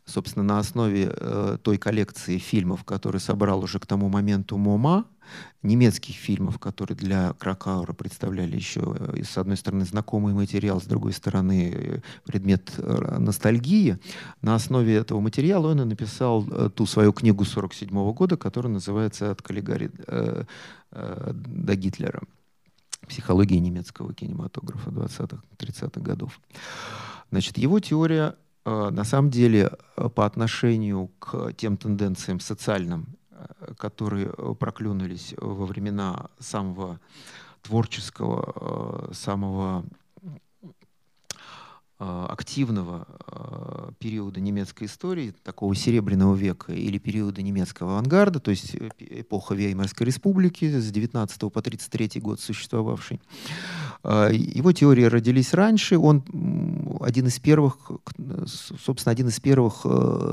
собственно, 0.06 0.44
на 0.44 0.60
основе 0.60 1.12
э, 1.12 1.58
той 1.62 1.78
коллекции 1.78 2.38
фильмов, 2.38 2.84
которые 2.84 3.20
собрал 3.20 3.64
уже 3.64 3.80
к 3.80 3.86
тому 3.86 4.10
моменту 4.10 4.58
МОМА, 4.58 5.06
немецких 5.64 6.16
фильмов, 6.16 6.60
которые 6.60 6.96
для 6.96 7.34
Кракаура 7.34 7.94
представляли 7.94 8.56
еще, 8.56 8.96
э, 8.98 9.24
с 9.24 9.38
одной 9.38 9.58
стороны, 9.58 9.86
знакомый 9.86 10.34
материал, 10.34 10.80
с 10.80 10.86
другой 10.86 11.14
стороны, 11.14 11.72
э, 11.74 12.02
предмет 12.26 12.74
э, 12.78 13.18
ностальгии. 13.20 13.98
На 14.42 14.56
основе 14.56 14.96
этого 14.96 15.20
материала 15.20 15.72
он 15.72 15.82
и 15.82 15.86
написал 15.86 16.44
ту 16.72 16.86
свою 16.86 17.14
книгу 17.14 17.44
47 17.44 18.14
года, 18.14 18.38
которая 18.38 18.74
называется 18.74 19.32
«От 19.32 19.42
Каллигари 19.42 19.92
до 20.92 21.76
Гитлера. 21.76 22.22
Психология 23.08 23.60
немецкого 23.60 24.14
кинематографа 24.14 24.90
20-30-х 24.90 26.02
годов». 26.02 26.40
Значит, 27.32 27.58
его 27.58 27.80
теория 27.80 28.36
на 28.66 29.04
самом 29.04 29.30
деле 29.30 29.72
э, 29.98 30.10
по 30.10 30.26
отношению 30.26 31.10
к 31.20 31.54
тем 31.54 31.78
тенденциям 31.78 32.40
социальным, 32.40 33.18
э, 33.32 33.74
которые 33.78 34.30
проклюнулись 34.56 35.36
во 35.38 35.66
времена 35.66 36.30
самого 36.40 37.00
творческого, 37.62 39.10
самого 39.14 39.86
Э, 39.86 40.05
активного 42.30 43.08
э, 43.28 43.92
периода 44.00 44.40
немецкой 44.40 44.86
истории, 44.86 45.34
такого 45.44 45.76
серебряного 45.76 46.36
века 46.36 46.74
или 46.74 46.98
периода 46.98 47.42
немецкого 47.42 47.94
авангарда, 47.94 48.40
то 48.40 48.52
есть 48.52 48.76
э, 48.76 48.90
эпоха 49.00 49.56
Веймарской 49.56 50.06
республики 50.06 50.80
с 50.80 50.92
19 50.92 51.52
по 51.52 51.62
33 51.62 52.22
год 52.22 52.40
существовавший. 52.40 53.22
Его 54.04 54.72
теории 54.72 55.04
родились 55.04 55.54
раньше, 55.54 55.98
он 55.98 56.24
один 57.02 57.28
из 57.28 57.40
первых, 57.40 57.92
собственно, 58.46 59.12
один 59.12 59.30
из 59.30 59.40
первых 59.40 59.86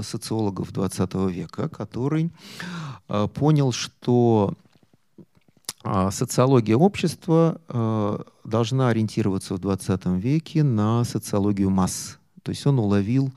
социологов 0.05 0.73
20 0.73 1.15
века, 1.31 1.69
который 1.69 2.31
понял, 3.35 3.73
что 3.73 4.55
а 4.55 4.55
социология 6.11 6.77
общества 6.77 7.61
э, 7.69 8.19
должна 8.45 8.89
ориентироваться 8.89 9.55
в 9.55 9.59
20 9.59 10.07
веке 10.07 10.63
на 10.63 11.05
социологию 11.05 11.71
масс. 11.71 12.19
То 12.43 12.51
есть 12.51 12.67
он 12.67 12.79
уловил, 12.79 13.33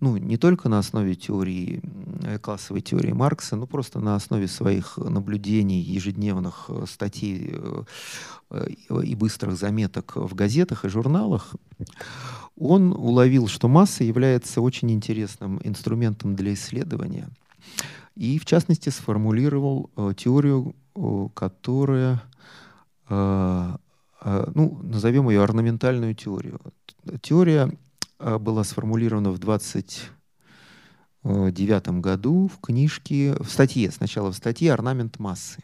ну, 0.00 0.16
не 0.16 0.36
только 0.36 0.68
на 0.68 0.78
основе 0.78 1.14
теории, 1.14 1.82
э, 2.22 2.38
классовой 2.38 2.80
теории 2.80 3.12
Маркса, 3.12 3.56
но 3.56 3.66
просто 3.66 4.00
на 4.00 4.16
основе 4.16 4.48
своих 4.48 4.96
наблюдений, 4.96 5.80
ежедневных 5.80 6.66
э, 6.68 6.84
статей 6.88 7.54
и 9.02 9.14
быстрых 9.16 9.56
заметок 9.56 10.12
в 10.14 10.34
газетах 10.34 10.84
и 10.84 10.88
журналах, 10.88 11.54
он 12.56 12.92
уловил, 12.92 13.48
что 13.48 13.66
масса 13.66 14.04
является 14.04 14.60
очень 14.60 14.92
интересным 14.92 15.60
инструментом 15.64 16.36
для 16.36 16.54
исследования. 16.54 17.28
И, 18.14 18.38
в 18.38 18.44
частности, 18.44 18.90
сформулировал 18.90 19.90
теорию 20.16 20.76
которая, 21.34 22.22
а, 23.08 23.76
а, 24.20 24.50
ну, 24.54 24.78
назовем 24.82 25.28
ее 25.28 25.42
орнаментальную 25.42 26.14
теорию. 26.14 26.60
Теория 27.20 27.76
а, 28.18 28.38
была 28.38 28.64
сформулирована 28.64 29.30
в 29.30 29.38
29 29.38 31.88
году 32.00 32.48
в 32.48 32.58
книжке, 32.60 33.34
в 33.38 33.50
статье, 33.50 33.90
сначала 33.90 34.32
в 34.32 34.36
статье 34.36 34.72
«Орнамент 34.72 35.18
массы». 35.18 35.62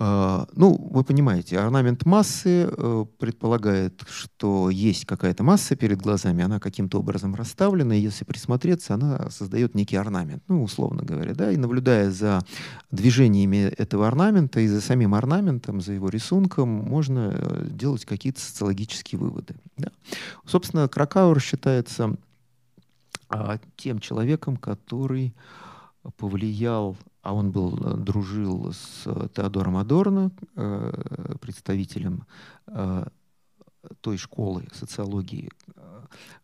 А, 0.00 0.46
ну, 0.54 0.76
вы 0.92 1.02
понимаете, 1.02 1.58
орнамент 1.58 2.06
массы 2.06 2.68
э, 2.70 3.04
предполагает, 3.18 4.04
что 4.08 4.70
есть 4.70 5.06
какая-то 5.06 5.42
масса 5.42 5.74
перед 5.74 6.00
глазами, 6.00 6.44
она 6.44 6.60
каким-то 6.60 7.00
образом 7.00 7.34
расставлена, 7.34 7.96
и 7.96 8.00
если 8.00 8.24
присмотреться, 8.24 8.94
она 8.94 9.28
создает 9.30 9.74
некий 9.74 9.96
орнамент, 9.96 10.44
ну, 10.46 10.62
условно 10.62 11.02
говоря, 11.02 11.34
да, 11.34 11.50
и 11.50 11.56
наблюдая 11.56 12.12
за 12.12 12.44
движениями 12.92 13.72
этого 13.76 14.06
орнамента 14.06 14.60
и 14.60 14.68
за 14.68 14.80
самим 14.80 15.14
орнаментом, 15.14 15.80
за 15.80 15.94
его 15.94 16.08
рисунком, 16.10 16.68
можно 16.68 17.34
э, 17.34 17.66
делать 17.68 18.04
какие-то 18.04 18.40
социологические 18.40 19.18
выводы. 19.18 19.56
Да. 19.78 19.90
Собственно, 20.46 20.86
Кракауэр 20.86 21.40
считается 21.40 22.16
а, 23.28 23.58
тем 23.76 23.98
человеком, 23.98 24.56
который 24.56 25.34
повлиял 26.16 26.96
а 27.22 27.34
он 27.34 27.50
был, 27.50 27.76
э, 27.78 27.96
дружил 27.96 28.72
с 28.72 29.04
Теодором 29.34 29.76
Адорно, 29.76 30.30
э, 30.56 31.34
представителем 31.40 32.24
э, 32.66 33.06
той 34.00 34.16
школы 34.16 34.64
социологии, 34.72 35.50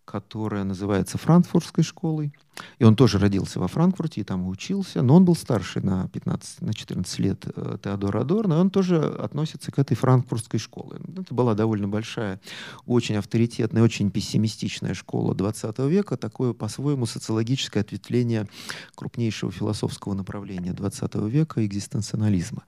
которая 0.04 0.64
называется 0.64 1.18
Франкфуртской 1.18 1.82
школой. 1.82 2.32
И 2.78 2.84
он 2.84 2.94
тоже 2.94 3.18
родился 3.18 3.58
во 3.58 3.66
Франкфурте 3.66 4.20
и 4.20 4.24
там 4.24 4.46
учился, 4.46 5.02
но 5.02 5.16
он 5.16 5.24
был 5.24 5.34
старше 5.34 5.80
на 5.80 6.08
15, 6.08 6.60
на 6.62 6.72
14 6.72 7.18
лет 7.18 7.44
э, 7.46 7.78
Теодора 7.82 8.20
Адорна, 8.20 8.54
и 8.54 8.56
он 8.58 8.70
тоже 8.70 8.98
относится 8.98 9.72
к 9.72 9.78
этой 9.78 9.96
франкфуртской 9.96 10.60
школе. 10.60 11.00
Это 11.16 11.34
была 11.34 11.54
довольно 11.54 11.88
большая, 11.88 12.40
очень 12.86 13.16
авторитетная, 13.16 13.82
очень 13.82 14.10
пессимистичная 14.10 14.94
школа 14.94 15.34
20 15.34 15.78
века, 15.80 16.16
такое 16.16 16.52
по-своему 16.52 17.06
социологическое 17.06 17.82
ответвление 17.82 18.46
крупнейшего 18.94 19.50
философского 19.50 20.14
направления 20.14 20.72
20 20.72 21.14
века, 21.26 21.64
экзистенциализма. 21.64 22.64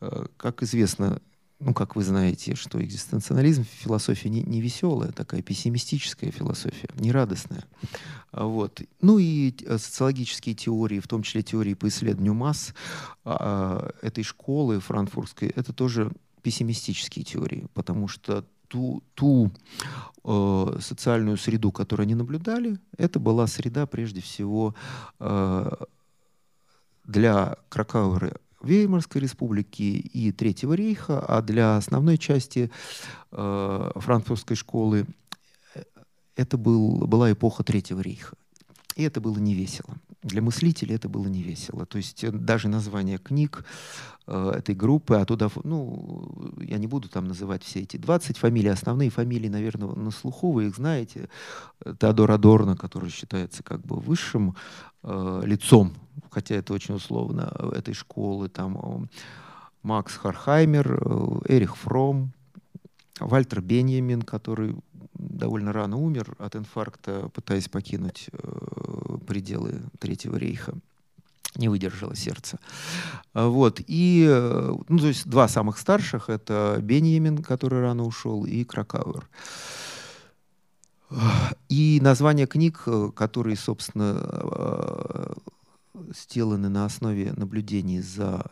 Э, 0.00 0.26
как 0.36 0.62
известно, 0.62 1.20
ну, 1.60 1.74
как 1.74 1.96
вы 1.96 2.04
знаете, 2.04 2.54
что 2.54 2.82
экзистенциализм 2.82 3.64
философия 3.64 4.28
не, 4.28 4.42
не 4.42 4.60
веселая, 4.60 5.10
такая 5.10 5.42
пессимистическая 5.42 6.30
философия, 6.30 6.88
не 6.94 7.10
радостная. 7.10 7.64
А 8.30 8.44
вот. 8.44 8.80
Ну 9.00 9.18
и 9.18 9.54
э, 9.64 9.78
социологические 9.78 10.54
теории, 10.54 11.00
в 11.00 11.08
том 11.08 11.22
числе 11.22 11.42
теории 11.42 11.74
по 11.74 11.88
исследованию 11.88 12.34
масс 12.34 12.74
а, 13.24 13.90
этой 14.02 14.22
школы 14.22 14.78
франкфуртской, 14.78 15.48
это 15.48 15.72
тоже 15.72 16.12
пессимистические 16.42 17.24
теории, 17.24 17.66
потому 17.74 18.06
что 18.06 18.44
ту, 18.68 19.02
ту 19.14 19.50
э, 20.24 20.78
социальную 20.80 21.38
среду, 21.38 21.72
которую 21.72 22.04
они 22.04 22.14
наблюдали, 22.14 22.78
это 22.96 23.18
была 23.18 23.48
среда 23.48 23.86
прежде 23.86 24.20
всего 24.20 24.74
э, 25.18 25.70
для 27.04 27.56
Кракауэра 27.68 28.36
Веймарской 28.62 29.20
республики 29.20 29.82
и 29.82 30.32
Третьего 30.32 30.74
рейха, 30.74 31.20
а 31.20 31.42
для 31.42 31.76
основной 31.76 32.18
части 32.18 32.70
э, 33.30 33.90
франкфуртской 33.94 34.56
школы 34.56 35.06
э, 35.74 35.82
это 36.36 36.56
был, 36.56 37.06
была 37.06 37.30
эпоха 37.30 37.62
Третьего 37.62 38.00
рейха. 38.00 38.34
И 38.96 39.04
это 39.04 39.20
было 39.20 39.38
не 39.38 39.54
весело. 39.54 39.96
Для 40.22 40.42
мыслителей 40.42 40.96
это 40.96 41.08
было 41.08 41.28
не 41.28 41.40
весело. 41.40 41.86
То 41.86 41.98
есть 41.98 42.24
э, 42.24 42.32
даже 42.32 42.66
название 42.68 43.18
книг 43.18 43.64
э, 44.26 44.52
этой 44.56 44.74
группы, 44.74 45.14
а 45.14 45.24
туда, 45.24 45.48
ну, 45.62 46.52
я 46.60 46.78
не 46.78 46.88
буду 46.88 47.08
там 47.08 47.28
называть 47.28 47.62
все 47.62 47.80
эти 47.80 47.96
20 47.96 48.38
фамилий, 48.38 48.70
основные 48.70 49.10
фамилии, 49.10 49.48
наверное, 49.48 49.90
на 49.90 50.10
слуху, 50.10 50.50
вы 50.50 50.66
их 50.66 50.74
знаете. 50.74 51.28
Теодор 52.00 52.32
Адорно, 52.32 52.76
который 52.76 53.10
считается 53.10 53.62
как 53.62 53.86
бы 53.86 54.00
высшим 54.00 54.56
э, 55.04 55.42
лицом 55.44 55.94
хотя 56.30 56.56
это 56.56 56.72
очень 56.72 56.94
условно, 56.94 57.52
этой 57.74 57.94
школы, 57.94 58.48
там 58.48 59.08
Макс 59.82 60.16
Хархаймер, 60.16 61.00
э, 61.00 61.54
Эрих 61.54 61.76
Фром, 61.76 62.32
Вальтер 63.20 63.60
Беньямин, 63.60 64.22
который 64.22 64.76
довольно 65.14 65.72
рано 65.72 65.96
умер 65.96 66.34
от 66.38 66.56
инфаркта, 66.56 67.30
пытаясь 67.32 67.68
покинуть 67.68 68.28
э, 68.32 69.18
пределы 69.26 69.80
Третьего 69.98 70.36
рейха. 70.36 70.74
Не 71.56 71.68
выдержало 71.68 72.14
сердце. 72.14 72.58
Вот. 73.34 73.80
И, 73.86 74.26
э, 74.28 74.74
ну, 74.88 74.98
то 74.98 75.06
есть 75.06 75.26
два 75.26 75.48
самых 75.48 75.78
старших— 75.78 76.28
это 76.28 76.78
Беньямин, 76.82 77.38
который 77.38 77.80
рано 77.80 78.04
ушел, 78.04 78.44
и 78.44 78.64
Кракауэр. 78.64 79.28
И 81.70 81.98
название 82.02 82.46
книг, 82.46 82.84
которые, 83.14 83.56
собственно, 83.56 85.34
сделаны 86.10 86.68
на 86.68 86.84
основе 86.84 87.32
наблюдений 87.36 88.00
за... 88.00 88.44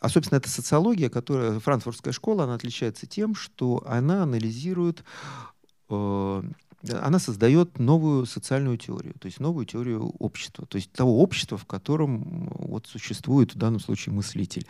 А, 0.00 0.08
собственно, 0.08 0.38
это 0.38 0.48
социология, 0.48 1.10
которая... 1.10 1.58
Франкфуртская 1.60 2.12
школа, 2.12 2.44
она 2.44 2.54
отличается 2.54 3.06
тем, 3.06 3.34
что 3.34 3.82
она 3.86 4.22
анализирует... 4.22 5.04
Э, 5.90 6.42
она 6.86 7.18
создает 7.18 7.78
новую 7.78 8.24
социальную 8.26 8.78
теорию, 8.78 9.14
то 9.18 9.26
есть 9.26 9.40
новую 9.40 9.66
теорию 9.66 10.10
общества, 10.18 10.64
то 10.66 10.76
есть 10.76 10.92
того 10.92 11.20
общества, 11.20 11.58
в 11.58 11.66
котором 11.66 12.48
вот 12.54 12.86
существует 12.86 13.54
в 13.54 13.58
данном 13.58 13.80
случае 13.80 14.14
мыслитель. 14.14 14.66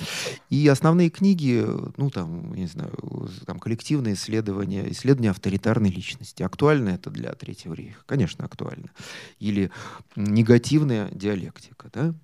И 0.48 0.66
основные 0.68 1.10
книги, 1.10 1.64
ну 1.96 2.10
там, 2.10 2.54
не 2.54 2.66
знаю, 2.66 2.96
там 3.44 3.58
коллективные 3.58 4.14
исследования, 4.14 4.90
исследования 4.90 5.30
авторитарной 5.30 5.90
личности. 5.90 6.42
Актуально 6.42 6.90
это 6.90 7.10
для 7.10 7.32
Третьего 7.32 7.74
рейха? 7.74 8.02
Конечно, 8.06 8.44
актуально. 8.44 8.90
Или 9.38 9.70
негативная 10.16 11.10
диалектика, 11.12 11.90
да? 11.92 12.14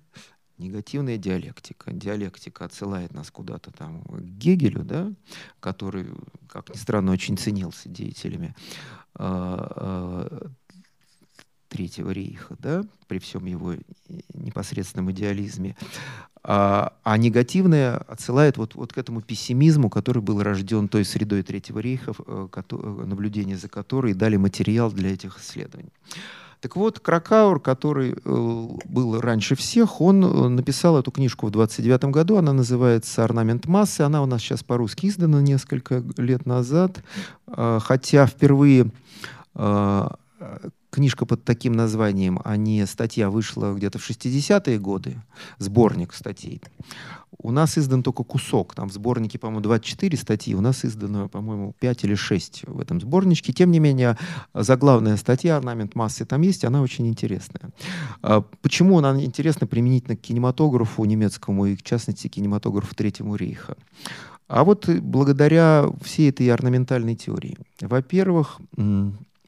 негативная 0.57 1.17
диалектика. 1.17 1.91
Диалектика 1.91 2.65
отсылает 2.65 3.13
нас 3.13 3.29
куда-то 3.29 3.71
там 3.71 4.03
к 4.03 4.21
Гегелю, 4.21 4.83
да, 4.83 5.11
который, 5.59 6.07
как 6.47 6.69
ни 6.69 6.77
странно, 6.77 7.11
очень 7.11 7.37
ценился 7.37 7.89
деятелями 7.89 8.55
Третьего 11.69 12.11
рейха, 12.11 12.55
да, 12.59 12.83
при 13.07 13.19
всем 13.19 13.45
его 13.45 13.73
непосредственном 14.33 15.11
идеализме. 15.11 15.75
А, 16.47 16.93
а 17.03 17.17
негативное 17.17 17.97
отсылает 17.97 18.57
вот, 18.57 18.75
вот 18.75 18.93
к 18.93 18.97
этому 18.97 19.21
пессимизму, 19.21 19.89
который 19.89 20.21
был 20.21 20.43
рожден 20.43 20.87
той 20.87 21.03
средой 21.03 21.41
Третьего 21.41 21.79
рейха, 21.79 22.13
э, 22.25 22.47
наблюдения 23.05 23.57
за 23.57 23.67
которой 23.67 24.13
дали 24.13 24.37
материал 24.37 24.91
для 24.91 25.11
этих 25.11 25.39
исследований. 25.39 25.91
Так 26.65 26.77
вот, 26.77 26.99
Кракаур, 26.99 27.59
который 27.59 28.13
э, 28.13 28.67
был 28.85 29.21
раньше 29.21 29.55
всех, 29.55 30.01
он 30.01 30.25
э, 30.25 30.47
написал 30.47 30.97
эту 30.97 31.11
книжку 31.11 31.45
в 31.45 31.51
29 31.51 32.05
году. 32.05 32.37
Она 32.37 32.53
называется 32.53 33.23
«Орнамент 33.23 33.67
массы». 33.67 34.01
Она 34.01 34.23
у 34.23 34.25
нас 34.25 34.41
сейчас 34.41 34.63
по-русски 34.63 35.05
издана 35.05 35.43
несколько 35.43 36.01
лет 36.17 36.47
назад. 36.47 37.03
Э, 37.45 37.77
хотя 37.83 38.25
впервые 38.25 38.89
э, 39.53 40.07
книжка 40.95 41.25
под 41.25 41.43
таким 41.43 41.73
названием, 41.73 42.39
а 42.43 42.57
не 42.57 42.85
статья 42.87 43.29
вышла 43.29 43.73
где-то 43.73 43.99
в 43.99 44.09
60-е 44.09 44.79
годы, 44.79 45.21
сборник 45.59 46.13
статей. 46.13 46.61
У 47.37 47.51
нас 47.51 47.77
издан 47.77 48.01
только 48.01 48.23
кусок. 48.23 48.73
Там 48.75 48.87
в 48.89 48.93
сборнике, 48.93 49.37
по-моему, 49.37 49.61
24 49.61 50.17
статьи. 50.17 50.55
У 50.55 50.61
нас 50.61 50.85
издано, 50.85 51.27
по-моему, 51.27 51.75
5 51.79 52.03
или 52.05 52.15
6 52.15 52.63
в 52.67 52.79
этом 52.79 53.01
сборничке. 53.01 53.51
Тем 53.51 53.71
не 53.71 53.79
менее, 53.79 54.17
заглавная 54.53 55.17
статья 55.17 55.57
«Орнамент 55.57 55.95
массы» 55.95 56.25
там 56.25 56.41
есть, 56.41 56.63
она 56.63 56.81
очень 56.81 57.07
интересная. 57.07 57.71
А 58.21 58.41
почему 58.61 58.97
она 58.97 59.21
интересна 59.21 59.67
применительно 59.67 60.15
к 60.15 60.21
кинематографу 60.21 61.03
немецкому 61.03 61.65
и, 61.65 61.75
в 61.75 61.83
частности, 61.83 62.29
кинематографу 62.29 62.95
Третьему 62.95 63.35
рейха? 63.35 63.75
А 64.47 64.63
вот 64.63 64.87
благодаря 64.87 65.87
всей 66.03 66.29
этой 66.29 66.49
орнаментальной 66.49 67.15
теории. 67.15 67.57
Во-первых, 67.81 68.61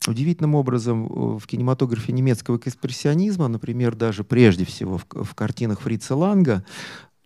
удивительным 0.07 0.55
образом 0.55 1.05
э, 1.05 1.37
в 1.39 1.47
кинематографе 1.47 2.11
немецкого 2.13 2.57
экспрессионизма, 2.57 3.47
например, 3.47 3.95
даже 3.95 4.23
прежде 4.23 4.65
всего 4.65 4.97
в, 4.97 5.05
в 5.09 5.35
картинах 5.35 5.81
Фрица 5.81 6.15
Ланга, 6.15 6.63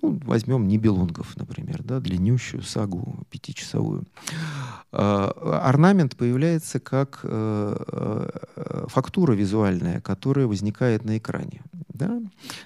ну, 0.02 0.20
возьмем 0.26 0.68
Нибелунгов, 0.68 1.38
например, 1.38 1.84
да, 1.84 2.00
длиннющую 2.00 2.64
сагу 2.64 3.24
пятичасовую. 3.30 4.06
Э, 4.92 5.32
орнамент 5.64 6.18
появляется 6.18 6.80
как 6.80 7.20
э, 7.24 8.30
э, 8.56 8.86
фактура 8.88 9.34
визуальная, 9.34 10.02
которая 10.02 10.48
возникает 10.48 11.06
на 11.06 11.18
экране. 11.18 11.62
Да? 11.90 12.20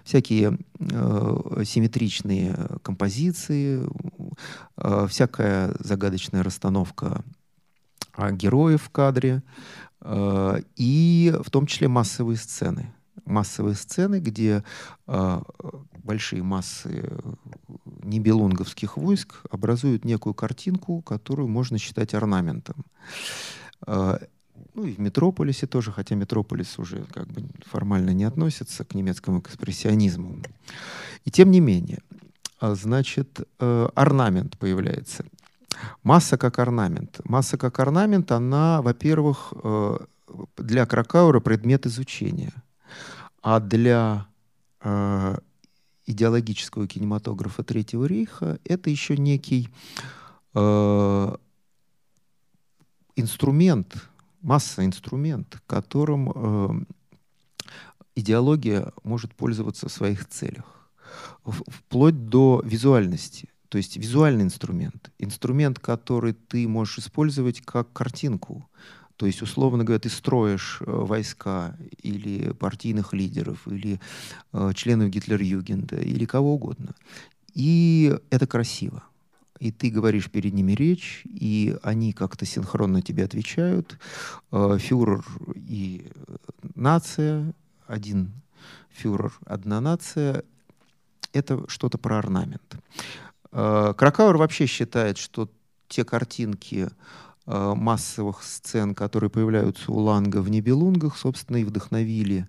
Всякие 0.04 0.58
симметричные 0.80 2.56
композиции, 2.84 3.82
всякая 5.08 5.76
загадочная 5.80 6.42
расстановка 6.42 7.22
героев 8.18 8.84
в 8.84 8.90
кадре, 8.92 9.44
и 10.76 11.34
в 11.44 11.50
том 11.50 11.66
числе 11.66 11.88
массовые 11.88 12.38
сцены. 12.38 12.94
Массовые 13.26 13.76
сцены, 13.76 14.20
где 14.20 14.64
э, 15.08 15.42
большие 16.04 16.44
массы 16.44 17.10
небелунговских 18.04 18.98
войск 18.98 19.42
образуют 19.50 20.06
некую 20.06 20.36
картинку, 20.36 21.02
которую 21.02 21.48
можно 21.48 21.80
считать 21.80 22.14
орнаментом. 22.14 22.86
Э, 23.88 24.20
ну 24.76 24.86
и 24.86 24.94
в 24.94 25.00
Метрополисе 25.00 25.66
тоже, 25.66 25.92
хотя 25.92 26.16
Метрополис 26.16 26.78
уже 26.78 27.06
как 27.06 27.28
бы 27.28 27.44
формально 27.66 28.12
не 28.12 28.26
относится 28.26 28.84
к 28.86 28.94
немецкому 28.94 29.40
экспрессионизму. 29.40 30.38
И 31.24 31.32
тем 31.32 31.50
не 31.50 31.62
менее, 31.62 32.00
значит, 32.62 33.40
орнамент 33.58 34.58
появляется. 34.58 35.26
Масса 36.04 36.38
как 36.38 36.60
орнамент. 36.60 37.22
Масса 37.26 37.58
как 37.58 37.80
орнамент, 37.80 38.32
она, 38.32 38.82
во-первых, 38.82 39.54
э, 39.64 39.98
для 40.58 40.86
Кракаура 40.86 41.40
предмет 41.40 41.86
изучения, 41.86 42.54
а 43.42 43.60
для 43.60 44.28
э, 44.82 45.38
идеологического 46.06 46.88
кинематографа 46.88 47.64
Третьего 47.64 48.06
рейха 48.06 48.60
это 48.64 48.90
еще 48.90 49.18
некий 49.18 49.70
э, 50.54 51.36
инструмент, 53.16 54.10
масса 54.42 54.86
инструмент, 54.86 55.58
которым 55.68 56.86
идеология 58.16 58.92
может 59.04 59.34
пользоваться 59.36 59.90
в 59.90 59.92
своих 59.92 60.28
целях, 60.28 60.90
вплоть 61.44 62.30
до 62.30 62.62
визуальности. 62.64 63.50
То 63.76 63.80
есть 63.80 63.98
визуальный 63.98 64.46
инструмент. 64.46 65.12
Инструмент, 65.20 65.80
который 65.80 66.32
ты 66.32 66.66
можешь 66.66 67.00
использовать 67.00 67.60
как 67.60 67.92
картинку. 67.92 68.70
То 69.18 69.26
есть, 69.26 69.42
условно 69.42 69.84
говоря, 69.84 70.00
ты 70.00 70.08
строишь 70.08 70.78
э, 70.80 70.86
войска 70.90 71.76
или 72.02 72.54
партийных 72.54 73.12
лидеров, 73.12 73.68
или 73.68 74.00
э, 74.54 74.72
членов 74.76 75.10
Гитлер-Югенда, 75.10 76.00
или 76.02 76.24
кого 76.24 76.54
угодно. 76.54 76.96
И 77.54 78.18
это 78.30 78.48
красиво. 78.48 79.04
И 79.60 79.74
ты 79.74 79.90
говоришь 79.90 80.32
перед 80.32 80.54
ними 80.54 80.72
речь, 80.72 81.24
и 81.26 81.76
они 81.84 82.14
как-то 82.14 82.46
синхронно 82.46 83.02
тебе 83.02 83.26
отвечают. 83.26 84.00
Э, 84.54 84.78
фюрер 84.80 85.26
и 85.54 86.10
нация, 86.76 87.54
один 87.88 88.32
фюрер, 88.90 89.34
одна 89.46 89.82
нация, 89.82 90.46
это 91.34 91.68
что-то 91.68 91.98
про 91.98 92.20
орнамент. 92.20 92.78
Э, 93.56 93.94
Кракауэр 93.98 94.38
вообще 94.38 94.68
считает, 94.68 95.18
что 95.18 95.50
те 95.88 96.04
картинки, 96.06 96.90
Э, 97.48 97.76
массовых 97.76 98.42
сцен, 98.42 98.96
которые 98.96 99.30
появляются 99.30 99.92
у 99.92 100.00
Ланга 100.00 100.42
в 100.42 100.50
«Небелунгах», 100.50 101.16
собственно, 101.16 101.58
и 101.58 101.64
вдохновили 101.64 102.48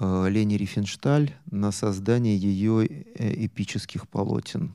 э, 0.00 0.28
Лени 0.28 0.54
Рифеншталь 0.54 1.36
на 1.52 1.70
создание 1.70 2.36
ее 2.36 2.84
эпических 2.86 4.08
полотен. 4.08 4.74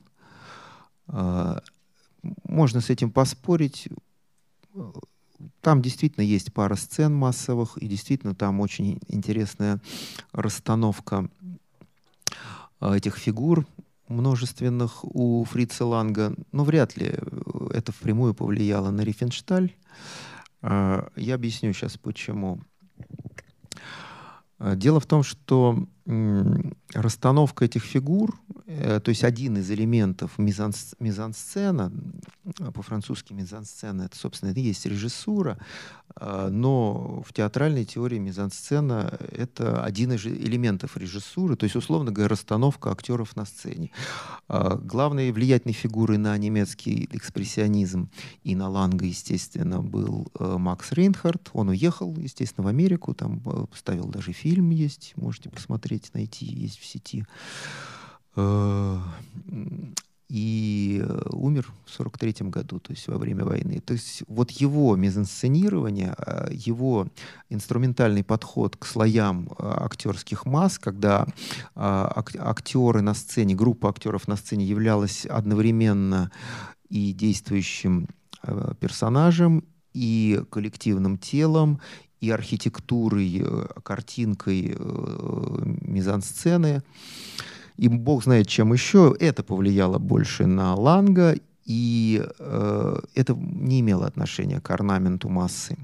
Можно 2.44 2.80
с 2.80 2.88
этим 2.88 3.10
поспорить. 3.10 3.88
Там 5.60 5.82
действительно 5.82 6.24
есть 6.24 6.54
пара 6.54 6.76
сцен 6.76 7.14
массовых, 7.14 7.76
и 7.76 7.86
действительно 7.86 8.34
там 8.34 8.60
очень 8.60 8.98
интересная 9.08 9.82
расстановка 10.32 11.28
этих 12.80 13.18
фигур 13.18 13.66
множественных 14.08 15.04
у 15.04 15.44
Фрица 15.44 15.84
Ланга, 15.84 16.34
но 16.52 16.64
вряд 16.64 16.96
ли 16.96 17.14
э, 17.16 17.68
это 17.72 17.92
впрямую 17.92 18.34
повлияло 18.34 18.90
на 18.90 19.02
Рифеншталь. 19.02 19.74
А, 20.62 21.08
я 21.16 21.34
объясню 21.34 21.72
сейчас, 21.72 21.96
почему. 21.96 22.60
А, 24.58 24.76
дело 24.76 25.00
в 25.00 25.06
том, 25.06 25.22
что 25.22 25.86
расстановка 26.06 27.64
этих 27.64 27.82
фигур, 27.82 28.38
э, 28.66 29.00
то 29.00 29.08
есть 29.08 29.24
один 29.24 29.56
из 29.56 29.70
элементов 29.70 30.38
мизанс, 30.38 30.94
мизансцена, 31.00 31.90
по-французски 32.74 33.32
мизансцена, 33.32 34.02
это, 34.02 34.16
собственно, 34.16 34.50
это 34.50 34.60
и 34.60 34.64
есть 34.64 34.84
режиссура, 34.84 35.58
а, 36.16 36.48
но 36.48 37.22
в 37.26 37.32
театральной 37.32 37.84
теории 37.84 38.18
мизансцена— 38.18 39.18
это 39.32 39.82
один 39.82 40.12
из 40.12 40.24
элементов 40.26 40.96
режиссуры, 40.96 41.56
то 41.56 41.64
есть, 41.64 41.74
условно 41.76 42.12
говоря, 42.12 42.28
расстановка 42.28 42.90
актеров 42.92 43.34
на 43.36 43.44
сцене. 43.44 43.90
А, 44.48 44.76
главной 44.76 45.32
влиятельной 45.32 45.74
фигурой 45.74 46.18
на 46.18 46.36
немецкий 46.38 47.08
экспрессионизм 47.12 48.10
и 48.44 48.54
на 48.54 48.68
Ланга, 48.68 49.06
естественно, 49.06 49.80
был 49.80 50.28
э, 50.38 50.56
Макс 50.58 50.92
Рейнхард. 50.92 51.50
Он 51.52 51.70
уехал, 51.70 52.14
естественно, 52.16 52.64
в 52.64 52.68
Америку, 52.68 53.14
там 53.14 53.40
э, 53.44 53.66
ставил 53.74 54.06
даже 54.06 54.32
фильм 54.32 54.70
есть, 54.70 55.14
можете 55.16 55.50
посмотреть, 55.50 55.93
найти, 56.14 56.46
есть 56.46 56.78
в 56.78 56.84
сети. 56.84 57.24
Э, 58.36 58.98
и 60.30 61.04
умер 61.30 61.70
в 61.84 61.90
43 61.90 62.48
году, 62.48 62.80
то 62.80 62.92
есть 62.92 63.06
во 63.06 63.18
время 63.18 63.44
войны. 63.44 63.80
То 63.80 63.92
есть 63.92 64.24
вот 64.26 64.50
его 64.50 64.96
мизансценирование, 64.96 66.14
э, 66.18 66.48
его 66.50 67.06
инструментальный 67.50 68.24
подход 68.24 68.76
к 68.76 68.86
слоям 68.86 69.48
э, 69.50 69.52
актерских 69.58 70.46
масс, 70.46 70.78
когда 70.78 71.26
актеры 71.76 73.02
на 73.02 73.14
сцене, 73.14 73.54
группа 73.54 73.90
актеров 73.90 74.26
на 74.26 74.36
сцене 74.36 74.64
являлась 74.64 75.26
одновременно 75.26 76.32
и 76.88 77.12
действующим 77.12 78.08
персонажем, 78.80 79.64
и 79.92 80.42
коллективным 80.50 81.16
телом, 81.16 81.80
и 82.24 82.30
архитектурой, 82.30 83.44
картинкой 83.82 84.76
мизансцены. 85.82 86.82
И 87.76 87.88
бог 87.88 88.24
знает, 88.24 88.46
чем 88.46 88.72
еще 88.72 89.14
это 89.18 89.42
повлияло 89.42 89.98
больше 89.98 90.46
на 90.46 90.74
Ланга, 90.74 91.36
и 91.64 92.22
э, 92.38 93.00
это 93.14 93.34
не 93.34 93.80
имело 93.80 94.06
отношения 94.06 94.60
к 94.60 94.70
орнаменту 94.70 95.28
массы. 95.28 95.76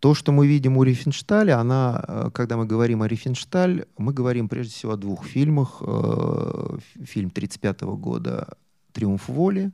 То, 0.00 0.14
что 0.14 0.32
мы 0.32 0.46
видим 0.46 0.76
у 0.76 0.82
Рифеншталя, 0.82 1.60
она, 1.60 2.02
э, 2.08 2.30
когда 2.32 2.56
мы 2.56 2.66
говорим 2.66 3.02
о 3.02 3.08
Рифеншталь, 3.08 3.84
мы 3.98 4.12
говорим 4.12 4.48
прежде 4.48 4.72
всего 4.72 4.92
о 4.92 4.96
двух 4.96 5.26
фильмах. 5.26 5.82
Э, 5.82 6.78
фильм 7.04 7.30
1935 7.30 7.82
года 7.96 8.48
«Триумф 8.92 9.28
воли», 9.28 9.72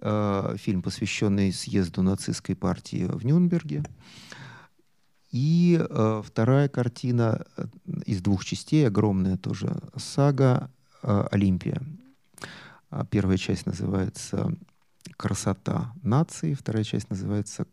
э, 0.00 0.56
фильм, 0.58 0.82
посвященный 0.82 1.52
съезду 1.52 2.02
нацистской 2.02 2.56
партии 2.56 3.06
в 3.08 3.24
Нюрнберге. 3.24 3.84
И 5.30 5.78
э, 5.78 6.22
вторая 6.24 6.68
картина 6.68 7.44
э, 7.56 7.64
из 8.06 8.22
двух 8.22 8.44
частей, 8.44 8.86
огромная 8.86 9.36
тоже 9.36 9.76
сага 9.96 10.70
э, 11.02 11.26
«Олимпия». 11.30 11.82
А 12.90 13.04
первая 13.04 13.36
часть 13.36 13.66
называется 13.66 14.50
«Красота 15.16 15.92
нации», 16.02 16.54
вторая 16.54 16.84
часть 16.84 17.10
называется 17.10 17.66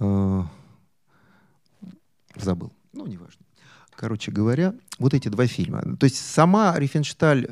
э, 0.00 0.42
«Забыл». 2.34 2.72
Ну, 2.92 3.06
неважно. 3.06 3.44
Короче 4.00 4.32
говоря, 4.32 4.74
вот 4.98 5.14
эти 5.14 5.28
два 5.28 5.46
фильма. 5.46 5.82
То 5.98 6.04
есть 6.04 6.16
сама 6.16 6.76
Рифеншталь 6.78 7.46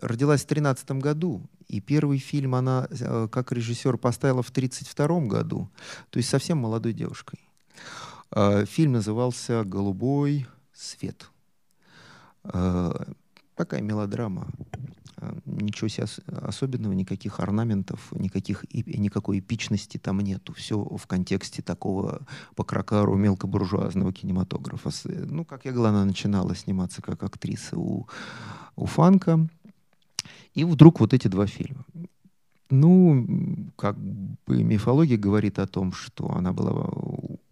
родилась 0.00 0.42
в 0.42 0.46
2013 0.46 0.90
году, 0.92 1.42
и 1.66 1.80
первый 1.80 2.18
фильм 2.18 2.54
она 2.54 2.86
э, 2.88 3.28
как 3.30 3.52
режиссер 3.52 3.98
поставила 3.98 4.42
в 4.42 4.50
1932 4.50 5.20
году, 5.26 5.68
то 6.10 6.18
есть 6.18 6.30
совсем 6.30 6.58
молодой 6.58 6.94
девушкой. 6.94 7.40
А, 8.30 8.64
фильм 8.64 8.92
назывался 8.92 9.64
«Голубой 9.64 10.46
свет». 10.72 11.30
А, 12.44 13.12
такая 13.54 13.80
мелодрама. 13.80 14.48
А, 15.16 15.36
ничего 15.46 15.88
себе 15.88 16.06
особенного, 16.42 16.92
никаких 16.92 17.40
орнаментов, 17.40 18.12
никаких, 18.12 18.64
никакой 18.72 19.40
эпичности 19.40 19.98
там 19.98 20.20
нету. 20.20 20.52
Все 20.52 20.78
в 20.78 21.06
контексте 21.06 21.62
такого 21.62 22.20
по 22.54 22.64
кракару 22.64 23.16
мелкобуржуазного 23.16 24.12
кинематографа. 24.12 24.90
Ну, 25.04 25.44
как 25.44 25.64
я 25.64 25.72
говорила, 25.72 25.96
она 25.96 26.04
начинала 26.04 26.54
сниматься 26.54 27.02
как 27.02 27.22
актриса 27.22 27.78
у, 27.78 28.06
у 28.76 28.86
Фанка. 28.86 29.48
И 30.54 30.64
вдруг 30.64 31.00
вот 31.00 31.14
эти 31.14 31.28
два 31.28 31.46
фильма. 31.46 31.84
Ну, 32.70 33.26
как 33.76 33.96
бы 33.96 34.62
мифология 34.62 35.16
говорит 35.16 35.58
о 35.58 35.66
том, 35.66 35.92
что 35.92 36.30
она 36.30 36.52
была 36.52 36.90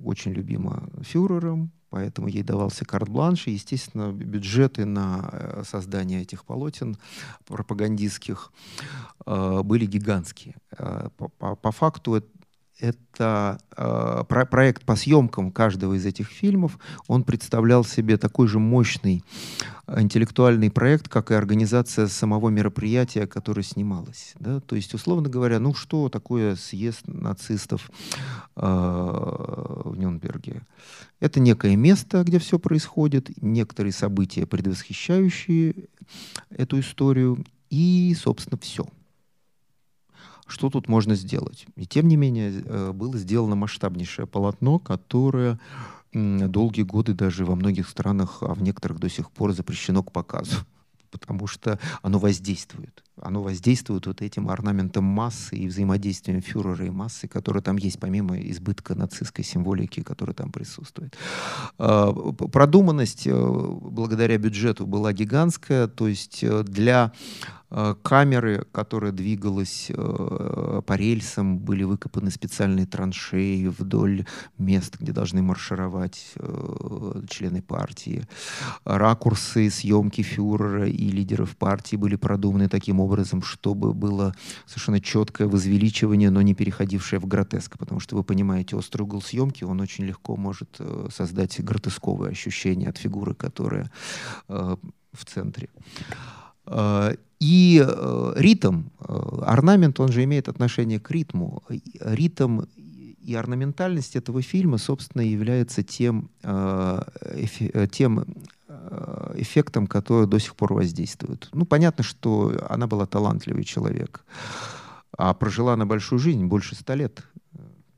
очень 0.06 0.32
любима 0.32 0.88
фюрером, 1.02 1.72
поэтому 1.90 2.28
ей 2.28 2.42
давался 2.42 2.84
карт-бланш, 2.84 3.46
и, 3.46 3.52
естественно, 3.52 4.12
бюджеты 4.12 4.84
на 4.84 5.28
э, 5.32 5.62
создание 5.66 6.22
этих 6.22 6.44
полотен 6.44 6.96
пропагандистских 7.46 8.52
э, 9.26 9.62
были 9.62 9.86
гигантские. 9.86 10.56
Э, 10.78 11.08
по, 11.16 11.28
по, 11.28 11.56
по 11.56 11.72
факту 11.72 12.22
это 12.78 13.58
э, 13.76 14.24
про 14.28 14.44
проект 14.44 14.84
по 14.84 14.96
съемкам 14.96 15.50
каждого 15.50 15.94
из 15.94 16.04
этих 16.04 16.28
фильмов. 16.28 16.78
Он 17.06 17.24
представлял 17.24 17.84
себе 17.84 18.18
такой 18.18 18.48
же 18.48 18.58
мощный 18.58 19.24
э, 19.86 20.02
интеллектуальный 20.02 20.70
проект, 20.70 21.08
как 21.08 21.30
и 21.30 21.34
организация 21.34 22.06
самого 22.06 22.50
мероприятия, 22.50 23.26
которое 23.26 23.62
снималось. 23.62 24.34
Да? 24.38 24.60
То 24.60 24.76
есть, 24.76 24.92
условно 24.92 25.28
говоря, 25.28 25.58
ну 25.58 25.74
что 25.74 26.08
такое 26.08 26.56
съезд 26.56 27.06
нацистов 27.06 27.90
э, 28.56 28.60
в 28.60 29.94
Нюрнберге? 29.96 30.62
Это 31.18 31.40
некое 31.40 31.76
место, 31.76 32.22
где 32.24 32.38
все 32.38 32.58
происходит, 32.58 33.30
некоторые 33.42 33.92
события, 33.92 34.46
предвосхищающие 34.46 35.74
эту 36.50 36.80
историю, 36.80 37.44
и, 37.70 38.14
собственно, 38.18 38.58
все 38.60 38.86
что 40.46 40.70
тут 40.70 40.88
можно 40.88 41.14
сделать. 41.14 41.66
И 41.76 41.86
тем 41.86 42.08
не 42.08 42.16
менее 42.16 42.62
э, 42.64 42.92
было 42.92 43.16
сделано 43.18 43.56
масштабнейшее 43.56 44.26
полотно, 44.26 44.78
которое 44.78 45.58
долгие 46.12 46.82
годы 46.82 47.14
даже 47.14 47.44
во 47.44 47.56
многих 47.56 47.88
странах, 47.88 48.38
а 48.40 48.54
в 48.54 48.62
некоторых 48.62 48.98
до 48.98 49.08
сих 49.08 49.30
пор 49.30 49.52
запрещено 49.52 50.02
к 50.02 50.12
показу, 50.12 50.56
потому 51.10 51.46
что 51.46 51.78
оно 52.02 52.18
воздействует. 52.18 53.02
Оно 53.20 53.42
воздействует 53.42 54.06
вот 54.06 54.20
этим 54.20 54.50
орнаментом 54.50 55.04
массы 55.04 55.56
и 55.56 55.68
взаимодействием 55.68 56.42
фюрера 56.42 56.84
и 56.84 56.90
массы, 56.90 57.26
которые 57.28 57.62
там 57.62 57.76
есть, 57.78 57.98
помимо 57.98 58.38
избытка 58.38 58.94
нацистской 58.94 59.42
символики, 59.42 60.02
которая 60.02 60.34
там 60.34 60.52
присутствует. 60.52 61.16
А, 61.78 62.12
продуманность 62.12 63.26
э, 63.26 63.32
благодаря 63.32 64.36
бюджету 64.36 64.86
была 64.86 65.14
гигантская, 65.14 65.86
то 65.86 66.08
есть 66.08 66.44
э, 66.44 66.62
для 66.64 67.12
камеры, 68.02 68.66
которая 68.72 69.12
двигалась 69.12 69.90
э, 69.90 70.82
по 70.86 70.92
рельсам, 70.94 71.58
были 71.58 71.82
выкопаны 71.82 72.30
специальные 72.30 72.86
траншеи 72.86 73.66
вдоль 73.66 74.24
мест, 74.56 74.96
где 74.98 75.12
должны 75.12 75.42
маршировать 75.42 76.32
э, 76.36 77.22
члены 77.28 77.60
партии. 77.60 78.26
Ракурсы 78.84 79.68
съемки 79.68 80.22
фюрера 80.22 80.88
и 80.88 81.08
лидеров 81.10 81.56
партии 81.56 81.96
были 81.96 82.16
продуманы 82.16 82.68
таким 82.68 82.98
образом, 82.98 83.42
чтобы 83.42 83.92
было 83.92 84.34
совершенно 84.64 85.00
четкое 85.00 85.46
возвеличивание, 85.46 86.30
но 86.30 86.40
не 86.40 86.54
переходившее 86.54 87.20
в 87.20 87.26
гротеск. 87.26 87.76
Потому 87.78 88.00
что 88.00 88.16
вы 88.16 88.24
понимаете, 88.24 88.76
острый 88.76 89.02
угол 89.02 89.20
съемки, 89.20 89.64
он 89.64 89.80
очень 89.80 90.04
легко 90.06 90.36
может 90.36 90.80
создать 91.14 91.60
гротесковое 91.62 92.30
ощущение 92.30 92.88
от 92.88 92.96
фигуры, 92.96 93.34
которая 93.34 93.90
в 94.48 95.24
центре. 95.26 95.68
И 97.38 97.84
э, 97.86 98.32
ритм, 98.36 98.84
э, 98.98 99.42
орнамент, 99.42 100.00
он 100.00 100.10
же 100.10 100.24
имеет 100.24 100.48
отношение 100.48 100.98
к 100.98 101.10
ритму. 101.10 101.62
Ритм 102.00 102.62
и 103.20 103.34
орнаментальность 103.34 104.16
этого 104.16 104.40
фильма, 104.40 104.78
собственно, 104.78 105.22
является 105.22 105.82
тем, 105.82 106.30
э, 106.42 107.02
тем 107.92 108.24
э, 108.68 109.34
эффектом, 109.36 109.86
который 109.86 110.26
до 110.26 110.38
сих 110.38 110.56
пор 110.56 110.72
воздействует. 110.72 111.48
Ну, 111.52 111.66
понятно, 111.66 112.04
что 112.04 112.52
она 112.70 112.86
была 112.86 113.04
талантливый 113.04 113.64
человек, 113.64 114.24
а 115.18 115.34
прожила 115.34 115.74
она 115.74 115.84
большую 115.84 116.18
жизнь, 116.18 116.44
больше 116.46 116.74
ста 116.74 116.94
лет. 116.94 117.22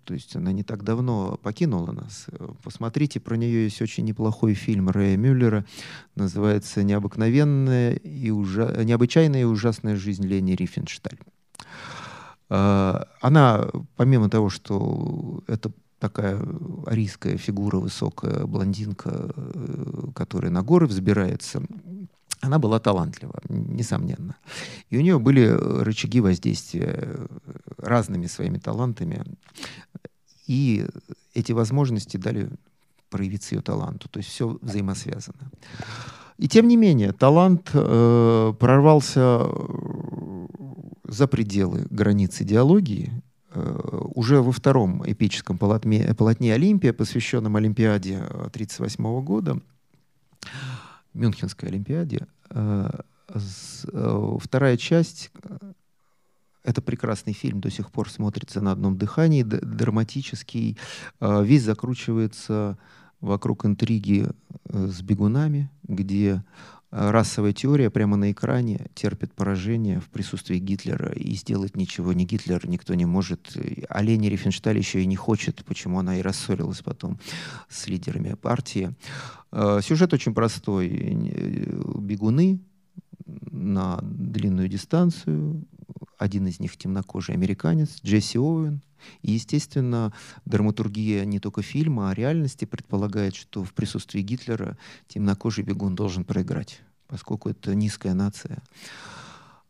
То 0.08 0.14
есть 0.14 0.34
она 0.34 0.52
не 0.52 0.62
так 0.62 0.84
давно 0.84 1.38
покинула 1.42 1.92
нас. 1.92 2.28
Посмотрите, 2.62 3.20
про 3.20 3.36
нее 3.36 3.64
есть 3.64 3.82
очень 3.82 4.06
неплохой 4.06 4.54
фильм 4.54 4.88
Рэя 4.88 5.18
Мюллера. 5.18 5.66
Называется 6.14 6.82
«Необыкновенная 6.82 7.92
и 7.92 8.30
ужа... 8.30 8.74
«Необычайная 8.84 9.42
и 9.42 9.44
ужасная 9.44 9.96
жизнь 9.96 10.24
Лени 10.26 10.52
Рифеншталь». 10.52 11.18
А, 12.48 13.06
она, 13.20 13.68
помимо 13.96 14.30
того, 14.30 14.48
что 14.48 15.42
это 15.46 15.72
такая 15.98 16.42
арийская 16.86 17.36
фигура, 17.36 17.76
высокая 17.76 18.46
блондинка, 18.46 19.10
э, 19.12 20.04
которая 20.14 20.50
на 20.50 20.62
горы 20.62 20.86
взбирается, 20.86 21.60
она 22.40 22.58
была 22.58 22.78
талантлива, 22.78 23.40
несомненно. 23.48 24.36
И 24.90 24.98
у 24.98 25.00
нее 25.00 25.18
были 25.18 25.46
рычаги 25.46 26.20
воздействия 26.20 27.26
разными 27.76 28.26
своими 28.26 28.58
талантами. 28.58 29.24
И 30.46 30.86
эти 31.34 31.52
возможности 31.52 32.16
дали 32.16 32.48
проявиться 33.10 33.54
ее 33.54 33.60
таланту. 33.62 34.08
То 34.08 34.18
есть 34.18 34.30
все 34.30 34.58
взаимосвязано. 34.60 35.50
И 36.38 36.48
тем 36.48 36.68
не 36.68 36.76
менее, 36.76 37.12
талант 37.12 37.70
э, 37.72 38.54
прорвался 38.58 39.40
э, 39.40 40.46
за 41.04 41.26
пределы 41.26 41.86
границ 41.90 42.40
идеологии. 42.40 43.22
Э, 43.50 44.02
уже 44.14 44.40
во 44.40 44.52
втором 44.52 45.02
эпическом 45.04 45.58
полотне, 45.58 46.14
полотне 46.14 46.54
«Олимпия», 46.54 46.92
посвященном 46.92 47.56
Олимпиаде 47.56 48.18
1938 48.18 49.24
года, 49.24 49.60
Мюнхенской 51.18 51.68
Олимпиаде. 51.68 52.26
Э, 52.50 52.90
э, 53.28 54.36
вторая 54.40 54.76
часть 54.76 55.30
э, 55.42 55.72
это 56.64 56.82
прекрасный 56.82 57.32
фильм, 57.32 57.60
до 57.60 57.70
сих 57.70 57.90
пор 57.90 58.10
смотрится 58.10 58.60
на 58.60 58.72
одном 58.72 58.98
дыхании, 58.98 59.42
драматический. 59.42 60.76
Весь 61.18 61.62
закручивается 61.62 62.76
вокруг 63.20 63.64
интриги 63.64 64.28
с 64.68 65.00
бегунами, 65.00 65.70
где 65.84 66.44
расовая 66.90 67.52
теория 67.52 67.90
прямо 67.90 68.16
на 68.16 68.32
экране 68.32 68.86
терпит 68.94 69.34
поражение 69.34 70.00
в 70.00 70.08
присутствии 70.08 70.58
Гитлера, 70.58 71.12
и 71.12 71.34
сделать 71.34 71.76
ничего 71.76 72.12
ни 72.12 72.24
Гитлер 72.24 72.66
никто 72.66 72.94
не 72.94 73.04
может. 73.04 73.56
А 73.88 74.02
Лени 74.02 74.28
Рифеншталь 74.28 74.78
еще 74.78 75.02
и 75.02 75.06
не 75.06 75.16
хочет, 75.16 75.64
почему 75.64 75.98
она 75.98 76.18
и 76.18 76.22
рассорилась 76.22 76.80
потом 76.80 77.18
с 77.68 77.88
лидерами 77.88 78.34
партии. 78.34 78.94
Э, 79.52 79.80
сюжет 79.82 80.12
очень 80.12 80.34
простой. 80.34 80.88
Бегуны 80.88 82.60
на 83.26 83.98
длинную 84.02 84.68
дистанцию, 84.68 85.64
один 86.18 86.46
из 86.46 86.60
них 86.60 86.76
темнокожий 86.76 87.34
американец, 87.34 88.00
Джесси 88.04 88.38
Оуэн, 88.38 88.82
и, 89.22 89.32
естественно, 89.32 90.12
драматургия 90.44 91.24
не 91.24 91.38
только 91.38 91.62
фильма, 91.62 92.10
а 92.10 92.14
реальности 92.14 92.64
предполагает, 92.64 93.36
что 93.36 93.64
в 93.64 93.72
присутствии 93.72 94.20
Гитлера 94.20 94.76
темнокожий 95.06 95.64
бегун 95.64 95.94
должен 95.94 96.24
проиграть, 96.24 96.80
поскольку 97.06 97.48
это 97.48 97.74
низкая 97.74 98.14
нация. 98.14 98.58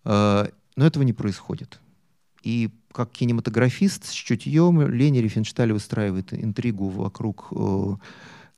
А, 0.05 0.51
но 0.76 0.86
этого 0.86 1.03
не 1.03 1.12
происходит. 1.12 1.78
И 2.42 2.70
как 2.92 3.11
кинематографист 3.11 4.07
с 4.07 4.12
чутьем 4.12 4.80
Лени 4.88 5.18
Рифеншталь 5.18 5.72
выстраивает 5.72 6.32
интригу 6.32 6.88
вокруг 6.88 7.49
э, 7.51 7.96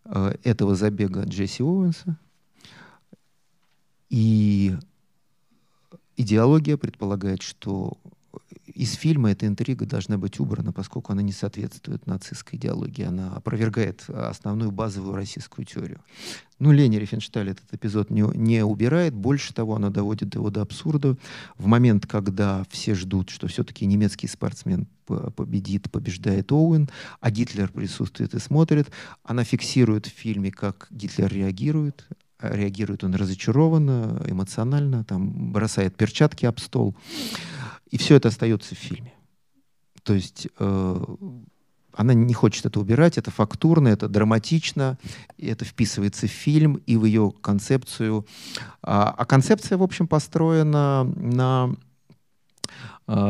э, 0.04 0.34
этого 0.44 0.76
забега 0.76 1.24
Джесси 1.24 1.62
Оуэнса. 1.62 2.16
И 4.10 4.76
идеология 6.20 6.76
предполагает, 6.76 7.42
что 7.42 7.98
из 8.66 8.94
фильма 8.94 9.32
эта 9.32 9.46
интрига 9.46 9.84
должна 9.84 10.16
быть 10.16 10.40
убрана, 10.40 10.72
поскольку 10.72 11.12
она 11.12 11.22
не 11.22 11.32
соответствует 11.32 12.06
нацистской 12.06 12.58
идеологии. 12.58 13.04
Она 13.04 13.34
опровергает 13.34 14.04
основную 14.08 14.70
базовую 14.70 15.14
российскую 15.14 15.66
теорию. 15.66 16.00
Ну, 16.58 16.72
Лени 16.72 16.96
Рифеншталь 16.96 17.50
этот 17.50 17.72
эпизод 17.72 18.10
не, 18.10 18.22
не 18.36 18.64
убирает. 18.64 19.14
Больше 19.14 19.52
того, 19.52 19.76
она 19.76 19.90
доводит 19.90 20.34
его 20.34 20.50
до 20.50 20.62
абсурда. 20.62 21.16
В 21.56 21.66
момент, 21.66 22.06
когда 22.06 22.64
все 22.70 22.94
ждут, 22.94 23.30
что 23.30 23.48
все-таки 23.48 23.86
немецкий 23.86 24.28
спортсмен 24.28 24.86
победит, 25.06 25.90
побеждает 25.90 26.52
Оуэн, 26.52 26.88
а 27.20 27.30
Гитлер 27.30 27.70
присутствует 27.70 28.34
и 28.34 28.38
смотрит, 28.38 28.90
она 29.24 29.42
фиксирует 29.42 30.06
в 30.06 30.10
фильме, 30.10 30.52
как 30.52 30.86
Гитлер 30.90 31.32
реагирует, 31.32 32.06
реагирует 32.40 33.04
он 33.04 33.14
разочарованно, 33.14 34.22
эмоционально, 34.26 35.04
там 35.04 35.52
бросает 35.52 35.96
перчатки 35.96 36.46
об 36.46 36.58
стол. 36.58 36.96
И 37.90 37.98
все 37.98 38.16
это 38.16 38.28
остается 38.28 38.74
в 38.74 38.78
фильме. 38.78 39.12
То 40.02 40.14
есть 40.14 40.48
э, 40.58 41.04
она 41.92 42.14
не 42.14 42.34
хочет 42.34 42.66
это 42.66 42.80
убирать, 42.80 43.18
это 43.18 43.30
фактурно, 43.30 43.88
это 43.88 44.08
драматично, 44.08 44.98
это 45.38 45.64
вписывается 45.64 46.26
в 46.26 46.30
фильм 46.30 46.74
и 46.86 46.96
в 46.96 47.04
ее 47.04 47.32
концепцию. 47.40 48.26
А, 48.82 49.10
а 49.10 49.24
концепция, 49.24 49.76
в 49.76 49.82
общем, 49.82 50.06
построена 50.06 51.04
на 51.04 51.74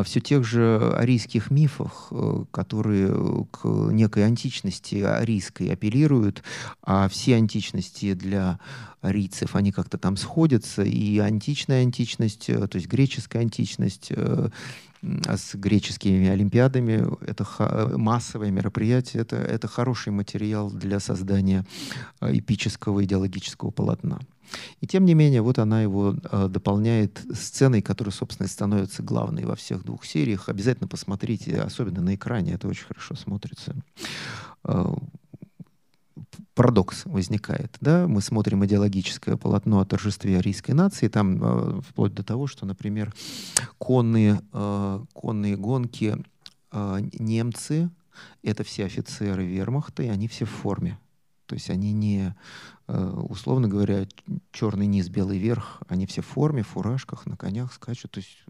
все 0.04 0.20
тех 0.20 0.44
же 0.44 0.92
арийских 0.96 1.50
мифах, 1.50 2.08
э, 2.10 2.44
которые 2.50 3.46
к 3.50 3.64
некой 3.64 4.26
античности 4.26 4.96
арийской 4.96 5.72
апеллируют, 5.72 6.42
а 6.82 7.08
все 7.08 7.36
античности 7.36 8.14
для 8.14 8.58
арийцев, 9.00 9.56
они 9.56 9.72
как-то 9.72 9.96
там 9.96 10.16
сходятся, 10.16 10.82
и 10.82 11.18
античная 11.18 11.82
античность, 11.82 12.50
э, 12.50 12.66
то 12.66 12.76
есть 12.76 12.88
греческая 12.88 13.42
античность, 13.42 14.08
э, 14.10 14.50
с 15.02 15.54
греческими 15.54 16.28
олимпиадами, 16.28 17.06
это 17.26 17.46
массовое 17.96 18.50
мероприятие, 18.50 19.22
это, 19.22 19.36
это 19.36 19.66
хороший 19.66 20.12
материал 20.12 20.70
для 20.70 21.00
создания 21.00 21.64
эпического 22.20 23.02
идеологического 23.02 23.70
полотна. 23.70 24.18
И 24.80 24.86
тем 24.86 25.04
не 25.04 25.14
менее, 25.14 25.42
вот 25.42 25.58
она 25.58 25.82
его 25.82 26.14
э, 26.30 26.48
дополняет 26.48 27.20
сценой, 27.32 27.82
которая, 27.82 28.12
собственно, 28.12 28.48
становится 28.48 29.02
главной 29.02 29.44
во 29.44 29.56
всех 29.56 29.84
двух 29.84 30.04
сериях. 30.04 30.48
Обязательно 30.48 30.88
посмотрите, 30.88 31.60
особенно 31.60 32.02
на 32.02 32.14
экране, 32.14 32.54
это 32.54 32.68
очень 32.68 32.86
хорошо 32.86 33.14
смотрится. 33.14 33.74
Э, 34.64 34.94
парадокс 36.54 37.06
возникает. 37.06 37.76
Да? 37.80 38.06
Мы 38.06 38.20
смотрим 38.20 38.64
идеологическое 38.64 39.36
полотно 39.36 39.80
о 39.80 39.84
торжестве 39.84 40.38
арийской 40.38 40.74
нации, 40.74 41.08
там 41.08 41.38
э, 41.42 41.80
вплоть 41.82 42.14
до 42.14 42.22
того, 42.22 42.46
что, 42.46 42.66
например, 42.66 43.14
конные, 43.78 44.40
э, 44.52 45.04
конные 45.12 45.56
гонки 45.56 46.16
э, 46.72 46.98
немцы, 47.18 47.90
это 48.42 48.64
все 48.64 48.84
офицеры 48.84 49.46
вермахта, 49.46 50.02
и 50.02 50.08
они 50.08 50.28
все 50.28 50.44
в 50.44 50.50
форме. 50.50 50.98
То 51.50 51.54
есть 51.54 51.68
они 51.68 51.92
не, 51.92 52.32
э, 52.86 53.24
условно 53.28 53.66
говоря, 53.66 54.06
черный 54.52 54.86
низ, 54.86 55.08
белый 55.08 55.36
верх, 55.36 55.82
они 55.88 56.06
все 56.06 56.22
в 56.22 56.26
форме, 56.26 56.62
в 56.62 56.68
фуражках, 56.68 57.26
на 57.26 57.36
конях 57.36 57.72
скачут. 57.72 58.12
То 58.12 58.18
есть 58.18 58.44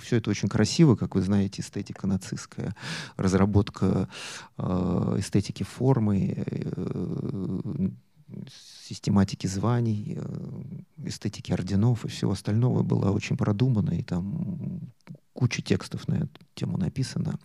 все 0.00 0.16
это 0.16 0.30
очень 0.30 0.48
красиво, 0.48 0.96
как 0.96 1.14
вы 1.14 1.20
знаете, 1.20 1.60
эстетика 1.60 2.06
нацистская, 2.06 2.74
разработка 3.18 4.08
э, 4.56 5.16
эстетики 5.18 5.62
формы, 5.62 6.42
э, 6.46 7.90
систематики 8.82 9.46
званий, 9.46 10.18
эстетики 11.04 11.52
орденов 11.52 12.06
и 12.06 12.08
всего 12.08 12.32
остального 12.32 12.82
была 12.82 13.10
очень 13.10 13.36
продумана, 13.36 13.90
и 13.90 14.02
там 14.02 14.90
куча 15.34 15.60
текстов 15.60 16.08
на 16.08 16.14
эту 16.14 16.40
тему 16.54 16.78
написано. 16.78 17.38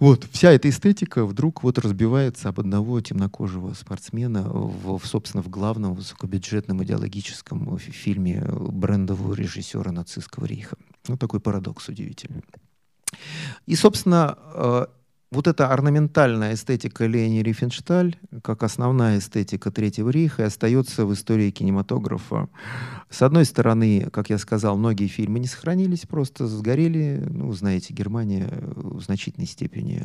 Вот, 0.00 0.26
вся 0.32 0.50
эта 0.50 0.70
эстетика 0.70 1.26
вдруг 1.26 1.62
вот 1.62 1.78
разбивается 1.78 2.48
об 2.48 2.58
одного 2.58 3.02
темнокожего 3.02 3.74
спортсмена 3.74 4.42
в, 4.48 4.98
в 4.98 5.06
собственно, 5.06 5.42
в 5.42 5.50
главном 5.50 5.94
высокобюджетном 5.94 6.82
идеологическом 6.82 7.78
фильме 7.78 8.42
брендового 8.50 9.34
режиссера 9.34 9.92
нацистского 9.92 10.46
рейха. 10.46 10.78
Ну, 11.06 11.18
такой 11.18 11.38
парадокс 11.38 11.88
удивительный. 11.88 12.42
И, 13.66 13.76
собственно, 13.76 14.38
э, 14.54 14.86
вот 15.30 15.46
эта 15.46 15.68
орнаментальная 15.68 16.54
эстетика 16.54 17.06
Лени 17.06 17.38
Рифеншталь, 17.38 18.16
как 18.42 18.64
основная 18.64 19.18
эстетика 19.18 19.70
Третьего 19.70 20.10
рейха, 20.10 20.46
остается 20.46 21.06
в 21.06 21.14
истории 21.14 21.50
кинематографа. 21.50 22.48
С 23.10 23.22
одной 23.22 23.44
стороны, 23.44 24.08
как 24.12 24.30
я 24.30 24.38
сказал, 24.38 24.76
многие 24.76 25.06
фильмы 25.06 25.38
не 25.38 25.46
сохранились, 25.46 26.00
просто 26.00 26.48
сгорели. 26.48 27.24
Ну, 27.28 27.52
знаете, 27.52 27.94
Германия 27.94 28.48
в 28.50 29.00
значительной 29.02 29.46
степени 29.46 30.02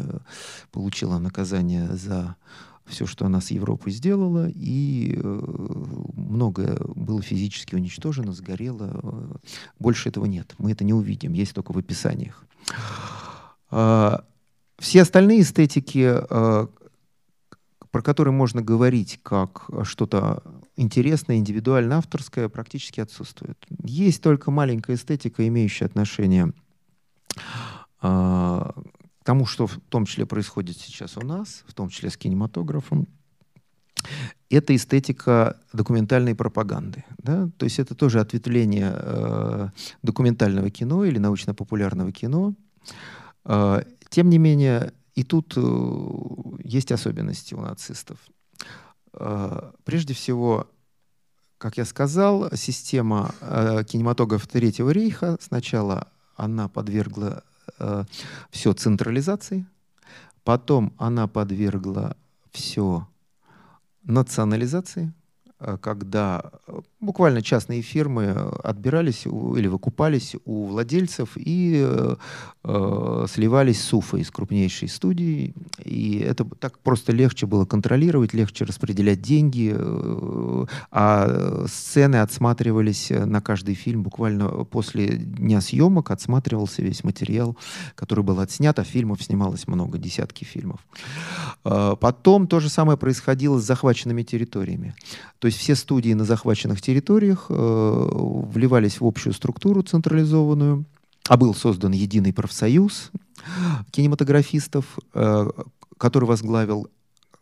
получила 0.72 1.18
наказание 1.18 1.88
за 1.96 2.36
все, 2.86 3.08
что 3.08 3.26
она 3.26 3.42
с 3.42 3.50
Европой 3.50 3.92
сделала, 3.92 4.48
и 4.48 5.18
э, 5.18 5.42
многое 6.14 6.78
было 6.96 7.20
физически 7.24 7.74
уничтожено, 7.74 8.32
сгорело. 8.32 9.40
Больше 9.80 10.10
этого 10.10 10.26
нет. 10.26 10.54
Мы 10.60 10.72
это 10.72 10.84
не 10.84 10.94
увидим, 10.94 11.34
есть 11.34 11.56
только 11.56 11.72
в 11.72 11.80
описаниях. 11.80 12.46
А, 13.72 14.24
все 14.78 15.02
остальные 15.02 15.42
эстетики, 15.42 16.22
э, 16.30 16.68
про 17.92 18.02
которые 18.02 18.34
можно 18.34 18.62
говорить 18.62 19.20
как 19.24 19.70
что-то 19.84 20.44
интересное, 20.76 21.38
индивидуально 21.38 21.98
авторское, 21.98 22.50
практически 22.50 23.00
отсутствуют. 23.00 23.66
Есть 23.84 24.22
только 24.22 24.52
маленькая 24.52 24.96
эстетика, 24.96 25.48
имеющая 25.48 25.86
отношение 25.86 26.52
э, 27.38 27.40
к 28.02 29.24
тому, 29.24 29.46
что 29.46 29.68
в 29.68 29.80
том 29.90 30.06
числе 30.06 30.26
происходит 30.26 30.78
сейчас 30.78 31.18
у 31.18 31.22
нас, 31.22 31.64
в 31.68 31.74
том 31.74 31.90
числе 31.90 32.10
с 32.10 32.18
кинематографом. 32.18 33.08
Это 34.50 34.76
эстетика 34.76 35.58
документальной 35.74 36.36
пропаганды. 36.36 37.04
Да? 37.18 37.50
То 37.58 37.64
есть 37.64 37.80
это 37.80 37.96
тоже 37.96 38.20
ответвление 38.20 38.94
э, 38.96 39.70
документального 40.04 40.70
кино 40.70 41.06
или 41.06 41.18
научно-популярного 41.18 42.12
кино. 42.12 42.54
Э, 43.46 43.84
тем 44.10 44.30
не 44.30 44.38
менее, 44.38 44.94
и 45.14 45.24
тут 45.24 45.54
э, 45.56 45.62
есть 46.64 46.92
особенности 46.92 47.54
у 47.54 47.62
нацистов. 47.62 48.18
Э, 49.14 49.72
прежде 49.84 50.14
всего, 50.14 50.70
как 51.58 51.78
я 51.78 51.86
сказал, 51.86 52.50
система 52.56 53.34
э, 53.42 53.84
кинематографа 53.88 54.48
Третьего 54.48 54.90
рейха 54.90 55.38
сначала 55.40 56.10
она 56.36 56.68
подвергла 56.68 57.44
все 58.52 58.74
централизации, 58.74 59.66
потом 60.44 60.94
она 60.98 61.28
подвергла 61.28 62.16
все 62.52 63.08
национализации– 64.04 65.14
когда 65.82 66.52
э, 66.68 66.80
буквально 67.00 67.42
частные 67.42 67.82
фирмы 67.82 68.32
отбирались 68.64 69.26
или 69.26 69.68
выкупались 69.68 70.36
у 70.46 70.66
владельцев 70.66 71.32
и 71.36 71.82
э, 71.86 72.16
э, 72.64 73.26
сливались 73.30 73.82
с 73.82 73.94
Уфой, 73.94 74.22
из 74.22 74.32
крупнейшей 74.32 74.90
студии. 74.90 75.54
И 75.84 76.20
это 76.20 76.46
так 76.60 76.80
просто 76.80 77.14
легче 77.14 77.46
было 77.46 77.66
контролировать, 77.66 78.34
легче 78.34 78.66
распределять 78.66 79.22
деньги, 79.22 79.74
э, 79.74 80.66
а 80.92 81.66
сцены 81.68 82.18
отсматривались 82.18 83.10
на 83.12 83.42
каждый 83.42 83.76
фильм 83.76 84.04
буквально 84.04 84.50
после 84.66 85.08
дня 85.08 85.62
съемок, 85.62 86.12
отсматривался 86.12 86.82
весь 86.82 87.04
материал, 87.04 87.56
который 87.96 88.24
был 88.24 88.40
отснят, 88.40 88.78
а 88.80 88.84
фильмов 88.84 89.24
снималось 89.24 89.68
много, 89.68 89.98
десятки 89.98 90.44
фильмов. 90.44 90.80
Э, 91.64 91.96
потом 92.00 92.48
то 92.48 92.60
же 92.60 92.70
самое 92.70 92.98
происходило 92.98 93.60
с 93.60 93.64
захваченными 93.64 94.24
территориями. 94.24 94.96
То 95.46 95.48
есть 95.48 95.60
все 95.60 95.76
студии 95.76 96.12
на 96.14 96.24
захваченных 96.24 96.82
территориях 96.82 97.46
э, 97.50 97.54
вливались 97.54 99.00
в 99.00 99.06
общую 99.06 99.32
структуру 99.32 99.84
централизованную, 99.84 100.86
а 101.28 101.38
был 101.38 101.54
создан 101.54 101.92
единый 101.92 102.34
профсоюз 102.34 103.12
кинематографистов, 103.92 104.98
э, 105.14 105.48
который 106.00 106.26
возглавил 106.26 106.90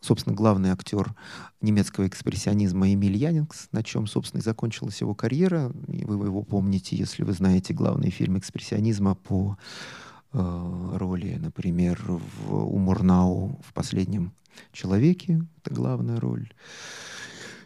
собственно, 0.02 0.36
главный 0.36 0.68
актер 0.68 1.14
немецкого 1.62 2.06
экспрессионизма 2.06 2.92
Эмиль 2.92 3.16
Янингс, 3.16 3.68
на 3.72 3.82
чем, 3.82 4.06
собственно, 4.06 4.42
и 4.42 4.44
закончилась 4.44 5.00
его 5.00 5.14
карьера. 5.14 5.72
И 5.88 6.04
вы 6.04 6.26
его 6.26 6.42
помните, 6.42 6.96
если 6.96 7.22
вы 7.24 7.32
знаете 7.32 7.72
главный 7.72 8.10
фильм 8.10 8.36
экспрессионизма 8.36 9.14
по 9.14 9.56
э, 10.34 10.96
роли, 10.96 11.38
например, 11.40 12.02
в, 12.06 12.54
у 12.54 12.76
Мурнау 12.76 13.58
в 13.66 13.72
«Последнем 13.72 14.34
человеке». 14.72 15.40
Это 15.62 15.74
главная 15.74 16.20
роль. 16.20 16.50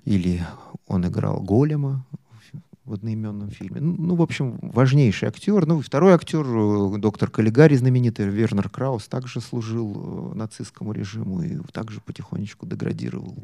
Или 0.09 0.43
он 0.87 1.07
играл 1.07 1.43
Голема 1.43 2.07
в 2.87 2.95
одноименном 2.95 3.51
фильме. 3.51 3.83
Ну, 3.83 3.95
ну, 3.99 4.15
в 4.15 4.23
общем, 4.23 4.59
важнейший 4.63 5.29
актер. 5.29 5.67
Ну, 5.67 5.83
второй 5.83 6.15
актер, 6.15 6.47
э, 6.47 6.99
доктор 6.99 7.31
Каллигари 7.31 7.77
знаменитый, 7.77 8.27
Вернер 8.27 8.71
Краус, 8.71 9.07
также 9.07 9.43
служил 9.43 10.33
э, 10.33 10.39
нацистскому 10.39 10.93
режиму 10.93 11.43
и 11.43 11.59
также 11.73 12.01
потихонечку 12.01 12.65
деградировал 12.65 13.37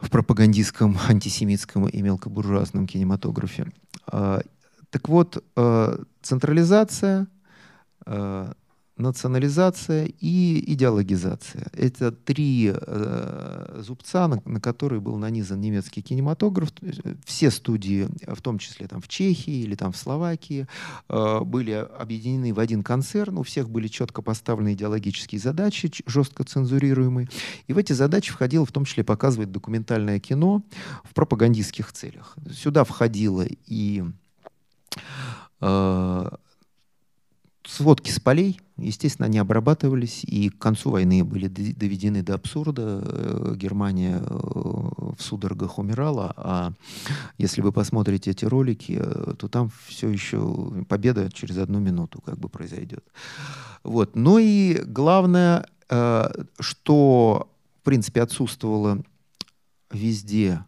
в 0.00 0.08
пропагандистском, 0.08 0.96
антисемитском 1.08 1.86
и 1.86 2.00
мелкобуржуазном 2.00 2.86
кинематографе. 2.86 3.70
А, 4.06 4.40
так 4.88 5.06
вот, 5.10 5.44
э, 5.56 5.98
централизация, 6.22 7.26
национализация 8.96 10.08
и 10.20 10.72
идеологизация. 10.72 11.66
Это 11.72 12.12
три 12.12 12.72
э, 12.74 13.80
зубца, 13.82 14.26
на, 14.26 14.40
на 14.44 14.60
которые 14.60 15.00
был 15.00 15.16
нанизан 15.18 15.60
немецкий 15.60 16.00
кинематограф. 16.00 16.70
Все 17.24 17.50
студии, 17.50 18.08
в 18.26 18.40
том 18.40 18.58
числе 18.58 18.88
там, 18.88 19.02
в 19.02 19.08
Чехии 19.08 19.60
или 19.60 19.74
там, 19.74 19.92
в 19.92 19.96
Словакии, 19.96 20.66
э, 21.08 21.40
были 21.40 21.72
объединены 21.72 22.54
в 22.54 22.60
один 22.60 22.82
концерн. 22.82 23.38
У 23.38 23.42
всех 23.42 23.68
были 23.68 23.88
четко 23.88 24.22
поставлены 24.22 24.72
идеологические 24.72 25.40
задачи, 25.40 25.92
жестко 26.06 26.44
цензурируемые. 26.44 27.28
И 27.66 27.72
в 27.74 27.78
эти 27.78 27.92
задачи 27.92 28.32
входило 28.32 28.64
в 28.64 28.72
том 28.72 28.86
числе 28.86 29.04
показывать 29.04 29.52
документальное 29.52 30.20
кино 30.20 30.62
в 31.04 31.12
пропагандистских 31.12 31.92
целях. 31.92 32.34
Сюда 32.50 32.84
входило 32.84 33.44
и 33.66 34.04
э, 35.60 36.28
сводки 37.66 38.10
с 38.10 38.20
полей, 38.20 38.60
естественно, 38.76 39.26
они 39.26 39.38
обрабатывались, 39.38 40.24
и 40.24 40.48
к 40.50 40.58
концу 40.58 40.90
войны 40.90 41.24
были 41.24 41.48
доведены 41.48 42.22
до 42.22 42.34
абсурда. 42.34 43.02
Э, 43.02 43.54
Германия 43.56 44.18
э, 44.18 44.24
в 44.24 45.16
судорогах 45.18 45.78
умирала, 45.78 46.32
а 46.36 46.72
если 47.38 47.60
вы 47.60 47.72
посмотрите 47.72 48.30
эти 48.30 48.44
ролики, 48.44 48.98
э, 49.00 49.34
то 49.38 49.48
там 49.48 49.70
все 49.86 50.08
еще 50.08 50.84
победа 50.88 51.30
через 51.32 51.58
одну 51.58 51.80
минуту 51.80 52.20
как 52.20 52.38
бы 52.38 52.48
произойдет. 52.48 53.04
Вот. 53.82 54.16
Ну 54.16 54.38
и 54.38 54.82
главное, 54.84 55.66
что, 56.58 57.48
в 57.80 57.84
принципе, 57.84 58.22
отсутствовало 58.22 59.02
везде 59.92 60.64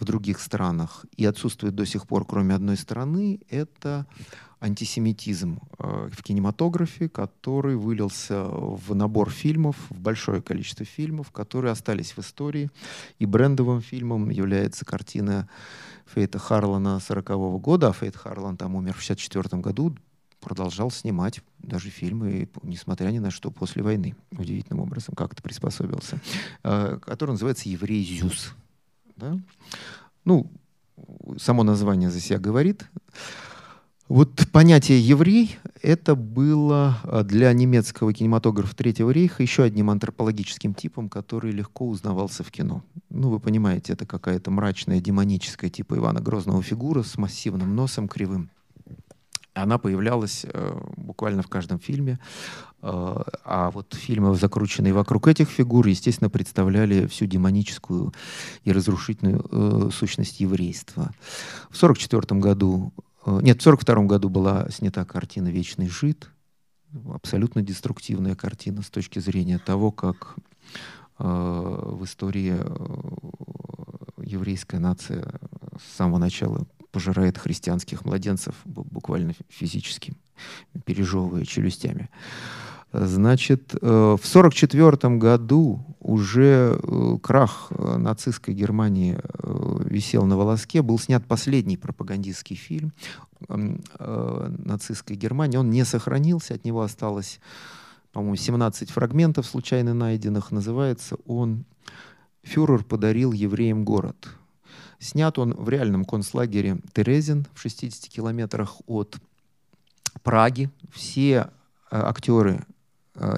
в 0.00 0.04
других 0.04 0.40
странах 0.40 1.04
и 1.16 1.24
отсутствует 1.24 1.74
до 1.74 1.86
сих 1.86 2.06
пор, 2.06 2.24
кроме 2.24 2.54
одной 2.54 2.76
страны, 2.76 3.40
это 3.48 4.06
антисемитизм 4.60 5.60
э, 5.78 6.10
в 6.12 6.22
кинематографе, 6.22 7.08
который 7.08 7.76
вылился 7.76 8.44
в 8.44 8.94
набор 8.94 9.30
фильмов, 9.30 9.76
в 9.88 9.98
большое 9.98 10.42
количество 10.42 10.84
фильмов, 10.84 11.30
которые 11.30 11.72
остались 11.72 12.12
в 12.12 12.18
истории. 12.18 12.70
И 13.18 13.26
брендовым 13.26 13.80
фильмом 13.80 14.28
является 14.30 14.84
картина 14.84 15.48
Фейта 16.14 16.38
Харлана 16.38 16.98
40-го 16.98 17.58
года. 17.58 17.88
А 17.88 17.92
Фейт 17.92 18.16
Харлан 18.16 18.56
там 18.56 18.74
умер 18.74 18.94
в 18.94 19.00
64 19.00 19.62
году, 19.62 19.96
продолжал 20.40 20.90
снимать 20.90 21.40
даже 21.58 21.88
фильмы, 21.88 22.48
несмотря 22.62 23.10
ни 23.10 23.18
на 23.18 23.30
что, 23.30 23.50
после 23.50 23.82
войны. 23.82 24.14
Удивительным 24.32 24.80
образом 24.80 25.14
как-то 25.14 25.42
приспособился. 25.42 26.20
Э, 26.64 26.98
который 27.02 27.32
называется 27.32 27.68
«Еврей 27.68 28.04
Зюс». 28.04 28.54
Да? 29.16 29.38
Ну, 30.24 30.50
само 31.38 31.62
название 31.62 32.10
за 32.10 32.20
себя 32.20 32.38
говорит. 32.38 32.84
Вот 34.10 34.48
понятие 34.50 35.00
«еврей»— 35.00 35.56
это 35.82 36.16
было 36.16 36.98
а, 37.04 37.22
для 37.22 37.52
немецкого 37.52 38.12
кинематографа 38.12 38.74
Третьего 38.74 39.10
рейха 39.10 39.40
еще 39.40 39.62
одним 39.62 39.88
антропологическим 39.88 40.74
типом, 40.74 41.08
который 41.08 41.52
легко 41.52 41.86
узнавался 41.86 42.42
в 42.42 42.50
кино. 42.50 42.82
Ну, 43.08 43.30
вы 43.30 43.38
понимаете, 43.38 43.92
это 43.92 44.06
какая-то 44.06 44.50
мрачная, 44.50 45.00
демоническая 45.00 45.70
типа 45.70 45.94
Ивана 45.94 46.20
Грозного 46.20 46.60
фигура 46.60 47.04
с 47.04 47.18
массивным 47.18 47.76
носом 47.76 48.08
кривым. 48.08 48.50
Она 49.54 49.78
появлялась 49.78 50.44
э, 50.44 50.80
буквально 50.96 51.42
в 51.42 51.48
каждом 51.48 51.78
фильме. 51.78 52.18
Э, 52.82 53.22
а 53.44 53.70
вот 53.70 53.94
фильмы, 53.94 54.34
закрученные 54.34 54.92
вокруг 54.92 55.28
этих 55.28 55.48
фигур, 55.48 55.86
естественно, 55.86 56.30
представляли 56.30 57.06
всю 57.06 57.26
демоническую 57.26 58.12
и 58.64 58.72
разрушительную 58.72 59.46
э, 59.52 59.90
сущность 59.92 60.40
еврейства. 60.40 61.12
В 61.70 61.76
1944 61.80 62.40
году 62.40 62.92
нет, 63.26 63.58
в 63.58 63.66
1942 63.66 64.04
году 64.04 64.28
была 64.28 64.68
снята 64.70 65.04
картина 65.04 65.48
«Вечный 65.48 65.88
жид». 65.88 66.30
абсолютно 67.12 67.62
деструктивная 67.62 68.34
картина 68.34 68.82
с 68.82 68.90
точки 68.90 69.18
зрения 69.18 69.58
того, 69.58 69.92
как 69.92 70.36
э, 71.18 71.24
в 71.24 72.04
истории 72.04 72.56
э, 72.58 74.24
еврейская 74.24 74.78
нация 74.78 75.40
с 75.78 75.96
самого 75.96 76.18
начала 76.18 76.66
пожирает 76.90 77.38
христианских 77.38 78.04
младенцев 78.04 78.54
буквально 78.64 79.34
физически, 79.48 80.14
пережевывая 80.84 81.44
челюстями. 81.44 82.08
Значит, 82.92 83.74
э, 83.74 83.78
в 83.80 84.26
1944 84.26 85.16
году 85.16 85.80
уже 86.00 86.76
э, 86.82 87.18
крах 87.22 87.68
э, 87.70 87.96
нацистской 87.98 88.52
Германии 88.52 89.18
висел 89.84 90.24
на 90.26 90.36
волоске. 90.36 90.82
Был 90.82 90.98
снят 90.98 91.24
последний 91.24 91.76
пропагандистский 91.76 92.56
фильм 92.56 92.92
нацистской 93.48 95.16
Германии. 95.16 95.56
Он 95.56 95.70
не 95.70 95.84
сохранился, 95.84 96.54
от 96.54 96.64
него 96.64 96.82
осталось, 96.82 97.40
по-моему, 98.12 98.36
17 98.36 98.90
фрагментов 98.90 99.46
случайно 99.46 99.94
найденных. 99.94 100.50
Называется 100.50 101.16
он 101.26 101.64
«Фюрер 102.42 102.84
подарил 102.84 103.32
евреям 103.32 103.84
город». 103.84 104.28
Снят 104.98 105.38
он 105.38 105.54
в 105.54 105.70
реальном 105.70 106.04
концлагере 106.04 106.80
Терезин 106.92 107.46
в 107.54 107.60
60 107.60 108.10
километрах 108.10 108.76
от 108.86 109.16
Праги. 110.22 110.68
Все 110.92 111.48
актеры 111.90 112.66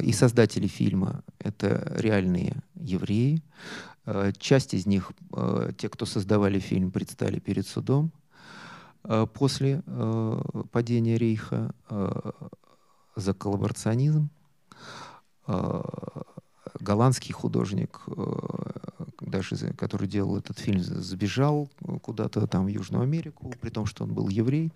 и 0.02 0.12
создатели 0.12 0.66
фильма— 0.66 1.22
это 1.38 1.92
реальные 1.96 2.62
евреи. 2.74 3.42
Э, 4.04 4.32
часть 4.38 4.74
из 4.74 4.86
них, 4.86 5.12
э, 5.34 5.72
те, 5.76 5.88
кто 5.88 6.06
создавали 6.06 6.58
фильм, 6.58 6.90
предстали 6.90 7.38
перед 7.38 7.66
судом 7.66 8.12
после 9.34 9.82
падения 10.70 11.18
Рейха 11.18 11.74
за 13.16 13.34
коллаборационизм. 13.34 14.30
Голландский 16.78 17.32
художник, 17.32 18.00
даже 19.20 19.56
который 19.74 20.06
делал 20.06 20.36
этот 20.36 20.60
фильм, 20.60 20.80
сбежал 20.80 21.68
куда-то 22.00 22.46
там 22.46 22.66
в 22.66 22.68
Южную 22.68 23.02
Америку, 23.02 23.52
при 23.60 23.70
том, 23.70 23.86
что 23.86 24.04
он 24.04 24.14
был 24.14 24.28
еврей. 24.28 24.70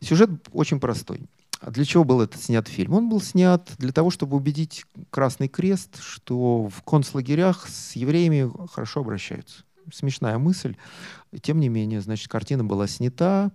Сюжет 0.00 0.30
очень 0.52 0.80
простой. 0.80 1.28
А 1.60 1.70
для 1.70 1.84
чего 1.84 2.04
был 2.04 2.20
этот 2.20 2.42
снят 2.42 2.68
фильм? 2.68 2.94
Он 2.94 3.08
был 3.08 3.20
снят 3.20 3.70
для 3.78 3.92
того, 3.92 4.10
чтобы 4.10 4.36
убедить 4.36 4.84
Красный 5.10 5.48
Крест, 5.48 6.00
что 6.00 6.68
в 6.68 6.82
концлагерях 6.82 7.66
с 7.68 7.96
евреями 7.96 8.50
хорошо 8.72 9.00
обращаются. 9.00 9.64
Смешная 9.92 10.36
мысль. 10.36 10.76
Тем 11.42 11.60
не 11.60 11.68
менее, 11.68 12.00
значит, 12.00 12.28
картина 12.28 12.64
была 12.64 12.88
снята. 12.88 13.52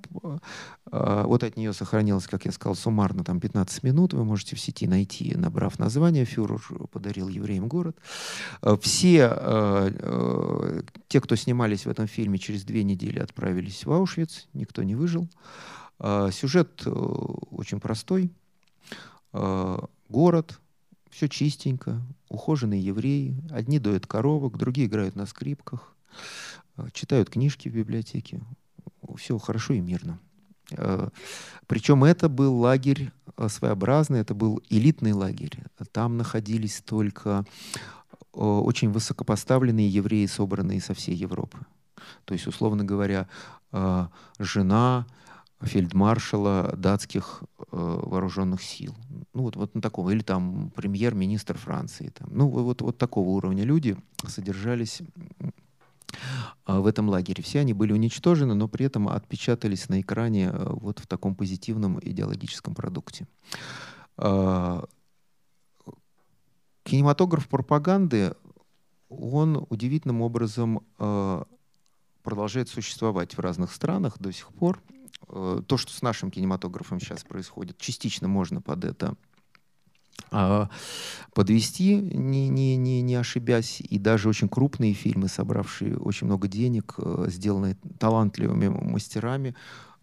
А, 0.89 1.25
вот 1.25 1.43
от 1.43 1.57
нее 1.57 1.73
сохранилось, 1.73 2.25
как 2.25 2.45
я 2.45 2.53
сказал, 2.53 2.75
суммарно 2.75 3.23
там 3.23 3.39
15 3.41 3.83
минут. 3.83 4.13
Вы 4.13 4.23
можете 4.23 4.55
в 4.55 4.59
сети 4.59 4.87
найти, 4.87 5.35
набрав 5.35 5.77
название. 5.77 6.23
Фюрер 6.23 6.61
подарил 6.91 7.27
евреям 7.27 7.67
город. 7.67 7.97
А, 8.61 8.77
все 8.77 9.91
те, 11.07 11.19
кто 11.19 11.35
снимались 11.35 11.85
в 11.85 11.89
этом 11.89 12.07
фильме, 12.07 12.39
через 12.39 12.63
две 12.63 12.83
недели 12.83 13.19
отправились 13.19 13.85
в 13.85 13.91
Аушвиц. 13.91 14.47
Никто 14.53 14.83
не 14.83 14.95
выжил. 14.95 15.27
А, 16.03 16.31
сюжет 16.31 16.81
э, 16.85 16.89
очень 16.89 17.79
простой. 17.79 18.31
А, 19.33 19.85
город, 20.09 20.59
все 21.11 21.29
чистенько, 21.29 22.01
ухоженные 22.27 22.81
евреи. 22.81 23.37
Одни 23.51 23.77
доят 23.77 24.07
коровок, 24.07 24.57
другие 24.57 24.87
играют 24.87 25.15
на 25.15 25.27
скрипках, 25.27 25.95
а, 26.75 26.89
читают 26.89 27.29
книжки 27.29 27.69
в 27.69 27.75
библиотеке. 27.75 28.41
Все 29.15 29.37
хорошо 29.37 29.73
и 29.73 29.79
мирно. 29.79 30.19
Причем 31.67 32.05
это 32.05 32.29
был 32.29 32.55
лагерь 32.55 33.11
своеобразный, 33.49 34.21
это 34.21 34.33
был 34.33 34.63
элитный 34.69 35.11
лагерь. 35.11 35.57
Там 35.91 36.15
находились 36.15 36.81
только 36.85 37.43
очень 38.31 38.89
высокопоставленные 38.89 39.89
евреи, 39.89 40.27
собранные 40.27 40.79
со 40.79 40.93
всей 40.93 41.13
Европы. 41.15 41.57
То 42.23 42.33
есть, 42.33 42.47
условно 42.47 42.85
говоря, 42.85 43.27
жена, 44.39 45.05
фельдмаршала 45.61 46.73
датских 46.75 47.43
э, 47.59 47.63
вооруженных 47.71 48.61
сил. 48.61 48.95
Ну 49.33 49.43
вот, 49.43 49.55
вот 49.55 49.75
на 49.75 49.81
таком. 49.81 50.09
Или 50.09 50.21
там 50.21 50.71
премьер-министр 50.75 51.57
Франции. 51.57 52.09
Там. 52.09 52.29
Ну 52.31 52.47
вот, 52.47 52.81
вот 52.81 52.97
такого 52.97 53.29
уровня 53.29 53.63
люди 53.63 53.95
содержались 54.27 55.01
э, 55.39 56.77
в 56.79 56.85
этом 56.85 57.09
лагере. 57.09 57.43
Все 57.43 57.59
они 57.59 57.73
были 57.73 57.93
уничтожены, 57.93 58.53
но 58.53 58.67
при 58.67 58.85
этом 58.85 59.07
отпечатались 59.07 59.89
на 59.89 60.01
экране 60.01 60.49
э, 60.51 60.67
вот 60.69 60.99
в 60.99 61.07
таком 61.07 61.35
позитивном 61.35 61.99
идеологическом 62.01 62.75
продукте. 62.75 63.27
Э, 64.17 64.83
кинематограф 66.83 67.47
пропаганды, 67.47 68.33
он 69.09 69.65
удивительным 69.69 70.21
образом 70.21 70.81
э, 70.97 71.43
продолжает 72.23 72.69
существовать 72.69 73.35
в 73.35 73.39
разных 73.39 73.73
странах 73.73 74.17
до 74.19 74.31
сих 74.31 74.47
пор. 74.53 74.81
Э, 75.31 75.61
то, 75.65 75.77
что 75.77 75.93
с 75.93 76.01
нашим 76.01 76.29
кинематографом 76.29 76.99
сейчас 76.99 77.23
происходит, 77.23 77.77
частично 77.77 78.27
можно 78.27 78.61
под 78.61 78.83
это 78.83 79.15
а, 80.29 80.69
подвести, 81.33 81.95
не, 81.95 82.49
не, 82.49 82.75
не, 82.75 83.01
не 83.01 83.15
ошибясь. 83.15 83.81
И 83.81 83.97
даже 83.97 84.29
очень 84.29 84.49
крупные 84.49 84.93
фильмы, 84.93 85.29
собравшие 85.29 85.97
очень 85.97 86.27
много 86.27 86.47
денег, 86.47 86.95
э, 86.97 87.25
сделанные 87.29 87.77
талантливыми 87.97 88.67
мастерами, 88.67 89.55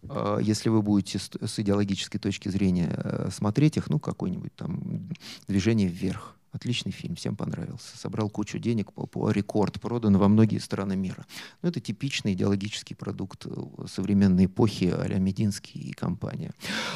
э, 0.03 0.39
если 0.41 0.69
вы 0.69 0.81
будете 0.81 1.19
с 1.19 1.59
идеологической 1.59 2.19
точки 2.19 2.49
зрения 2.49 3.29
смотреть 3.31 3.77
их, 3.77 3.89
ну, 3.89 3.99
какое-нибудь 3.99 4.55
там 4.55 5.09
движение 5.47 5.87
вверх, 5.87 6.38
Отличный 6.51 6.91
фильм, 6.91 7.15
всем 7.15 7.35
понравился. 7.35 7.95
Собрал 7.97 8.29
кучу 8.29 8.57
денег 8.57 8.91
по, 8.91 9.05
по 9.05 9.29
рекорд, 9.29 9.79
продан 9.79 10.17
во 10.17 10.27
многие 10.27 10.57
страны 10.57 10.95
мира. 10.95 11.25
Но 11.61 11.63
ну, 11.63 11.69
это 11.69 11.79
типичный 11.79 12.33
идеологический 12.33 12.95
продукт 12.95 13.45
э, 13.45 13.51
современной 13.87 14.45
эпохи 14.45 14.85
а-ля 14.85 15.19
Мединский 15.19 15.79
и 15.79 15.91
компания. 15.91 16.51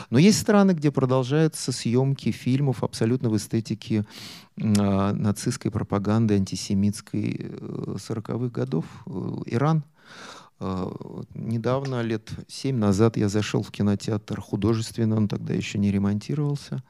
Но 0.09 0.17
есть 0.17 0.39
страны, 0.39 0.71
где 0.71 0.91
продолжаются 0.91 1.71
съемки 1.71 2.31
фильмов 2.31 2.83
абсолютно 2.83 3.29
в 3.29 3.37
эстетике 3.37 4.05
э, 4.57 4.63
нацистской 4.63 5.69
пропаганды, 5.69 6.33
антисемитской 6.33 7.33
40-х 7.33 8.45
э, 8.45 8.49
годов. 8.49 8.85
Э, 9.05 9.11
Иран, 9.45 9.83
Недавно, 11.33 12.01
лет 12.03 12.31
семь 12.47 12.77
назад, 12.77 13.17
я 13.17 13.27
зашел 13.27 13.63
в 13.63 13.71
кинотеатр 13.71 14.39
художественный, 14.39 15.17
он 15.17 15.27
тогда 15.27 15.53
еще 15.53 15.77
не 15.77 15.91
ремонтировался, 15.91 16.83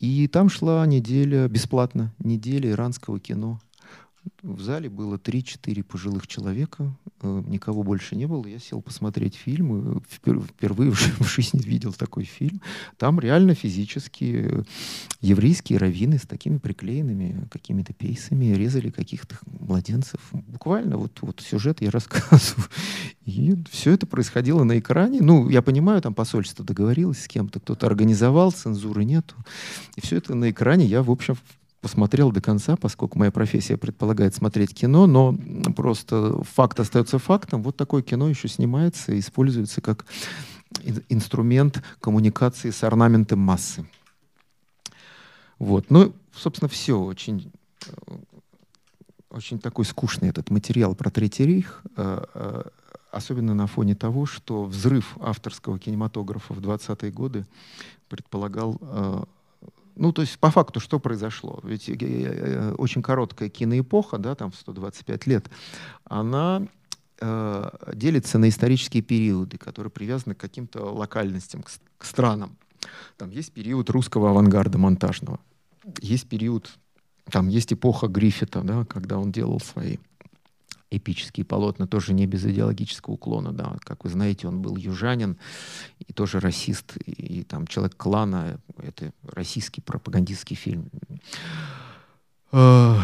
и 0.00 0.26
там 0.28 0.48
шла 0.48 0.84
неделя, 0.86 1.46
бесплатно, 1.46 2.12
неделя 2.18 2.70
иранского 2.70 3.20
кино. 3.20 3.60
В 4.42 4.60
зале 4.62 4.88
было 4.88 5.16
3-4 5.16 5.82
пожилых 5.82 6.26
человека, 6.26 6.94
э, 7.22 7.42
никого 7.46 7.82
больше 7.82 8.16
не 8.16 8.26
было. 8.26 8.46
Я 8.46 8.58
сел 8.58 8.80
посмотреть 8.80 9.34
фильм, 9.34 9.98
э, 9.98 10.00
впервые 10.08 10.90
в 10.92 11.24
жизни 11.24 11.60
видел 11.62 11.92
такой 11.92 12.24
фильм. 12.24 12.62
Там 12.96 13.20
реально 13.20 13.54
физически 13.54 14.46
э, 14.50 14.62
еврейские 15.20 15.78
раввины 15.78 16.18
с 16.18 16.22
такими 16.22 16.56
приклеенными 16.56 17.48
какими-то 17.50 17.92
пейсами 17.92 18.46
резали 18.54 18.90
каких-то 18.90 19.36
младенцев. 19.46 20.20
Буквально 20.32 20.96
вот, 20.96 21.18
вот 21.20 21.40
сюжет 21.40 21.82
я 21.82 21.90
рассказываю. 21.90 22.66
И 23.26 23.54
все 23.70 23.92
это 23.92 24.06
происходило 24.06 24.64
на 24.64 24.78
экране. 24.78 25.20
Ну, 25.20 25.48
я 25.50 25.60
понимаю, 25.60 26.00
там 26.00 26.14
посольство 26.14 26.64
договорилось 26.64 27.24
с 27.24 27.28
кем-то, 27.28 27.60
кто-то 27.60 27.86
организовал, 27.86 28.52
цензуры 28.52 29.04
нету. 29.04 29.34
И 29.96 30.00
все 30.00 30.16
это 30.16 30.34
на 30.34 30.50
экране 30.50 30.86
я, 30.86 31.02
в 31.02 31.10
общем, 31.10 31.36
посмотрел 31.80 32.30
до 32.30 32.40
конца, 32.40 32.76
поскольку 32.76 33.18
моя 33.18 33.30
профессия 33.30 33.76
предполагает 33.76 34.34
смотреть 34.34 34.74
кино, 34.74 35.06
но 35.06 35.34
просто 35.74 36.42
факт 36.44 36.78
остается 36.80 37.18
фактом. 37.18 37.62
Вот 37.62 37.76
такое 37.76 38.02
кино 38.02 38.28
еще 38.28 38.48
снимается 38.48 39.12
и 39.12 39.18
используется 39.18 39.80
как 39.80 40.04
инструмент 41.08 41.82
коммуникации 42.00 42.70
с 42.70 42.84
орнаментом 42.84 43.40
массы. 43.40 43.86
Вот. 45.58 45.90
Ну, 45.90 46.14
собственно, 46.34 46.68
все. 46.68 47.00
Очень, 47.00 47.52
э, 47.86 48.16
очень 49.30 49.58
такой 49.58 49.84
скучный 49.84 50.28
этот 50.28 50.50
материал 50.50 50.94
про 50.94 51.10
Третий 51.10 51.44
рейх, 51.44 51.82
э, 51.96 52.24
э, 52.34 52.62
особенно 53.10 53.54
на 53.54 53.66
фоне 53.66 53.94
того, 53.94 54.26
что 54.26 54.64
взрыв 54.64 55.16
авторского 55.20 55.78
кинематографа 55.78 56.54
в 56.54 56.60
20-е 56.60 57.10
годы 57.10 57.46
предполагал 58.08 58.80
ну, 60.00 60.12
то 60.12 60.22
есть 60.22 60.38
по 60.38 60.50
факту 60.50 60.80
что 60.80 60.98
произошло? 60.98 61.60
Ведь 61.62 61.90
э, 61.90 61.94
э, 62.00 62.74
очень 62.78 63.02
короткая 63.02 63.50
киноэпоха, 63.50 64.16
да, 64.16 64.34
там 64.34 64.50
125 64.50 65.26
лет, 65.26 65.50
она 66.04 66.66
э, 67.20 67.70
делится 67.92 68.38
на 68.38 68.48
исторические 68.48 69.02
периоды, 69.02 69.58
которые 69.58 69.90
привязаны 69.90 70.34
к 70.34 70.38
каким-то 70.38 70.84
локальностям, 70.84 71.62
к, 71.62 71.70
к 71.98 72.04
странам. 72.06 72.56
Там 73.18 73.28
есть 73.28 73.52
период 73.52 73.90
русского 73.90 74.30
авангарда 74.30 74.78
монтажного, 74.78 75.38
есть 76.00 76.26
период, 76.26 76.70
там 77.30 77.48
есть 77.48 77.74
эпоха 77.74 78.08
Гриффита, 78.08 78.62
да, 78.62 78.86
когда 78.86 79.18
он 79.18 79.30
делал 79.30 79.60
свои 79.60 79.98
эпические 80.90 81.44
полотна, 81.44 81.86
тоже 81.86 82.12
не 82.12 82.26
без 82.26 82.44
идеологического 82.44 83.14
уклона, 83.14 83.52
да. 83.52 83.76
Как 83.80 84.04
вы 84.04 84.10
знаете, 84.10 84.48
он 84.48 84.60
был 84.60 84.76
южанин 84.76 85.36
и 85.98 86.12
тоже 86.12 86.40
расист, 86.40 86.96
и, 87.06 87.42
там 87.44 87.66
человек 87.66 87.96
клана, 87.96 88.60
Это 88.78 89.12
российский 89.22 89.80
пропагандистский 89.80 90.56
фильм. 90.56 90.90
Э, 92.52 92.96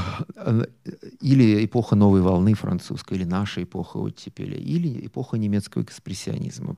или 1.21 1.65
эпоха 1.65 1.95
новой 1.95 2.21
волны 2.21 2.55
французской, 2.55 3.15
или 3.15 3.25
наша 3.25 3.63
эпоха 3.63 3.99
оттепели, 3.99 4.57
или 4.57 5.07
эпоха 5.07 5.39
немецкого 5.39 5.83
экспрессионизма. 5.83 6.77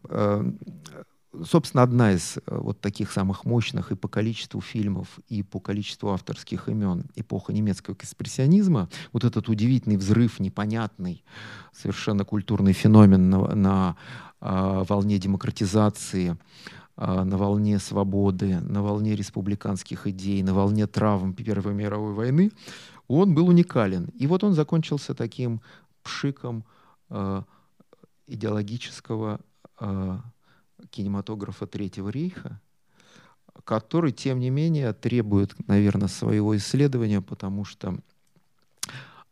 Собственно, 1.44 1.82
одна 1.82 2.12
из 2.12 2.36
э, 2.36 2.40
вот 2.46 2.80
таких 2.80 3.12
самых 3.12 3.44
мощных 3.44 3.92
и 3.92 3.94
по 3.94 4.08
количеству 4.08 4.60
фильмов, 4.60 5.18
и 5.28 5.42
по 5.42 5.60
количеству 5.60 6.10
авторских 6.10 6.68
имен 6.68 7.04
эпоха 7.16 7.52
немецкого 7.52 7.94
экспрессионизма, 7.94 8.88
вот 9.12 9.24
этот 9.24 9.48
удивительный 9.48 9.96
взрыв, 9.96 10.40
непонятный, 10.40 11.22
совершенно 11.72 12.24
культурный 12.24 12.72
феномен 12.72 13.30
на, 13.30 13.54
на 13.54 13.96
э, 14.40 14.84
волне 14.88 15.18
демократизации, 15.18 16.36
э, 16.96 17.24
на 17.24 17.36
волне 17.36 17.78
свободы, 17.78 18.60
на 18.60 18.82
волне 18.82 19.14
республиканских 19.14 20.06
идей, 20.06 20.42
на 20.42 20.54
волне 20.54 20.86
травм 20.86 21.34
Первой 21.34 21.74
мировой 21.74 22.14
войны, 22.14 22.50
он 23.06 23.34
был 23.34 23.48
уникален. 23.48 24.10
И 24.14 24.26
вот 24.26 24.44
он 24.44 24.54
закончился 24.54 25.14
таким 25.14 25.60
пшиком 26.02 26.64
э, 27.10 27.42
идеологического 28.26 29.40
э, 29.80 30.18
кинематографа 30.90 31.66
Третьего 31.66 32.08
рейха, 32.08 32.60
который, 33.64 34.12
тем 34.12 34.40
не 34.40 34.50
менее, 34.50 34.92
требует, 34.92 35.54
наверное, 35.68 36.08
своего 36.08 36.56
исследования, 36.56 37.20
потому 37.20 37.64
что, 37.64 37.98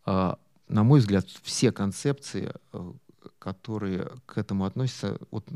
а, 0.05 0.38
на 0.68 0.82
мой 0.82 1.01
взгляд, 1.01 1.26
все 1.42 1.72
концепции, 1.72 2.53
э, 2.72 2.92
которые 3.38 4.11
к 4.26 4.38
этому 4.38 4.64
относятся, 4.64 5.18
вот 5.30 5.49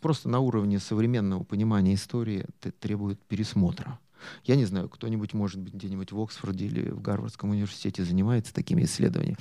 просто 0.00 0.28
на 0.28 0.40
уровне 0.40 0.78
современного 0.78 1.44
понимания 1.44 1.94
истории 1.94 2.46
требуют 2.80 3.20
пересмотра. 3.24 3.98
Я 4.44 4.56
не 4.56 4.64
знаю, 4.64 4.88
кто-нибудь, 4.88 5.32
может 5.32 5.60
быть, 5.60 5.74
где-нибудь 5.74 6.12
в 6.12 6.20
Оксфорде 6.20 6.66
или 6.66 6.90
в 6.90 7.00
Гарвардском 7.00 7.50
университете 7.50 8.04
занимается 8.04 8.52
такими 8.52 8.82
исследованиями. 8.82 9.38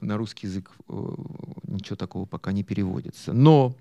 На 0.00 0.16
русский 0.16 0.46
язык 0.46 0.70
э, 0.88 1.14
ничего 1.64 1.96
такого 1.96 2.26
пока 2.26 2.52
не 2.52 2.64
переводится. 2.64 3.32
Но 3.32 3.74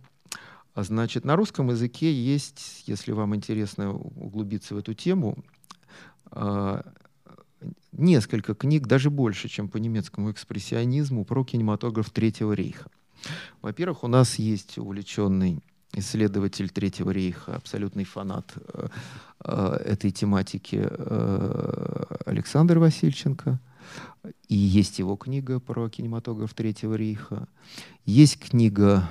значит, 0.75 1.25
на 1.25 1.35
русском 1.35 1.69
языке 1.69 2.11
есть, 2.11 2.83
если 2.87 3.11
вам 3.11 3.35
интересно 3.35 3.93
углубиться 3.93 4.73
в 4.73 4.79
эту 4.79 4.93
тему, 4.93 5.43
а, 6.31 6.83
несколько 7.91 8.55
книг, 8.55 8.87
даже 8.87 9.09
больше, 9.09 9.49
чем 9.49 9.69
по 9.69 9.77
немецкому 9.77 10.31
экспрессионизму, 10.31 11.25
про 11.25 11.43
кинематограф 11.43 12.09
Третьего 12.09 12.53
рейха. 12.53 12.89
Во-первых, 13.61 14.03
у 14.03 14.07
нас 14.07 14.39
есть 14.39 14.77
увлеченный 14.77 15.61
исследователь 15.93 16.69
Третьего 16.69 17.11
рейха, 17.11 17.55
абсолютный 17.55 18.03
фанат 18.03 18.51
э, 18.55 18.87
э, 19.45 19.77
этой 19.85 20.11
тематики 20.11 20.81
э, 20.81 22.03
Александр 22.25 22.79
Васильченко. 22.79 23.59
И 24.47 24.55
есть 24.55 24.99
его 24.99 25.15
книга 25.15 25.59
про 25.59 25.89
кинематограф 25.89 26.53
Третьего 26.53 26.95
рейха. 26.95 27.47
Есть 28.05 28.39
книга 28.39 29.07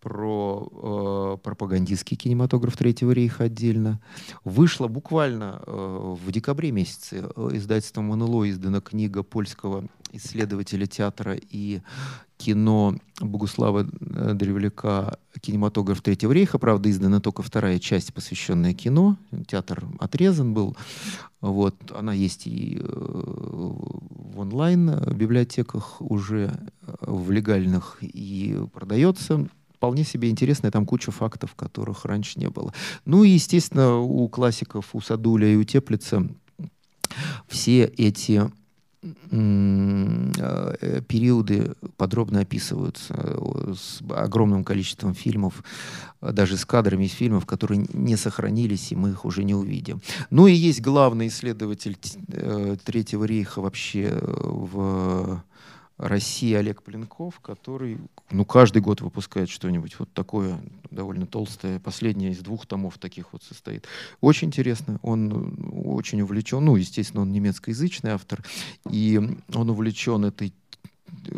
про 0.00 1.36
э, 1.36 1.42
пропагандистский 1.42 2.16
кинематограф 2.16 2.76
Третьего 2.76 3.12
рейха 3.12 3.44
отдельно. 3.44 4.00
Вышла 4.44 4.88
буквально 4.88 5.62
э, 5.66 6.16
в 6.24 6.32
декабре 6.32 6.72
месяце 6.72 7.30
э, 7.34 7.48
издательством 7.52 8.06
«МНЛО» 8.06 8.50
издана 8.50 8.80
книга 8.80 9.22
польского 9.22 9.84
исследователя 10.12 10.86
театра 10.86 11.36
и 11.38 11.80
кино 12.38 12.96
Богуслава 13.20 13.86
э, 13.86 14.32
Древляка 14.34 15.18
«Кинематограф 15.40 16.00
Третьего 16.00 16.32
рейха». 16.32 16.58
Правда, 16.58 16.90
издана 16.90 17.20
только 17.20 17.42
вторая 17.42 17.78
часть, 17.78 18.14
посвященная 18.14 18.72
кино. 18.72 19.16
Театр 19.46 19.84
отрезан 19.98 20.54
был. 20.54 20.76
Вот. 21.42 21.76
Она 21.94 22.14
есть 22.14 22.46
и 22.46 22.78
э, 22.80 22.82
в 22.82 24.38
онлайн-библиотеках 24.38 26.00
уже 26.00 26.58
в 27.02 27.30
легальных 27.30 27.98
и 28.00 28.58
продается 28.72 29.46
вполне 29.80 30.04
себе 30.04 30.28
интересная, 30.28 30.70
там 30.70 30.84
куча 30.84 31.10
фактов, 31.10 31.54
которых 31.54 32.04
раньше 32.04 32.38
не 32.38 32.50
было. 32.50 32.74
Ну 33.06 33.24
и, 33.24 33.30
естественно, 33.30 33.96
у 33.96 34.28
классиков, 34.28 34.90
у 34.92 35.00
Садуля 35.00 35.48
и 35.48 35.56
у 35.56 35.64
Теплица 35.64 36.28
все 37.48 37.84
эти 37.84 38.42
э, 39.02 41.00
периоды 41.08 41.72
подробно 41.96 42.40
описываются 42.40 43.14
э, 43.16 43.74
с 43.74 44.02
огромным 44.10 44.64
количеством 44.64 45.14
фильмов, 45.14 45.64
даже 46.20 46.58
с 46.58 46.66
кадрами 46.66 47.06
из 47.06 47.12
фильмов, 47.12 47.46
которые 47.46 47.86
не 47.94 48.16
сохранились, 48.16 48.92
и 48.92 48.96
мы 48.96 49.08
их 49.08 49.24
уже 49.24 49.44
не 49.44 49.54
увидим. 49.54 50.02
Ну 50.28 50.46
и 50.46 50.52
есть 50.52 50.82
главный 50.82 51.28
исследователь 51.28 51.96
э, 52.28 52.76
Третьего 52.84 53.24
рейха 53.24 53.62
вообще 53.62 54.14
в 54.20 55.42
России 56.00 56.54
Олег 56.54 56.82
Пленков, 56.82 57.40
который 57.40 57.98
ну, 58.30 58.44
каждый 58.44 58.80
год 58.80 59.02
выпускает 59.02 59.50
что-нибудь 59.50 59.98
вот 59.98 60.10
такое 60.12 60.58
довольно 60.90 61.26
толстое. 61.26 61.78
Последнее 61.78 62.30
из 62.30 62.38
двух 62.38 62.66
томов 62.66 62.96
таких 62.98 63.32
вот 63.32 63.42
состоит. 63.42 63.86
Очень 64.20 64.48
интересно. 64.48 64.98
Он 65.02 65.56
очень 65.84 66.22
увлечен. 66.22 66.64
Ну, 66.64 66.76
естественно, 66.76 67.22
он 67.22 67.32
немецкоязычный 67.32 68.12
автор. 68.12 68.42
И 68.90 69.20
он 69.54 69.70
увлечен 69.70 70.24
этой 70.24 70.54
э, 71.26 71.34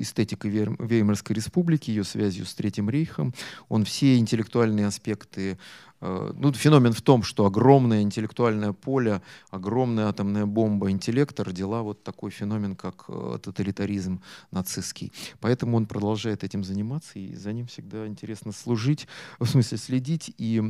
эстетикой 0.00 0.50
Веймарской 0.50 1.36
республики, 1.36 1.90
ее 1.90 2.02
связью 2.02 2.46
с 2.46 2.54
Третьим 2.54 2.90
рейхом. 2.90 3.32
Он 3.68 3.84
все 3.84 4.18
интеллектуальные 4.18 4.88
аспекты 4.88 5.52
Э, 5.52 5.56
ну, 6.04 6.52
феномен 6.52 6.92
в 6.92 7.02
том, 7.02 7.22
что 7.22 7.46
огромное 7.46 8.02
интеллектуальное 8.02 8.72
поле, 8.72 9.22
огромная 9.50 10.08
атомная 10.08 10.46
бомба 10.46 10.90
интеллекта 10.90 11.44
родила 11.44 11.82
вот 11.82 12.02
такой 12.02 12.30
феномен, 12.30 12.76
как 12.76 13.04
э, 13.08 13.38
тоталитаризм 13.42 14.20
нацистский. 14.50 15.12
Поэтому 15.40 15.76
он 15.76 15.86
продолжает 15.86 16.44
этим 16.44 16.64
заниматься, 16.64 17.18
и 17.18 17.34
за 17.34 17.52
ним 17.52 17.66
всегда 17.66 18.06
интересно 18.06 18.52
служить, 18.52 19.08
в 19.38 19.46
смысле 19.46 19.78
следить. 19.78 20.34
И, 20.38 20.62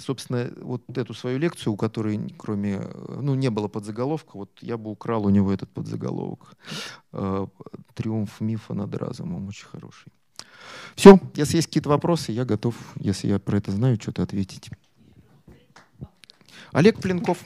собственно, 0.00 0.50
вот 0.60 0.82
эту 0.96 1.14
свою 1.14 1.38
лекцию, 1.38 1.72
у 1.72 1.76
которой, 1.76 2.34
кроме, 2.38 2.80
э, 2.80 3.20
ну, 3.20 3.34
не 3.34 3.50
было 3.50 3.68
подзаголовка, 3.68 4.36
вот 4.36 4.50
я 4.60 4.76
бы 4.76 4.90
украл 4.90 5.26
у 5.26 5.30
него 5.30 5.52
этот 5.52 5.70
подзаголовок. 5.70 6.56
«Триумф 7.94 8.40
мифа 8.40 8.74
над 8.74 8.94
разумом» 8.94 9.48
очень 9.48 9.66
хороший. 9.66 10.12
Все, 10.98 11.20
если 11.36 11.58
есть 11.58 11.68
какие-то 11.68 11.90
вопросы, 11.90 12.32
я 12.32 12.44
готов, 12.44 12.74
если 12.96 13.28
я 13.28 13.38
про 13.38 13.58
это 13.58 13.70
знаю, 13.70 13.98
что-то 14.00 14.24
ответить. 14.24 14.68
Олег 16.72 17.00
Пленков. 17.00 17.38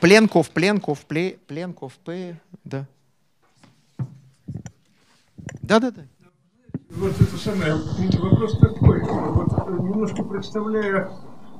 Пленков, 0.00 0.50
Пленков, 0.50 1.04
Пле, 1.06 1.36
Пленков, 1.48 1.94
П, 1.94 2.38
да. 2.62 2.86
Да, 5.62 5.80
да, 5.80 5.90
да. 5.90 6.02
Вот 6.90 7.20
это 7.20 7.36
самое, 7.38 7.74
вопрос 7.74 8.56
такой, 8.60 9.02
вот 9.02 9.68
немножко 9.80 10.22
представляя 10.22 11.10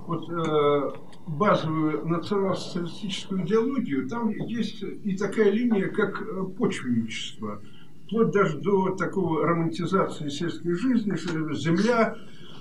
вот, 0.06 0.30
э, 0.30 0.92
базовую 1.26 2.06
национал-социалистическую 2.06 3.44
идеологию, 3.44 4.08
там 4.08 4.28
есть 4.28 4.80
и 4.80 5.16
такая 5.16 5.50
линия, 5.50 5.88
как 5.88 6.22
э, 6.22 6.44
почвенничество– 6.56 7.60
вплоть 8.06 8.32
даже 8.32 8.58
до 8.58 8.90
такого 8.90 9.46
романтизации 9.46 10.28
сельской 10.28 10.74
жизни, 10.74 11.16
земля. 11.54 12.16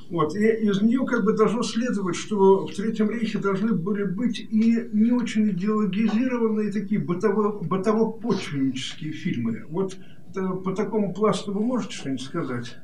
Вот. 0.10 0.36
И 0.36 0.46
из 0.46 0.82
нее 0.82 1.06
как 1.06 1.24
бы 1.24 1.34
должно 1.34 1.64
следовать, 1.64 2.16
что 2.16 2.68
в 2.68 2.74
Третьем 2.74 3.10
рейхе 3.10 3.40
должны 3.40 3.74
были 3.74 4.04
быть 4.04 4.40
и 4.40 4.90
не 4.92 5.12
очень 5.12 5.50
идеологизированные 5.50 6.72
такие 6.72 7.02
бытово, 7.02 7.64
бытово-почвеннические 7.64 9.12
фильмы. 9.12 9.66
Вот 9.70 9.98
э, 10.36 10.48
по 10.64 10.74
такому 10.74 11.14
пласту 11.14 11.54
вы 11.54 11.62
можете 11.62 11.96
что-нибудь 11.96 12.22
сказать? 12.22 12.78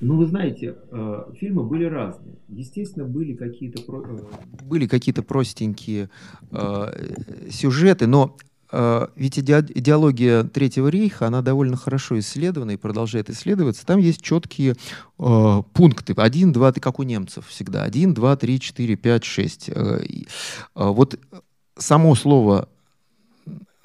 Ну, 0.00 0.16
вы 0.16 0.26
знаете, 0.26 0.76
э, 0.90 1.22
фильмы 1.40 1.64
были 1.64 1.84
разные. 1.84 2.36
Естественно, 2.48 3.04
были 3.04 3.34
какие-то 3.34 3.82
э, 3.82 4.18
были 4.64 4.86
какие-то 4.86 5.22
простенькие 5.22 6.10
сюжеты, 7.50 8.06
но 8.06 8.36
ведь 8.70 9.38
идеология 9.38 10.42
Третьего 10.44 10.88
рейха, 10.88 11.26
она 11.26 11.40
довольно 11.42 11.76
хорошо 11.76 12.18
исследована 12.18 12.72
и 12.72 12.76
продолжает 12.76 13.30
исследоваться. 13.30 13.86
Там 13.86 13.98
есть 13.98 14.20
четкие 14.20 14.74
э, 15.18 15.62
пункты. 15.72 16.12
Один, 16.16 16.52
два, 16.52 16.72
как 16.72 16.98
у 16.98 17.02
немцев 17.02 17.46
всегда. 17.48 17.82
Один, 17.84 18.12
два, 18.12 18.36
три, 18.36 18.60
четыре, 18.60 18.96
пять, 18.96 19.24
шесть. 19.24 19.70
Э, 19.70 20.00
э, 20.04 20.24
вот 20.74 21.18
само 21.76 22.14
слово 22.14 22.68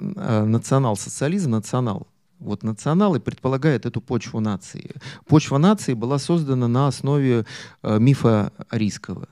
национал-социализм, 0.00 1.50
национал, 1.50 2.08
вот 2.38 2.62
националы 2.62 3.20
предполагает 3.20 3.86
эту 3.86 4.00
почву 4.00 4.40
нации. 4.40 4.90
Почва 5.26 5.58
нации 5.58 5.94
была 5.94 6.18
создана 6.18 6.68
на 6.68 6.88
основе 6.88 7.46
э, 7.82 7.98
мифа 7.98 8.52
арийского. 8.68 9.28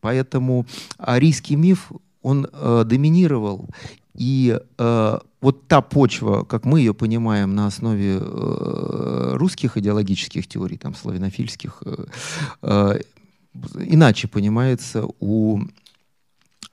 Поэтому 0.00 0.66
арийский 0.98 1.56
миф, 1.56 1.90
он 2.22 2.46
э, 2.52 2.84
доминировал. 2.86 3.68
И 4.14 4.58
э, 4.78 5.18
вот 5.40 5.68
та 5.68 5.80
почва, 5.80 6.44
как 6.44 6.64
мы 6.64 6.80
ее 6.80 6.94
понимаем 6.94 7.54
на 7.54 7.66
основе 7.66 8.18
э, 8.20 9.30
русских 9.34 9.76
идеологических 9.76 10.46
теорий, 10.46 10.76
там, 10.76 10.94
славянофильских, 10.94 11.82
э, 11.84 12.04
э, 12.62 13.00
иначе 13.80 14.28
понимается 14.28 15.06
у 15.20 15.60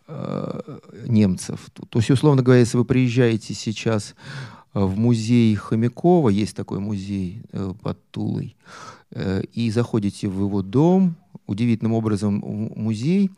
э, 0.07 0.79
немцев. 1.07 1.69
То 1.89 1.99
есть, 1.99 2.11
условно 2.11 2.43
говоря, 2.43 2.59
если 2.59 2.77
вы 2.77 2.85
приезжаете 2.85 3.53
сейчас 3.53 4.15
в 4.73 4.97
музей 4.97 5.55
Хомякова, 5.55 6.29
есть 6.29 6.55
такой 6.55 6.79
музей 6.79 7.41
э, 7.53 7.73
под 7.81 7.97
Тулой, 8.11 8.55
э, 9.11 9.43
и 9.53 9.71
заходите 9.71 10.27
в 10.27 10.39
его 10.39 10.61
дом, 10.61 11.15
удивительным 11.47 11.93
образом 11.93 12.43
музей, 12.75 13.31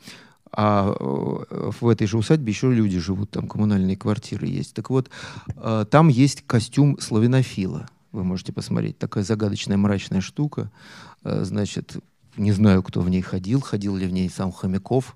а 0.53 0.93
э, 0.99 1.71
в 1.79 1.87
этой 1.87 2.07
же 2.07 2.17
усадьбе 2.17 2.51
еще 2.51 2.71
люди 2.71 2.99
живут, 2.99 3.31
там 3.31 3.47
коммунальные 3.47 3.95
квартиры 3.97 4.47
есть. 4.47 4.73
Так 4.73 4.89
вот, 4.89 5.09
э, 5.55 5.85
там 5.89 6.09
есть 6.09 6.43
костюм 6.45 6.99
славянофила. 6.99 7.87
Вы 8.11 8.23
можете 8.23 8.51
посмотреть. 8.51 8.97
Такая 8.97 9.23
загадочная 9.23 9.77
мрачная 9.77 10.21
штука. 10.21 10.69
Э, 11.23 11.43
значит, 11.43 11.97
не 12.35 12.51
знаю, 12.51 12.83
кто 12.83 13.01
в 13.01 13.09
ней 13.09 13.21
ходил, 13.21 13.61
ходил 13.61 13.95
ли 13.95 14.07
в 14.07 14.11
ней 14.11 14.29
сам 14.29 14.51
Хомяков 14.51 15.15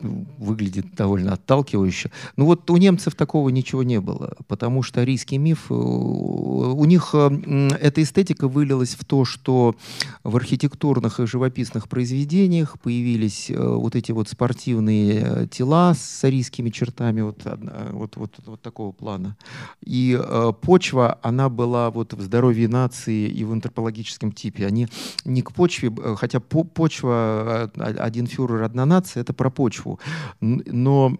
выглядит 0.00 0.94
довольно 0.94 1.32
отталкивающе. 1.32 2.10
Ну 2.36 2.44
вот 2.44 2.70
у 2.70 2.76
немцев 2.76 3.14
такого 3.14 3.48
ничего 3.48 3.82
не 3.82 4.00
было, 4.00 4.34
потому 4.46 4.82
что 4.82 5.00
арийский 5.00 5.38
миф, 5.38 5.70
э, 5.70 5.74
у 5.74 6.84
них 6.84 7.10
э, 7.14 7.70
эта 7.80 8.02
эстетика 8.02 8.48
вылилась 8.48 8.94
в 8.94 9.04
то, 9.04 9.24
что 9.24 9.74
в 10.22 10.36
архитектурных 10.36 11.20
и 11.20 11.26
живописных 11.26 11.88
произведениях 11.88 12.78
появились 12.80 13.50
э, 13.50 13.56
вот 13.56 13.96
эти 13.96 14.12
вот 14.12 14.28
спортивные 14.28 15.48
тела 15.48 15.94
с 15.94 16.24
арийскими 16.24 16.68
чертами 16.68 17.22
вот, 17.22 17.42
вот, 17.92 18.16
вот, 18.16 18.34
вот 18.44 18.60
такого 18.60 18.92
плана. 18.92 19.36
И 19.82 20.20
почва, 20.60 21.18
она 21.22 21.48
была 21.48 21.90
вот 21.90 22.12
в 22.12 22.20
здоровье 22.20 22.68
нации 22.68 23.28
и 23.28 23.44
в 23.44 23.52
антропологическом 23.52 24.32
типе. 24.32 24.66
Они 24.66 24.88
не 25.24 25.42
к 25.42 25.52
почве, 25.52 25.92
хотя 26.16 26.40
почва, 26.40 27.70
один 27.76 28.26
фюрер, 28.26 28.62
одна 28.62 28.84
нация, 28.84 29.22
это 29.22 29.32
про 29.32 29.50
почву 29.50 29.85
почву. 29.86 30.00
Но 30.40 31.16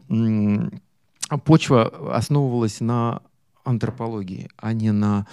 почва 1.45 2.17
основывалась 2.17 2.81
на 2.81 3.23
антропологии, 3.65 4.49
а 4.57 4.73
не 4.73 4.93
на 4.93 5.27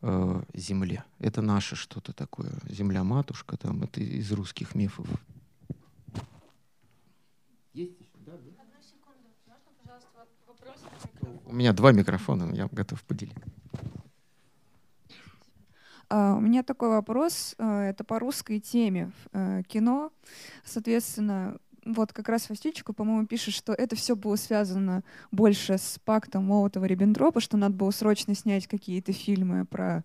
э, 0.00 0.42
земле. 0.54 1.04
Это 1.18 1.42
наше 1.42 1.76
что-то 1.76 2.12
такое. 2.12 2.52
Земля-матушка, 2.68 3.56
там, 3.56 3.82
это 3.82 4.00
из 4.00 4.32
русских 4.32 4.74
мифов. 4.74 5.06
Есть 7.74 8.00
еще? 8.00 8.10
Да, 8.26 8.32
да. 8.32 8.62
Одну 8.62 8.82
секунду. 8.82 9.28
Можно, 9.46 9.70
пожалуйста, 9.82 10.08
вопрос? 10.46 11.42
У 11.46 11.54
меня 11.54 11.72
два 11.72 11.92
микрофона, 11.92 12.54
я 12.54 12.68
готов 12.72 13.02
поделить. 13.02 13.36
Uh, 16.10 16.36
у 16.36 16.40
меня 16.40 16.62
такой 16.62 16.90
вопрос, 16.90 17.54
uh, 17.58 17.80
это 17.80 18.04
по 18.04 18.18
русской 18.18 18.60
теме 18.60 19.10
uh, 19.32 19.62
кино. 19.64 20.12
Соответственно, 20.62 21.58
вот 21.84 22.12
как 22.12 22.28
раз 22.28 22.48
Вастючку, 22.48 22.92
по-моему, 22.92 23.26
пишет, 23.26 23.54
что 23.54 23.72
это 23.72 23.96
все 23.96 24.16
было 24.16 24.36
связано 24.36 25.02
больше 25.30 25.78
с 25.78 25.98
пактом 26.04 26.50
Молотова-Риббентропа, 26.50 27.40
что 27.40 27.56
надо 27.56 27.74
было 27.74 27.90
срочно 27.90 28.34
снять 28.34 28.66
какие-то 28.66 29.12
фильмы 29.12 29.64
про 29.64 30.04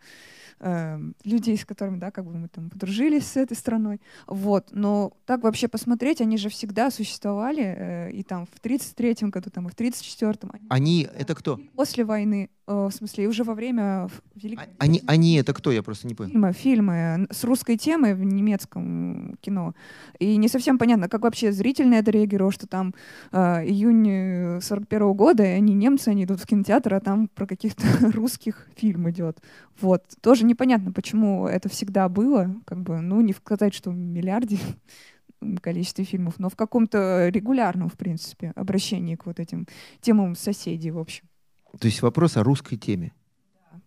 э, 0.59 0.99
людей, 1.23 1.57
с 1.57 1.65
которыми, 1.65 1.97
да, 1.97 2.11
как 2.11 2.25
бы 2.25 2.33
мы 2.33 2.47
там 2.47 2.69
подружились 2.69 3.25
с 3.25 3.37
этой 3.37 3.55
страной. 3.55 4.01
Вот. 4.27 4.69
Но 4.71 5.13
так 5.25 5.43
вообще 5.43 5.67
посмотреть, 5.67 6.21
они 6.21 6.37
же 6.37 6.49
всегда 6.49 6.91
существовали, 6.91 7.63
э, 7.63 8.11
и 8.11 8.23
там 8.23 8.45
в 8.45 8.65
33-м 8.65 9.29
году, 9.29 9.49
там 9.49 9.67
и 9.67 9.71
в 9.71 9.75
34-м. 9.75 10.51
Они, 10.51 10.65
они 10.69 11.07
это 11.15 11.35
кто? 11.35 11.59
После 11.75 12.03
войны, 12.03 12.49
э, 12.67 12.73
в 12.73 12.91
смысле, 12.91 13.27
уже 13.27 13.43
во 13.43 13.53
время 13.53 14.09
Великой... 14.35 14.65
А, 14.65 14.67
они, 14.79 15.01
они 15.07 15.35
это 15.35 15.53
кто? 15.53 15.71
Я 15.71 15.83
просто 15.83 16.07
не 16.07 16.15
понял. 16.15 16.31
Фильмы, 16.31 16.53
фильмы 16.53 17.27
с 17.31 17.43
русской 17.43 17.77
темой 17.77 18.13
в 18.13 18.23
немецком 18.23 19.37
кино. 19.41 19.73
И 20.19 20.37
не 20.37 20.47
совсем 20.47 20.77
понятно, 20.77 21.09
как 21.09 21.21
вообще 21.21 21.51
зрительно 21.51 21.95
это 21.95 22.11
реагировало, 22.11 22.51
что 22.51 22.67
там 22.67 22.93
э, 23.31 23.65
июнь 23.65 24.61
41 24.61 25.01
-го 25.01 25.13
года, 25.13 25.43
и 25.43 25.47
они 25.47 25.73
немцы, 25.73 26.09
они 26.09 26.23
идут 26.23 26.41
в 26.41 26.45
кинотеатр, 26.45 26.93
а 26.93 26.99
там 26.99 27.27
про 27.27 27.45
каких-то 27.45 27.83
русских 28.13 28.67
фильм 28.75 29.09
идет. 29.09 29.37
Вот. 29.81 30.03
Тоже 30.21 30.45
непонятно, 30.49 30.91
почему 30.91 31.47
это 31.47 31.69
всегда 31.69 32.09
было. 32.09 32.55
Как 32.65 32.81
бы, 32.81 32.99
ну, 32.99 33.21
не 33.21 33.33
сказать, 33.33 33.73
что 33.73 33.91
в 33.91 33.95
миллиарде 33.95 34.57
количестве 35.61 36.03
фильмов, 36.03 36.35
но 36.37 36.49
в 36.49 36.55
каком-то 36.55 37.29
регулярном, 37.29 37.89
в 37.89 37.95
принципе, 37.95 38.51
обращении 38.55 39.15
к 39.15 39.25
вот 39.25 39.39
этим 39.39 39.67
темам 40.01 40.35
соседей, 40.35 40.91
в 40.91 40.99
общем. 40.99 41.25
То 41.79 41.85
есть 41.85 42.01
вопрос 42.01 42.35
о 42.35 42.43
русской 42.43 42.77
теме. 42.77 43.13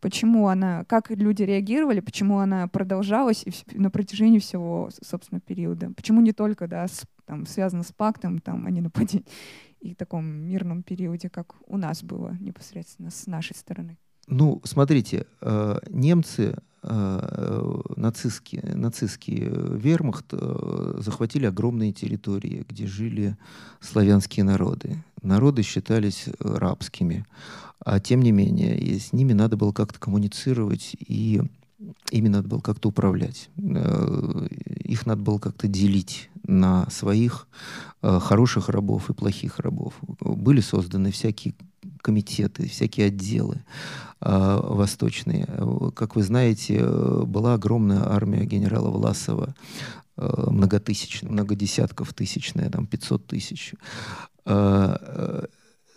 Почему 0.00 0.48
она, 0.48 0.84
как 0.84 1.10
люди 1.10 1.42
реагировали, 1.42 2.00
почему 2.00 2.38
она 2.38 2.66
продолжалась 2.66 3.44
на 3.72 3.90
протяжении 3.90 4.40
всего, 4.40 4.90
собственно, 5.00 5.40
периода. 5.40 5.92
Почему 5.94 6.20
не 6.20 6.32
только, 6.32 6.66
да, 6.66 6.88
с, 6.88 7.04
там, 7.24 7.46
связано 7.46 7.82
с 7.82 7.92
пактом, 7.92 8.38
там, 8.40 8.66
а 8.66 8.70
не 8.70 8.80
нападением, 8.80 9.26
и 9.80 9.94
таком 9.94 10.24
мирном 10.24 10.82
периоде, 10.82 11.28
как 11.28 11.54
у 11.66 11.76
нас 11.76 12.02
было 12.02 12.36
непосредственно 12.40 13.10
с 13.10 13.26
нашей 13.26 13.54
стороны. 13.54 13.98
Ну, 14.28 14.60
смотрите, 14.64 15.26
э, 15.40 15.78
немцы, 15.90 16.56
э, 16.82 17.80
нацистский, 17.96 18.60
нацистский 18.62 19.48
вермахт 19.48 20.26
э, 20.32 20.94
захватили 20.98 21.46
огромные 21.46 21.92
территории, 21.92 22.64
где 22.68 22.86
жили 22.86 23.36
славянские 23.80 24.44
народы. 24.44 25.02
Народы 25.22 25.62
считались 25.62 26.28
рабскими, 26.38 27.26
а 27.84 27.98
тем 28.00 28.22
не 28.22 28.32
менее, 28.32 28.78
и 28.78 28.98
с 28.98 29.12
ними 29.12 29.32
надо 29.32 29.56
было 29.56 29.72
как-то 29.72 29.98
коммуницировать 29.98 30.96
и 31.00 31.42
ими 32.10 32.28
надо 32.28 32.48
было 32.48 32.60
как-то 32.60 32.90
управлять. 32.90 33.50
Их 33.56 35.04
надо 35.04 35.22
было 35.22 35.38
как-то 35.38 35.66
делить 35.66 36.30
на 36.44 36.88
своих 36.90 37.48
хороших 38.02 38.68
рабов 38.68 39.10
и 39.10 39.14
плохих 39.14 39.58
рабов. 39.58 39.94
Были 40.20 40.60
созданы 40.60 41.10
всякие 41.10 41.54
комитеты, 42.02 42.68
всякие 42.68 43.06
отделы 43.06 43.64
э, 44.20 44.60
восточные. 44.62 45.48
Как 45.94 46.16
вы 46.16 46.22
знаете, 46.22 46.84
была 46.84 47.54
огромная 47.54 48.04
армия 48.12 48.44
генерала 48.44 48.90
Власова, 48.90 49.54
э, 50.16 50.44
многотысячная, 50.50 51.30
многодесятков 51.30 52.12
тысячная, 52.12 52.68
там 52.68 52.86
500 52.86 53.26
тысяч. 53.26 53.74
Э, 54.44 55.46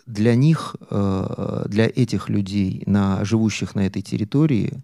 для 0.06 0.36
них, 0.36 0.76
э, 0.88 1.64
для 1.68 1.86
этих 1.86 2.28
людей, 2.28 2.82
на, 2.86 3.24
живущих 3.24 3.74
на 3.74 3.86
этой 3.86 4.02
территории, 4.02 4.80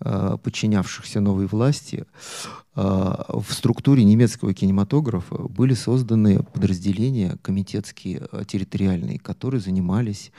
э, 0.00 0.36
подчинявшихся 0.42 1.20
новой 1.20 1.46
власти, 1.46 2.04
э, 2.76 2.80
в 2.80 3.46
структуре 3.52 4.04
немецкого 4.04 4.54
кинематографа 4.54 5.36
были 5.48 5.74
созданы 5.74 6.44
подразделения 6.44 7.36
комитетские, 7.42 8.28
территориальные, 8.46 9.18
которые 9.18 9.60
занимались 9.60 10.30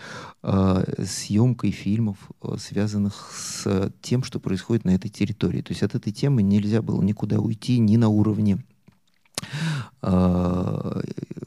съемкой 0.41 1.71
фильмов, 1.71 2.17
связанных 2.57 3.31
с 3.35 3.91
тем, 4.01 4.23
что 4.23 4.39
происходит 4.39 4.85
на 4.85 4.91
этой 4.91 5.09
территории. 5.09 5.61
То 5.61 5.71
есть 5.71 5.83
от 5.83 5.93
этой 5.93 6.13
темы 6.13 6.41
нельзя 6.41 6.81
было 6.81 7.01
никуда 7.01 7.39
уйти 7.39 7.79
ни 7.79 7.97
на 7.97 8.07
уровне 8.07 8.63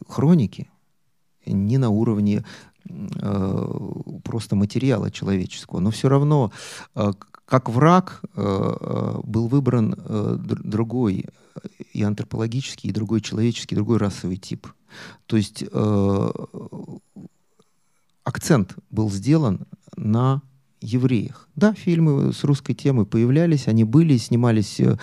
хроники, 0.07 0.69
ни 1.47 1.77
на 1.77 1.91
уровне 1.91 2.45
просто 4.23 4.57
материала 4.57 5.11
человеческого. 5.11 5.81
Но 5.81 5.91
все 5.91 6.09
равно, 6.09 6.53
э, 6.95 7.13
как 7.45 7.69
враг, 7.69 8.23
э, 8.37 9.21
был 9.23 9.49
выбран 9.49 9.95
другой 10.47 11.27
и 11.93 12.03
антропологический, 12.03 12.91
и 12.91 12.93
другой 12.93 13.21
человеческий, 13.21 13.75
и 13.75 13.77
другой 13.77 13.99
расовый 13.99 14.37
тип. 14.37 14.67
То 15.27 15.37
есть 15.37 15.65
акцент 18.25 18.75
был 18.91 19.11
сделан 19.11 19.67
на 19.97 20.43
евреях. 20.85 21.49
Да, 21.57 21.73
фильмы 21.73 22.33
с 22.33 22.43
русской 22.45 22.75
темой 22.75 23.07
появлялись, 23.07 23.69
они 23.69 23.85
были, 23.85 24.17
снимались 24.17 24.81
э, 24.81 24.97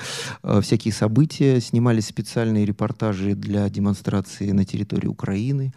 э, 0.43 0.61
всякие 0.61 0.93
события, 0.93 1.61
снимались 1.61 2.07
специальные 2.07 2.65
репортажи 2.65 3.35
для 3.35 3.69
демонстрации 3.69 4.51
на 4.51 4.65
территории 4.65 5.07
Украины 5.07 5.73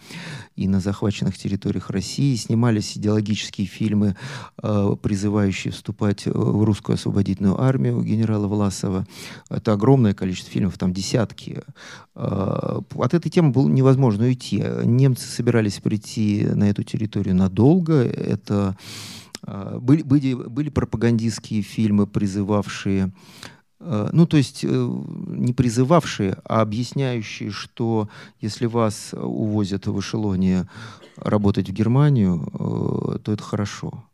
и 0.56 0.66
на 0.66 0.80
захваченных 0.80 1.38
территориях 1.38 1.90
России, 1.90 2.34
снимались 2.34 2.96
идеологические 2.98 3.68
фильмы, 3.68 4.16
э, 4.62 4.96
призывающие 5.00 5.72
вступать 5.72 6.26
в 6.26 6.64
русскую 6.64 6.94
освободительную 6.94 7.60
армию 7.60 8.02
генерала 8.02 8.48
Власова. 8.48 9.06
Это 9.48 9.72
огромное 9.72 10.12
количество 10.12 10.52
фильмов, 10.52 10.76
там 10.76 10.92
десятки. 10.92 11.62
Э, 12.16 12.80
от 12.96 13.14
этой 13.14 13.30
темы 13.30 13.50
было 13.50 13.68
невозможно 13.68 14.24
уйти. 14.24 14.64
Немцы 14.82 15.28
собирались 15.28 15.78
прийти 15.78 16.46
на 16.46 16.68
эту 16.68 16.82
территорию 16.82 17.36
надолго. 17.36 18.02
Это 18.02 18.76
были, 19.46 20.02
были, 20.02 20.34
были 20.34 20.70
пропагандистские 20.70 21.62
фильмы, 21.62 22.06
призывавшие, 22.06 23.12
э, 23.80 24.08
ну, 24.12 24.26
то 24.26 24.36
есть 24.36 24.64
э, 24.64 24.68
не 24.68 25.52
призывавшие, 25.52 26.38
а 26.44 26.60
объясняющие, 26.62 27.50
что 27.50 28.08
если 28.40 28.66
вас 28.66 29.14
увозят 29.14 29.86
в 29.86 30.00
эшелоне 30.00 30.68
работать 31.16 31.68
в 31.68 31.72
Германию, 31.72 32.48
э, 32.52 33.18
то 33.18 33.32
это 33.32 33.42
хорошо. 33.42 34.04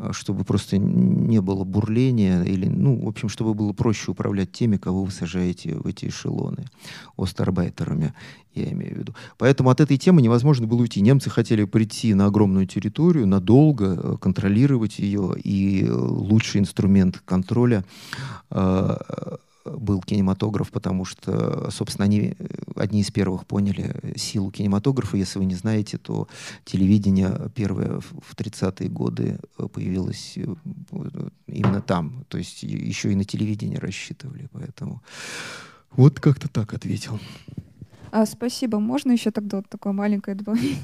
Э, 0.00 0.12
чтобы 0.12 0.44
просто 0.44 0.78
не 0.78 1.40
было 1.40 1.64
бурления, 1.64 2.42
или, 2.42 2.66
ну, 2.66 3.04
в 3.04 3.08
общем, 3.08 3.28
чтобы 3.28 3.54
было 3.54 3.72
проще 3.72 4.10
управлять 4.10 4.52
теми, 4.52 4.76
кого 4.76 5.04
вы 5.04 5.10
сажаете 5.10 5.74
в 5.76 5.86
эти 5.86 6.06
эшелоны, 6.06 6.64
остарбайтерами, 7.16 8.14
я 8.54 8.70
имею 8.72 8.94
в 8.94 8.98
виду. 8.98 9.14
Поэтому 9.38 9.70
от 9.70 9.80
этой 9.80 9.96
темы 9.96 10.22
невозможно 10.22 10.66
было 10.66 10.80
уйти. 10.80 11.00
Немцы 11.00 11.30
хотели 11.30 11.64
прийти 11.64 12.14
на 12.14 12.26
огромную 12.26 12.66
территорию, 12.66 13.26
надолго 13.26 13.86
э, 13.86 14.16
контролировать 14.20 14.98
ее, 14.98 15.34
и 15.42 15.88
лучший 15.88 16.60
инструмент 16.60 17.22
контроля 17.24 17.84
был 19.76 20.00
кинематограф, 20.00 20.70
потому 20.70 21.04
что, 21.04 21.70
собственно, 21.70 22.04
они 22.04 22.34
э, 22.38 22.46
одни 22.76 23.00
из 23.00 23.10
первых 23.10 23.46
поняли 23.46 24.14
силу 24.16 24.50
кинематографа. 24.50 25.16
Если 25.16 25.38
вы 25.38 25.44
не 25.44 25.54
знаете, 25.54 25.98
то 25.98 26.28
телевидение 26.64 27.50
первое 27.54 28.00
в 28.00 28.34
30-е 28.34 28.88
годы 28.88 29.38
э, 29.58 29.68
появилось 29.68 30.34
э, 30.36 30.46
именно 31.46 31.80
там. 31.80 32.24
То 32.28 32.38
есть 32.38 32.62
еще 32.62 33.12
и 33.12 33.16
на 33.16 33.24
телевидении 33.24 33.76
рассчитывали. 33.76 34.48
Поэтому 34.52 35.02
вот 35.90 36.20
как-то 36.20 36.48
так 36.48 36.74
ответил. 36.74 37.18
А, 38.12 38.26
спасибо. 38.26 38.80
Можно 38.80 39.12
еще 39.12 39.30
тогда 39.30 39.58
вот 39.58 39.68
такое 39.68 39.92
маленькое 39.92 40.36
добавление? 40.36 40.78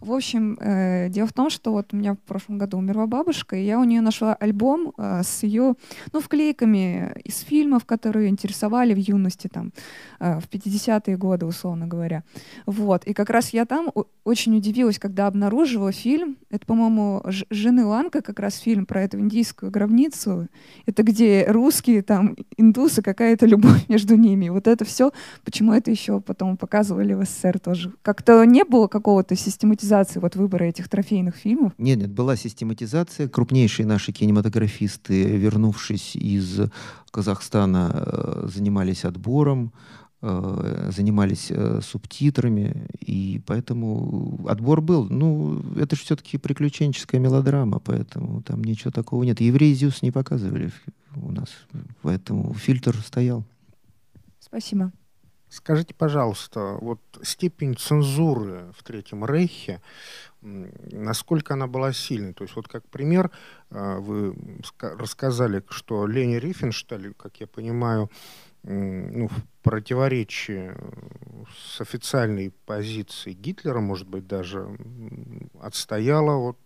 В 0.00 0.12
общем, 0.12 0.56
э, 0.60 1.08
дело 1.08 1.26
в 1.26 1.32
том, 1.32 1.50
что 1.50 1.72
вот 1.72 1.92
у 1.92 1.96
меня 1.96 2.14
в 2.14 2.18
прошлом 2.18 2.58
году 2.58 2.78
умерла 2.78 3.06
бабушка, 3.06 3.56
и 3.56 3.64
я 3.64 3.78
у 3.78 3.84
нее 3.84 4.00
нашла 4.00 4.34
альбом 4.34 4.92
э, 4.96 5.22
с 5.22 5.42
ее, 5.42 5.74
ну, 6.12 6.20
вклейками 6.20 7.12
из 7.24 7.40
фильмов, 7.40 7.84
которые 7.84 8.28
интересовали 8.28 8.94
в 8.94 8.98
юности, 8.98 9.48
там, 9.48 9.72
э, 10.20 10.40
в 10.40 10.48
50-е 10.48 11.16
годы, 11.16 11.46
условно 11.46 11.86
говоря. 11.86 12.22
Вот. 12.66 13.04
И 13.04 13.14
как 13.14 13.30
раз 13.30 13.50
я 13.50 13.64
там 13.64 13.92
очень 14.24 14.56
удивилась, 14.56 14.98
когда 14.98 15.26
обнаружила 15.26 15.92
фильм, 15.92 16.36
это, 16.50 16.66
по-моему, 16.66 17.22
«Жены 17.50 17.84
Ланка», 17.84 18.22
как 18.22 18.38
раз 18.38 18.56
фильм 18.56 18.86
про 18.86 19.02
эту 19.02 19.18
индийскую 19.18 19.70
гробницу, 19.70 20.48
это 20.86 21.02
где 21.02 21.46
русские, 21.48 22.02
там, 22.02 22.36
индусы, 22.56 23.02
какая-то 23.02 23.46
любовь 23.46 23.84
между 23.88 24.16
ними. 24.16 24.48
Вот 24.48 24.66
это 24.66 24.84
все, 24.84 25.12
почему 25.44 25.72
это 25.72 25.90
еще 25.90 26.20
потом 26.20 26.56
показывали 26.56 27.14
в 27.14 27.24
СССР 27.24 27.58
тоже. 27.58 27.92
Как-то 28.02 28.44
не 28.44 28.64
было 28.64 28.88
какого-то 28.88 29.34
систематизации 29.56 30.20
вот 30.20 30.36
выбора 30.36 30.64
этих 30.64 30.88
трофейных 30.88 31.36
фильмов? 31.36 31.72
Нет, 31.78 31.98
нет, 31.98 32.10
была 32.10 32.36
систематизация. 32.36 33.28
Крупнейшие 33.28 33.86
наши 33.86 34.12
кинематографисты, 34.12 35.24
вернувшись 35.24 36.14
из 36.14 36.60
Казахстана, 37.10 37.90
э, 37.94 38.48
занимались 38.52 39.06
отбором, 39.06 39.72
э, 40.20 40.90
занимались 40.94 41.46
э, 41.50 41.80
субтитрами, 41.82 42.86
и 43.00 43.40
поэтому 43.46 44.44
отбор 44.46 44.82
был. 44.82 45.06
Ну, 45.08 45.62
это 45.76 45.96
же 45.96 46.02
все-таки 46.02 46.36
приключенческая 46.36 47.18
мелодрама, 47.18 47.78
поэтому 47.78 48.42
там 48.42 48.62
ничего 48.62 48.90
такого 48.90 49.24
нет. 49.24 49.40
Евреи 49.40 49.72
Зюс 49.72 50.02
не 50.02 50.10
показывали 50.10 50.70
у 51.14 51.32
нас, 51.32 51.48
поэтому 52.02 52.52
фильтр 52.52 52.94
стоял. 52.96 53.42
Спасибо. 54.38 54.92
Скажите, 55.48 55.94
пожалуйста, 55.94 56.76
вот 56.80 57.00
степень 57.22 57.76
цензуры 57.76 58.72
в 58.76 58.82
Третьем 58.82 59.24
Рейхе, 59.24 59.80
насколько 60.42 61.54
она 61.54 61.66
была 61.66 61.92
сильной? 61.92 62.32
То 62.32 62.44
есть 62.44 62.56
вот 62.56 62.66
как 62.68 62.84
пример 62.88 63.30
э, 63.70 63.98
вы 63.98 64.34
рассказали, 64.80 65.62
что 65.68 66.06
Лени 66.06 66.36
Рифеншталь, 66.36 67.14
как 67.14 67.36
я 67.40 67.46
понимаю, 67.46 68.10
ну, 68.66 69.28
в 69.28 69.44
противоречии 69.62 70.74
с 71.56 71.80
официальной 71.80 72.52
позицией 72.66 73.36
Гитлера, 73.36 73.78
может 73.78 74.08
быть, 74.08 74.26
даже 74.26 74.68
отстояла 75.60 76.36
вот 76.36 76.58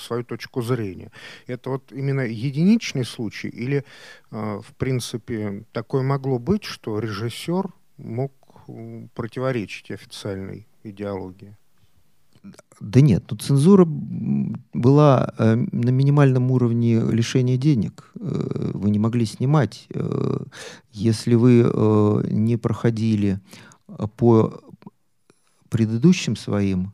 свою 0.00 0.24
точку 0.24 0.62
зрения. 0.62 1.10
Это 1.46 1.70
вот 1.70 1.92
именно 1.92 2.22
единичный 2.22 3.04
случай 3.04 3.48
или, 3.48 3.84
э, 4.30 4.60
в 4.62 4.74
принципе, 4.76 5.64
такое 5.72 6.02
могло 6.02 6.38
быть, 6.38 6.64
что 6.64 6.98
режиссер 6.98 7.70
мог 7.98 8.32
противоречить 9.14 9.90
официальной 9.90 10.66
идеологии? 10.82 11.56
Да 12.80 13.00
нет, 13.00 13.24
ну 13.30 13.36
цензура 13.38 13.86
была 13.86 15.32
э, 15.38 15.54
на 15.54 15.90
минимальном 15.90 16.50
уровне 16.50 17.00
лишения 17.00 17.56
денег. 17.56 18.10
Э, 18.16 18.70
вы 18.74 18.90
не 18.90 18.98
могли 18.98 19.24
снимать. 19.24 19.86
Э, 19.94 20.40
если 20.92 21.36
вы 21.36 21.62
э, 21.64 22.24
не 22.30 22.58
проходили 22.58 23.40
по 24.16 24.60
предыдущим 25.70 26.36
своим 26.36 26.93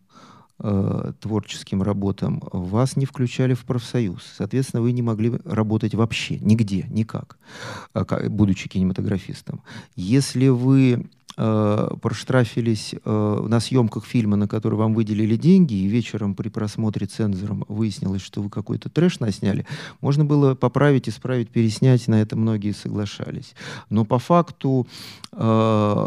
э, 0.60 1.12
творческим 1.20 1.82
работам, 1.82 2.42
вас 2.52 2.96
не 2.96 3.06
включали 3.06 3.54
в 3.54 3.64
профсоюз. 3.64 4.22
Соответственно, 4.36 4.82
вы 4.82 4.92
не 4.92 5.02
могли 5.02 5.32
работать 5.44 5.94
вообще, 5.94 6.38
нигде, 6.38 6.86
никак, 6.90 7.38
э, 7.94 8.28
будучи 8.28 8.68
кинематографистом. 8.68 9.62
Если 9.96 10.48
вы 10.48 11.08
э, 11.36 11.88
проштрафились 12.00 12.94
э, 12.94 13.46
на 13.48 13.60
съемках 13.60 14.04
фильма, 14.04 14.36
на 14.36 14.46
который 14.48 14.74
вам 14.74 14.94
выделили 14.94 15.36
деньги, 15.36 15.74
и 15.74 15.86
вечером 15.86 16.34
при 16.34 16.48
просмотре 16.48 17.06
цензором 17.06 17.64
выяснилось, 17.68 18.22
что 18.22 18.42
вы 18.42 18.50
какой-то 18.50 18.88
трэш 18.88 19.20
насняли, 19.20 19.66
можно 20.00 20.24
было 20.24 20.54
поправить, 20.54 21.08
исправить, 21.08 21.50
переснять, 21.50 22.08
на 22.08 22.20
это 22.20 22.36
многие 22.36 22.72
соглашались. 22.72 23.54
Но 23.88 24.04
по 24.04 24.18
факту 24.18 24.86
э, 25.32 26.06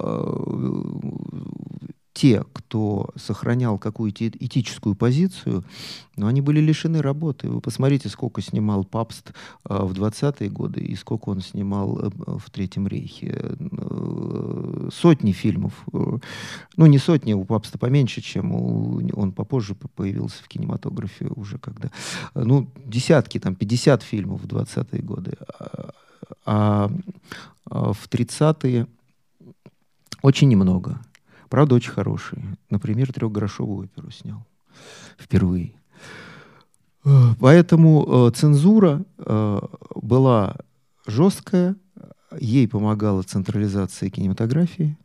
те, 2.14 2.44
кто 2.54 3.10
сохранял 3.16 3.80
какую-то 3.80 4.28
этическую 4.28 4.96
позицию, 4.96 5.64
но 6.16 6.28
они 6.28 6.42
были 6.42 6.60
лишены 6.60 7.02
работы. 7.02 7.50
Вы 7.50 7.60
посмотрите, 7.60 8.08
сколько 8.08 8.42
снимал 8.42 8.84
Папст 8.84 9.32
э, 9.68 9.76
в 9.84 9.94
20-е 9.94 10.50
годы 10.50 10.82
и 10.82 10.96
сколько 10.96 11.30
он 11.30 11.42
снимал 11.42 12.00
э, 12.00 12.10
в 12.14 12.50
Третьем 12.52 12.88
рейхе. 12.88 13.36
Э, 13.60 14.90
сотни 14.94 15.32
фильмов. 15.32 15.74
Ну, 15.92 16.86
не 16.86 17.00
сотни, 17.00 17.34
у 17.34 17.46
Папста 17.46 17.80
поменьше, 17.80 18.22
чем 18.22 18.54
у, 18.54 19.02
он 19.14 19.32
попозже 19.32 19.74
появился 19.74 20.44
в 20.44 20.48
кинематографе 20.48 21.28
уже 21.36 21.58
когда. 21.58 21.90
Ну, 22.36 22.70
десятки, 22.86 23.40
там, 23.40 23.56
50 23.56 24.04
фильмов 24.04 24.42
в 24.42 24.46
20-е 24.46 25.02
годы. 25.02 25.34
А, 26.46 26.92
а 27.66 27.94
в 27.94 28.08
30-е 28.08 28.88
очень 30.22 30.48
немного. 30.48 31.00
Правда, 31.54 31.76
очень 31.76 31.92
хороший. 31.92 32.40
Например, 32.72 33.14
трехгрошовую 33.14 33.84
оперу 33.86 34.10
снял 34.10 34.44
впервые. 35.20 35.76
Э, 37.06 37.36
поэтому 37.40 38.08
э, 38.08 38.32
цензура 38.32 39.06
э, 39.20 39.60
была 39.94 40.56
жесткая, 41.06 41.76
ей 42.40 42.68
помогала 42.68 43.22
централизация 43.22 44.10
кинематографии, 44.10 44.98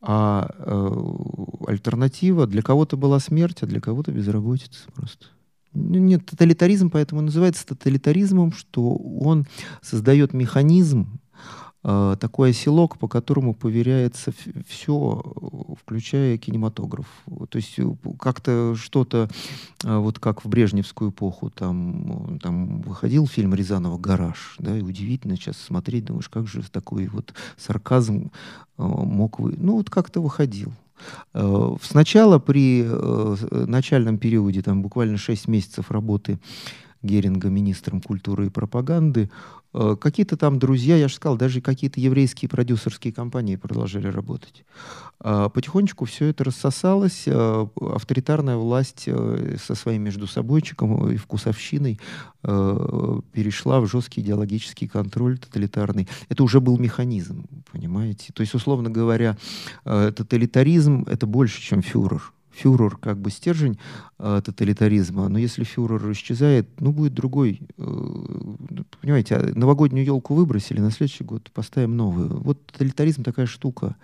а 0.00 0.50
э, 0.58 1.70
альтернатива 1.70 2.48
для 2.48 2.62
кого-то 2.62 2.96
была 2.96 3.20
смерть, 3.20 3.58
а 3.62 3.66
для 3.66 3.80
кого-то 3.80 4.10
безработица 4.10 4.90
просто. 4.96 5.26
Нет, 5.72 6.26
тоталитаризм 6.26 6.90
поэтому 6.90 7.20
называется 7.20 7.64
тоталитаризмом, 7.64 8.50
что 8.50 8.96
он 8.96 9.46
создает 9.82 10.32
механизм, 10.32 11.20
такой 11.82 12.50
оселок, 12.50 12.96
по 12.96 13.08
которому 13.08 13.54
поверяется 13.54 14.32
все, 14.68 15.20
включая 15.80 16.38
кинематограф. 16.38 17.06
То 17.48 17.56
есть 17.56 17.76
э, 17.78 17.84
как-то 18.20 18.76
что-то, 18.76 19.28
э, 19.82 19.96
вот 19.96 20.20
как 20.20 20.44
в 20.44 20.48
Брежневскую 20.48 21.10
эпоху, 21.10 21.50
там, 21.50 22.38
там 22.40 22.82
выходил 22.82 23.26
фильм 23.26 23.54
Рязанова 23.54 23.98
«Гараж», 23.98 24.56
да, 24.60 24.78
и 24.78 24.82
удивительно 24.82 25.36
сейчас 25.36 25.56
смотреть, 25.56 26.04
думаешь, 26.04 26.28
как 26.28 26.46
же 26.46 26.62
такой 26.70 27.08
вот 27.08 27.34
сарказм 27.56 28.30
мог 28.76 29.40
вы... 29.40 29.56
Ну, 29.58 29.76
вот 29.76 29.90
как-то 29.90 30.20
выходил. 30.20 30.72
Сначала 31.82 32.38
при 32.38 32.86
начальном 33.50 34.18
периоде, 34.18 34.62
там 34.62 34.82
буквально 34.82 35.18
6 35.18 35.48
месяцев 35.48 35.90
работы 35.90 36.38
Геринга 37.02 37.48
министром 37.48 38.00
культуры 38.00 38.46
и 38.46 38.50
пропаганды, 38.50 39.28
Э, 39.28 39.61
какие-то 39.72 40.36
там 40.36 40.58
друзья, 40.58 40.96
я 40.96 41.08
же 41.08 41.14
сказал, 41.14 41.36
даже 41.36 41.60
какие-то 41.60 42.00
еврейские 42.00 42.48
продюсерские 42.48 43.12
компании 43.12 43.56
продолжали 43.56 44.08
работать. 44.08 44.64
А 45.20 45.48
потихонечку 45.48 46.04
все 46.04 46.26
это 46.26 46.44
рассосалось, 46.44 47.24
э, 47.26 47.66
авторитарная 47.80 48.56
власть 48.56 49.04
э, 49.06 49.56
со 49.62 49.74
своим 49.74 50.02
междусобойчиком 50.02 51.10
и 51.10 51.16
вкусовщиной 51.16 52.00
перешла 52.42 53.80
в 53.80 53.86
жесткий 53.86 54.20
идеологический 54.20 54.88
контроль 54.88 55.38
тоталитарный. 55.38 56.08
Это 56.28 56.42
уже 56.42 56.60
был 56.60 56.76
механизм, 56.76 57.44
понимаете? 57.70 58.32
То 58.32 58.40
есть, 58.40 58.52
условно 58.54 58.90
говоря, 58.90 59.36
тоталитаризм— 59.84 61.06
это 61.08 61.28
больше, 61.28 61.62
чем 61.62 61.82
фюрер 61.82 62.32
фюрер 62.52 62.96
как 62.96 63.18
бы 63.18 63.30
стержень 63.30 63.78
э, 64.18 64.40
тоталитаризма, 64.44 65.28
но 65.28 65.38
если 65.38 65.64
фюрер 65.64 66.12
исчезает, 66.12 66.68
ну, 66.80 66.92
будет 66.92 67.14
другой. 67.14 67.62
Э, 67.78 67.84
понимаете, 69.00 69.36
а 69.36 69.52
новогоднюю 69.54 70.04
елку 70.04 70.34
выбросили, 70.34 70.80
на 70.80 70.90
следующий 70.90 71.24
год 71.24 71.50
поставим 71.52 71.96
новую. 71.96 72.40
Вот 72.40 72.64
тоталитаризм 72.66 73.22
такая 73.22 73.46
штука. 73.46 73.96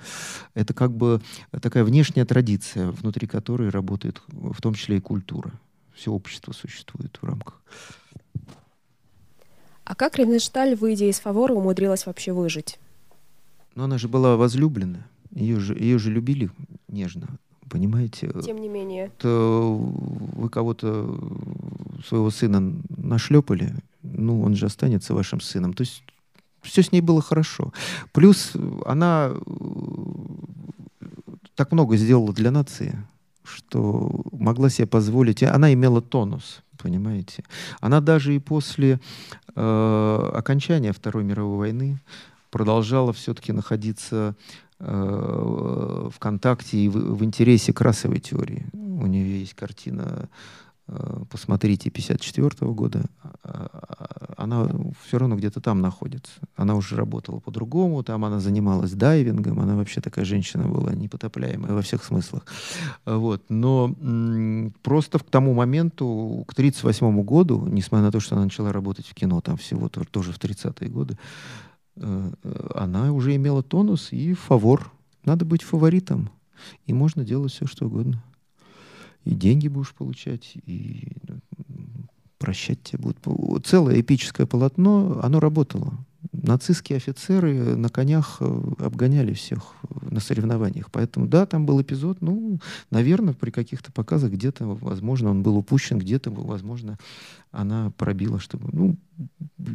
Это 0.54 0.74
как 0.74 0.92
бы 0.92 1.20
такая 1.60 1.84
внешняя 1.84 2.24
традиция, 2.24 2.90
внутри 2.90 3.26
которой 3.26 3.68
работает 3.68 4.22
в 4.28 4.60
том 4.60 4.74
числе 4.74 4.96
и 4.96 5.00
культура. 5.00 5.52
Все 5.94 6.12
общество 6.12 6.52
существует 6.52 7.18
в 7.20 7.24
рамках. 7.24 7.60
А 9.84 9.94
как 9.94 10.16
Ревеншталь, 10.16 10.74
выйдя 10.74 11.06
из 11.06 11.18
фавора, 11.18 11.54
умудрилась 11.54 12.06
вообще 12.06 12.32
выжить? 12.32 12.78
Но 13.74 13.84
она 13.84 13.96
же 13.96 14.06
была 14.06 14.36
возлюбленная. 14.36 15.08
Ее 15.30 15.58
же, 15.60 15.74
ее 15.74 15.98
же 15.98 16.10
любили 16.10 16.50
нежно, 16.88 17.38
понимаете? 17.69 18.31
Тем 18.45 18.59
не 18.59 18.69
менее. 18.69 19.11
То 19.19 19.77
вы 19.77 20.49
кого-то, 20.49 21.19
своего 22.07 22.31
сына 22.31 22.74
нашлепали, 22.97 23.74
ну, 24.03 24.43
он 24.43 24.55
же 24.55 24.66
останется 24.66 25.15
вашим 25.15 25.40
сыном. 25.40 25.73
То 25.73 25.82
есть 25.82 26.03
все 26.62 26.82
с 26.82 26.93
ней 26.93 27.01
было 27.01 27.23
хорошо. 27.23 27.73
Плюс 28.12 28.53
она 28.85 29.32
так 31.55 31.73
много 31.73 31.97
сделала 31.97 32.32
для 32.32 32.51
нации, 32.51 33.05
что 33.45 34.23
могла 34.32 34.70
себе 34.70 34.86
позволить. 34.86 35.43
Она 35.43 35.73
имела 35.73 36.01
тонус, 36.01 36.62
понимаете. 36.77 37.45
Она 37.81 38.01
даже 38.01 38.35
и 38.35 38.39
после 38.39 39.01
э, 39.55 40.31
окончания 40.35 40.93
Второй 40.93 41.24
мировой 41.24 41.59
войны 41.59 41.99
продолжала 42.51 43.12
все-таки 43.12 43.53
находиться 43.53 44.35
э, 44.80 46.09
в 46.12 46.18
контакте 46.18 46.78
и 46.78 46.88
в, 46.88 47.16
в 47.16 47.24
интересе 47.24 47.72
к 47.72 47.80
расовой 47.80 48.20
теории. 48.20 48.66
У 48.72 49.06
нее 49.06 49.40
есть 49.40 49.55
картина 49.55 50.28
Э, 50.90 51.22
посмотрите, 51.30 51.90
54 51.90 52.72
года, 52.72 53.05
а, 53.22 53.68
а, 53.72 54.34
она 54.38 54.66
все 55.05 55.18
равно 55.18 55.36
где-то 55.36 55.60
там 55.60 55.82
находится. 55.82 56.32
Она 56.56 56.76
уже 56.76 56.96
работала 56.96 57.40
по-другому, 57.40 58.02
там 58.02 58.24
она 58.24 58.40
занималась 58.40 58.92
дайвингом, 58.92 59.60
она 59.60 59.76
вообще 59.76 60.00
такая 60.00 60.24
женщина 60.24 60.66
была 60.66 60.94
непотопляемая 60.94 61.74
во 61.74 61.82
всех 61.82 62.02
смыслах. 62.05 62.46
Вот. 63.05 63.42
Но 63.50 63.94
просто 64.82 65.18
к 65.18 65.24
тому 65.24 65.52
моменту, 65.52 66.44
к 66.48 66.52
1938 66.52 67.22
году, 67.22 67.66
несмотря 67.66 68.06
на 68.06 68.12
то, 68.12 68.20
что 68.20 68.36
она 68.36 68.44
начала 68.44 68.72
работать 68.72 69.06
в 69.06 69.14
кино 69.14 69.42
там 69.42 69.59
всего 69.59 69.90
тоже 69.90 70.32
в 70.32 70.38
30-е 70.38 70.88
годы, 70.88 71.18
она 72.74 73.12
уже 73.12 73.34
имела 73.36 73.62
тонус 73.62 74.12
и 74.12 74.34
фавор. 74.34 74.92
Надо 75.24 75.44
быть 75.44 75.62
фаворитом, 75.62 76.30
и 76.86 76.92
можно 76.92 77.24
делать 77.24 77.52
все, 77.52 77.66
что 77.66 77.86
угодно 77.86 78.22
и 79.24 79.34
деньги 79.34 79.68
будешь 79.68 79.94
получать, 79.94 80.56
и 80.64 81.12
прощать 82.38 82.82
тебя 82.82 83.00
будут. 83.02 83.66
Целое 83.66 84.00
эпическое 84.00 84.46
полотно, 84.46 85.20
оно 85.22 85.38
работало. 85.38 85.92
Нацистские 86.32 86.98
офицеры 86.98 87.76
на 87.76 87.88
конях 87.88 88.38
э, 88.40 88.44
обгоняли 88.78 89.32
всех 89.32 89.74
на 90.02 90.20
соревнованиях. 90.20 90.90
Поэтому, 90.90 91.26
да, 91.26 91.46
там 91.46 91.66
был 91.66 91.80
эпизод, 91.80 92.20
ну, 92.20 92.60
наверное, 92.90 93.34
при 93.34 93.50
каких-то 93.50 93.92
показах 93.92 94.32
где-то, 94.32 94.66
возможно, 94.66 95.30
он 95.30 95.42
был 95.42 95.56
упущен, 95.56 95.98
где-то, 95.98 96.30
возможно, 96.30 96.98
она 97.50 97.90
пробила, 97.96 98.38
чтобы... 98.38 98.68
Ну, 98.72 98.96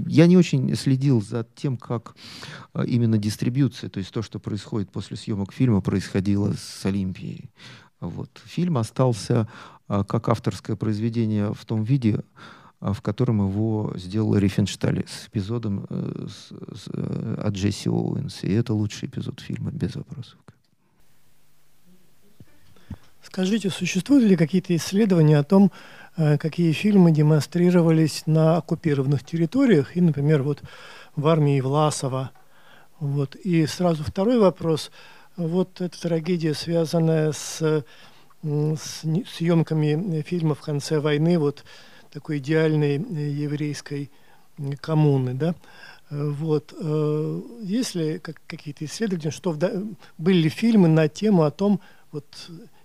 я 0.08 0.28
не 0.28 0.38
очень 0.38 0.76
следил 0.76 1.22
за 1.22 1.46
тем, 1.56 1.78
как 1.78 2.16
э, 2.74 2.86
именно 2.86 3.18
дистрибьюция, 3.18 3.90
то 3.90 4.00
есть 4.00 4.12
то, 4.12 4.22
что 4.22 4.40
происходит 4.40 4.92
после 4.92 5.18
съемок 5.18 5.54
фильма, 5.54 5.82
происходило 5.82 6.54
с 6.54 6.86
Олимпией. 6.86 7.50
Вот. 8.00 8.42
Фильм 8.46 8.78
остался 8.78 9.48
как 9.88 10.28
авторское 10.28 10.76
произведение 10.76 11.54
в 11.54 11.66
том 11.66 11.84
виде, 11.84 12.22
в 12.92 13.02
котором 13.02 13.48
его 13.48 13.94
сделал 13.96 14.36
Рифеншталь 14.36 15.06
с 15.08 15.28
эпизодом 15.28 15.86
э, 15.90 16.28
с, 16.28 16.50
с, 16.50 16.90
э, 16.94 17.36
от 17.42 17.54
Джесси 17.54 17.90
Оуэнса. 17.90 18.48
И 18.48 18.54
это 18.54 18.74
лучший 18.74 19.08
эпизод 19.08 19.40
фильма, 19.40 19.72
без 19.72 19.96
вопросов. 19.96 20.38
Скажите, 23.22 23.70
существуют 23.70 24.26
ли 24.26 24.36
какие-то 24.36 24.76
исследования 24.76 25.40
о 25.40 25.44
том, 25.44 25.72
э, 26.18 26.38
какие 26.38 26.74
фильмы 26.74 27.12
демонстрировались 27.12 28.24
на 28.26 28.58
оккупированных 28.58 29.24
территориях, 29.24 29.96
и, 29.96 30.02
например, 30.02 30.44
вот 30.44 30.62
в 31.16 31.26
армии 31.28 31.62
Власова? 31.62 32.32
Вот. 33.00 33.36
И 33.36 33.66
сразу 33.66 34.04
второй 34.04 34.40
вопрос– 34.40 34.92
вот 35.36 35.82
эта 35.82 36.00
трагедия, 36.00 36.54
связанная 36.54 37.32
с, 37.32 37.84
с 38.44 39.04
съемками 39.36 40.22
фильма 40.22 40.54
в 40.54 40.62
конце 40.62 41.00
войны, 41.00 41.40
вот 41.40 41.64
такой 42.14 42.38
идеальной 42.38 42.98
э, 42.98 43.30
еврейской 43.30 44.12
коммуны, 44.80 45.34
да, 45.34 45.56
вот. 46.12 46.74
Э, 46.80 47.42
есть 47.62 47.96
ли 47.96 48.20
какие-то 48.20 48.86
исследования, 48.86 49.32
что 49.32 49.52
в, 49.52 49.60
были 50.18 50.44
ли 50.44 50.50
фильмы 50.50 50.88
на 50.88 51.08
тему 51.08 51.44
о 51.44 51.52
том, 51.52 51.80
вот 52.12 52.26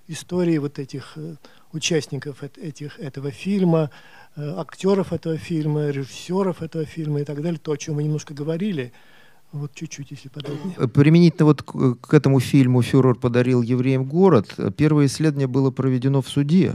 истории 0.06 0.56
вот 0.56 0.78
этих 0.78 1.12
э, 1.16 1.36
участников 1.72 2.42
этих, 2.42 2.98
этого 2.98 3.30
фильма, 3.30 3.90
актеров 4.36 5.12
этого 5.12 5.36
фильма, 5.36 5.90
режиссеров 5.90 6.62
этого 6.62 6.86
фильма 6.86 7.20
и 7.20 7.24
так 7.24 7.42
далее, 7.42 7.60
то, 7.62 7.72
о 7.72 7.76
чем 7.76 7.96
мы 7.96 8.04
немножко 8.04 8.34
говорили– 8.34 8.92
вот 9.52 9.74
чуть-чуть, 9.74 10.10
если 10.10 10.28
подробнее. 10.28 10.74
Э, 10.76 10.86
применительно 10.88 11.46
вот 11.46 11.62
к, 11.62 11.94
к 11.94 12.14
этому 12.14 12.40
фильму 12.40 12.82
«Фюрер 12.82 13.14
подарил 13.14 13.62
евреям 13.62 14.04
город», 14.04 14.54
первое 14.76 15.06
исследование 15.06 15.46
было 15.46 15.70
проведено 15.70 16.20
в 16.20 16.28
суде, 16.28 16.74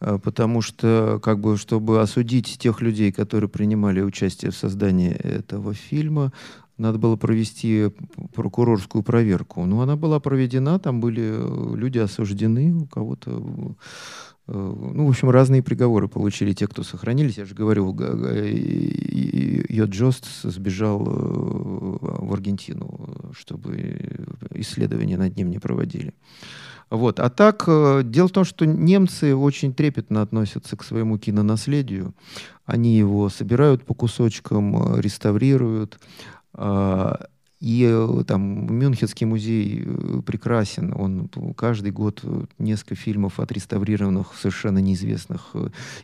потому 0.00 0.62
что, 0.62 1.20
как 1.22 1.40
бы, 1.40 1.56
чтобы 1.56 2.00
осудить 2.00 2.58
тех 2.58 2.80
людей, 2.80 3.12
которые 3.12 3.48
принимали 3.48 4.00
участие 4.00 4.50
в 4.50 4.56
создании 4.56 5.10
этого 5.12 5.74
фильма, 5.74 6.32
надо 6.78 6.98
было 6.98 7.16
провести 7.16 7.90
прокурорскую 8.34 9.02
проверку. 9.02 9.66
Но 9.66 9.82
она 9.82 9.96
была 9.96 10.18
проведена, 10.18 10.78
там 10.78 11.00
были 11.00 11.22
э, 11.22 11.76
люди 11.76 11.98
осуждены, 11.98 12.74
у 12.74 12.86
кого-то 12.86 13.76
Э, 14.50 14.74
ну, 14.94 15.06
в 15.06 15.10
общем, 15.10 15.30
разные 15.30 15.62
приговоры 15.62 16.08
получили 16.08 16.52
те, 16.52 16.66
кто 16.66 16.82
сохранились. 16.82 17.38
Я 17.38 17.44
же 17.44 17.54
говорю, 17.54 17.96
Йод 19.68 20.24
сбежал 20.42 21.02
э, 21.02 21.08
в 21.08 22.32
Аргентину, 22.32 23.32
чтобы 23.32 24.26
исследования 24.54 25.16
над 25.16 25.36
ним 25.36 25.50
не 25.50 25.58
проводили. 25.58 26.14
Вот. 26.90 27.20
А 27.20 27.30
так, 27.30 27.64
э, 27.66 28.02
дело 28.04 28.28
в 28.28 28.32
том, 28.32 28.44
что 28.44 28.66
немцы 28.66 29.34
очень 29.34 29.72
трепетно 29.72 30.22
относятся 30.22 30.76
к 30.76 30.84
своему 30.84 31.18
кинонаследию. 31.18 32.14
Они 32.66 32.96
его 32.96 33.28
собирают 33.28 33.84
по 33.84 33.94
кусочкам, 33.94 34.98
реставрируют. 35.00 36.00
А, 36.52 37.26
и 37.60 37.86
э, 37.86 38.24
там 38.26 38.74
Мюнхенский 38.74 39.26
музей 39.26 39.84
э, 39.84 40.22
прекрасен. 40.24 40.94
Он 40.96 41.28
каждый 41.54 41.92
год 41.92 42.20
э, 42.22 42.44
несколько 42.58 42.94
фильмов 42.94 43.38
отреставрированных, 43.38 44.32
совершенно 44.34 44.78
неизвестных 44.78 45.54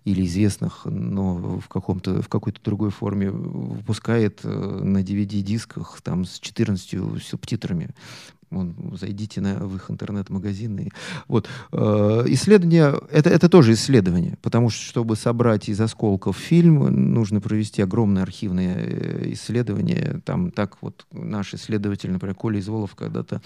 или 0.05 0.27
известных, 0.27 0.83
но 0.85 1.35
в, 1.35 1.69
каком-то, 1.69 2.21
в 2.21 2.29
какой-то 2.29 2.61
другой 2.63 2.91
форме 2.91 3.31
выпускает 3.31 4.45
на 4.45 5.03
DVD-дисках 5.03 5.99
там, 6.03 6.27
с 6.27 6.39
14 6.41 7.23
субтитрами. 7.23 7.95
Вон, 8.51 8.75
зайдите 8.99 9.41
на, 9.41 9.55
в 9.57 9.75
их 9.75 9.91
интернет-магазины. 9.91 10.91
Вот. 11.27 11.49
Э, 11.73 12.25
исследование, 12.29 12.95
это, 13.11 13.29
это 13.29 13.49
тоже 13.49 13.73
исследование, 13.73 14.39
потому 14.41 14.71
что, 14.71 14.83
чтобы 14.83 15.17
собрать 15.17 15.69
из 15.69 15.81
осколков 15.81 16.37
фильм, 16.37 17.13
нужно 17.13 17.41
провести 17.41 17.83
огромное 17.83 18.23
архивное 18.23 18.77
э, 18.77 19.33
исследование. 19.33 20.21
Там 20.25 20.53
так 20.53 20.79
вот 20.81 21.07
наш 21.13 21.55
исследователь, 21.55 22.13
например, 22.13 22.37
Коля 22.37 22.61
Изволов 22.61 22.95
когда-то 22.95 23.43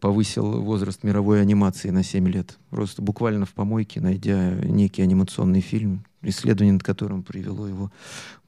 повысил 0.00 0.60
возраст 0.60 1.02
мировой 1.02 1.40
анимации 1.40 1.90
на 1.90 2.04
7 2.04 2.28
лет. 2.28 2.56
Просто 2.70 3.02
буквально 3.02 3.46
в 3.46 3.52
помойке, 3.52 4.00
найдя 4.00 4.52
некий 4.62 5.02
анимационный 5.02 5.60
фильм, 5.60 6.04
исследование, 6.30 6.74
над 6.74 6.82
которым 6.82 7.22
привело 7.22 7.66
его 7.66 7.90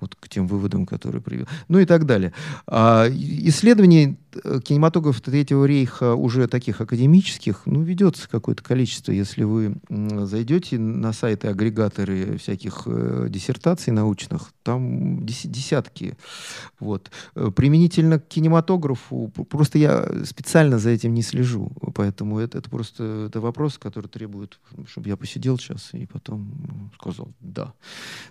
вот 0.01 0.15
к 0.15 0.29
тем 0.29 0.47
выводам, 0.47 0.87
которые 0.87 1.21
привел. 1.21 1.47
Ну 1.69 1.79
и 1.79 1.85
так 1.85 2.07
далее. 2.07 2.33
А, 2.67 3.09
исследований 3.09 4.17
э, 4.45 4.61
кинематографа 4.63 5.23
Третьего 5.23 5.65
рейха 5.65 6.15
уже 6.15 6.47
таких 6.47 6.81
академических, 6.81 7.63
ну, 7.67 7.83
ведется 7.83 8.29
какое-то 8.29 8.63
количество. 8.63 9.13
Если 9.13 9.45
вы 9.45 9.77
зайдете 9.89 10.79
на 10.79 11.13
сайты, 11.13 11.49
агрегаторы 11.49 12.39
всяких 12.39 12.83
э, 12.87 13.27
диссертаций 13.29 13.93
научных, 13.93 14.53
там 14.63 15.27
десятки. 15.27 16.17
Вот. 16.79 17.11
Э, 17.35 17.51
применительно 17.55 18.21
к 18.21 18.29
кинематографу, 18.29 19.33
просто 19.49 19.79
я 19.79 20.09
специально 20.25 20.79
за 20.79 20.91
этим 20.91 21.15
не 21.15 21.23
слежу, 21.23 21.73
поэтому 21.95 22.39
это, 22.39 22.59
это 22.59 22.71
просто 22.71 23.27
это 23.29 23.41
вопрос, 23.41 23.79
который 23.79 24.07
требует, 24.07 24.61
чтобы 24.87 25.09
я 25.09 25.17
посидел 25.17 25.59
сейчас 25.59 25.91
и 25.93 26.07
потом 26.07 26.91
сказал 26.99 27.29
«да». 27.41 27.68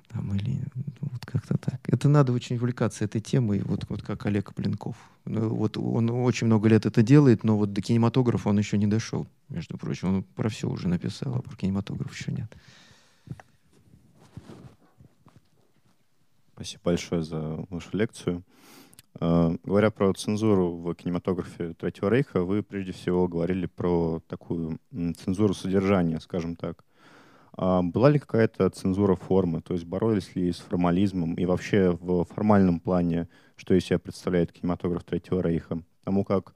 Там, 0.10 0.36
или 0.36 0.62
вот 1.02 1.26
как-то 1.26 1.58
так. 1.58 1.80
Это 1.88 2.10
надо 2.10 2.34
очень 2.34 2.56
увлекаться 2.56 3.06
этой 3.06 3.22
темой, 3.22 3.62
вот, 3.64 3.86
вот 3.90 4.02
как 4.02 4.26
Олег 4.26 4.54
Блинков. 4.56 4.96
Ну, 5.26 5.50
вот 5.50 5.78
он 5.78 6.10
очень 6.10 6.48
много 6.48 6.70
лет 6.70 6.86
это 6.86 7.02
делает, 7.02 7.44
но 7.44 7.58
вот 7.58 7.74
до 7.74 7.82
кинематографа 7.82 8.50
он 8.50 8.58
еще 8.58 8.78
не 8.78 8.88
дошел, 8.88 9.28
между 9.50 9.78
прочим. 9.78 10.08
Он 10.10 10.24
про 10.24 10.50
все 10.50 10.70
уже 10.70 10.88
написал, 10.88 11.36
а 11.36 11.42
про 11.42 11.56
кинематограф 11.56 12.14
еще 12.14 12.32
нет. 12.32 12.52
Спасибо 16.54 16.82
большое 16.86 17.24
за 17.24 17.66
вашу 17.70 17.96
лекцию. 17.96 18.44
Uh, 19.20 19.60
говоря 19.64 19.90
про 19.90 20.14
цензуру 20.14 20.76
в 20.76 20.94
кинематографе 20.94 21.74
Третьего 21.74 22.10
Рейха, 22.10 22.44
вы 22.44 22.62
прежде 22.62 22.92
всего 22.92 23.28
говорили 23.28 23.66
про 23.66 24.22
такую 24.28 24.80
цензуру 24.92 25.56
содержания, 25.56 26.20
скажем 26.20 26.56
так. 26.56 26.84
А 27.58 27.82
была 27.82 28.12
ли 28.12 28.20
какая-то 28.20 28.70
цензура 28.70 29.16
формы, 29.16 29.62
то 29.62 29.74
есть 29.74 29.86
боролись 29.86 30.36
ли 30.36 30.52
с 30.52 30.58
формализмом 30.58 31.34
и 31.34 31.46
вообще 31.46 31.98
в 32.00 32.24
формальном 32.26 32.80
плане, 32.80 33.28
что 33.56 33.74
из 33.74 33.86
себя 33.86 33.98
представляет 33.98 34.52
кинематограф 34.52 35.04
Третьего 35.04 35.42
Рейха? 35.42 35.82
Потому 36.02 36.24
как 36.24 36.54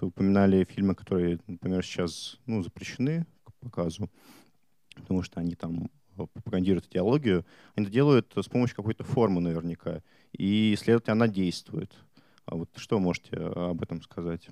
вы 0.00 0.08
упоминали 0.08 0.64
фильмы, 0.64 0.94
которые, 0.94 1.40
например, 1.48 1.84
сейчас 1.84 2.38
ну, 2.46 2.62
запрещены 2.62 3.26
к 3.42 3.52
показу, 3.54 4.08
потому 4.94 5.22
что 5.22 5.40
они 5.40 5.56
там 5.56 5.90
пропагандируют 6.14 6.86
идеологию, 6.86 7.44
они 7.74 7.86
это 7.86 7.92
делают 7.92 8.32
с 8.36 8.46
помощью 8.46 8.76
какой-то 8.76 9.02
формы 9.02 9.40
наверняка, 9.40 10.02
и, 10.32 10.76
следовательно, 10.78 11.14
она 11.14 11.28
действует. 11.28 11.92
А 12.44 12.54
вот 12.54 12.68
что 12.76 13.00
можете 13.00 13.36
об 13.36 13.82
этом 13.82 14.02
сказать? 14.02 14.48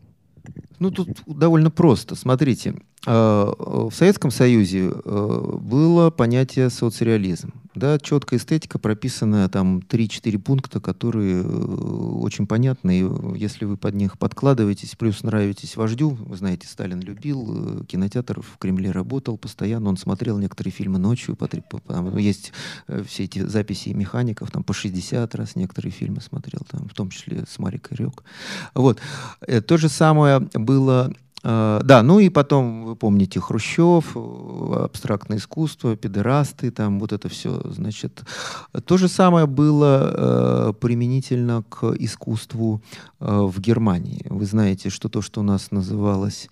Ну, 0.80 0.90
тут 0.90 1.22
довольно 1.26 1.70
просто. 1.70 2.16
Смотрите, 2.16 2.74
в 3.04 3.90
Советском 3.92 4.30
Союзе 4.30 4.92
а, 4.92 5.58
было 5.58 6.10
понятие 6.10 6.70
соцреализм. 6.70 7.52
Да, 7.74 7.98
четкая 7.98 8.38
эстетика, 8.38 8.78
прописанная 8.78 9.48
там 9.48 9.78
3-4 9.78 10.38
пункта, 10.38 10.78
которые 10.78 11.42
э, 11.42 11.46
очень 11.46 12.46
понятны. 12.46 13.00
И 13.00 13.38
если 13.38 13.64
вы 13.64 13.78
под 13.78 13.94
них 13.94 14.18
подкладываетесь, 14.18 14.94
плюс 14.94 15.22
нравитесь 15.22 15.76
вождю, 15.76 16.10
вы 16.10 16.36
знаете, 16.36 16.66
Сталин 16.66 17.00
любил, 17.00 17.80
э, 17.80 17.84
кинотеатр 17.86 18.42
в 18.42 18.58
Кремле 18.58 18.90
работал 18.90 19.38
постоянно, 19.38 19.88
он 19.88 19.96
смотрел 19.96 20.36
некоторые 20.36 20.70
фильмы 20.72 20.98
ночью, 20.98 21.34
по, 21.34 21.48
по, 21.48 21.80
там 21.80 22.18
есть 22.18 22.52
э, 22.88 23.02
все 23.08 23.24
эти 23.24 23.38
записи 23.38 23.88
механиков, 23.88 24.50
там 24.50 24.64
по 24.64 24.74
60 24.74 25.34
раз 25.34 25.56
некоторые 25.56 25.92
фильмы 25.92 26.20
смотрел, 26.20 26.60
там, 26.70 26.90
в 26.90 26.94
том 26.94 27.08
числе 27.08 27.44
с 27.48 27.58
Марикой 27.58 27.96
Рек. 27.96 28.22
Вот. 28.74 29.00
То 29.66 29.76
же 29.78 29.88
самое 29.88 30.40
было 30.40 31.10
да, 31.42 32.02
ну 32.04 32.20
и 32.20 32.28
потом, 32.28 32.84
вы 32.84 32.96
помните, 32.96 33.40
Хрущев, 33.40 34.16
абстрактное 34.16 35.38
искусство, 35.38 35.96
педерасты, 35.96 36.70
там 36.70 37.00
вот 37.00 37.12
это 37.12 37.28
все, 37.28 37.60
значит. 37.64 38.22
То 38.84 38.96
же 38.96 39.08
самое 39.08 39.46
было 39.46 40.70
uh, 40.70 40.72
применительно 40.72 41.64
к 41.68 41.94
искусству 41.98 42.80
uh, 43.18 43.48
в 43.48 43.58
Германии. 43.60 44.24
Вы 44.28 44.46
знаете, 44.46 44.88
что 44.88 45.08
то, 45.08 45.20
что 45.20 45.40
у 45.40 45.42
нас 45.42 45.70
называлось 45.70 46.48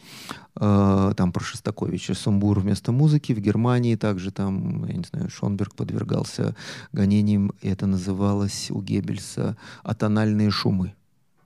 там 0.54 1.32
про 1.32 1.44
Шостаковича 1.44 2.14
Сумбур 2.14 2.58
вместо 2.58 2.90
музыки, 2.92 3.32
в 3.32 3.38
Германии 3.38 3.94
также 3.94 4.32
там, 4.32 4.84
я 4.84 4.94
не 4.94 5.04
знаю, 5.04 5.30
Шонберг 5.30 5.74
подвергался 5.74 6.56
гонениям, 6.92 7.52
это 7.62 7.86
называлось 7.86 8.70
у 8.70 8.82
Геббельса 8.82 9.56
«атональные 9.84 10.50
шумы». 10.50 10.94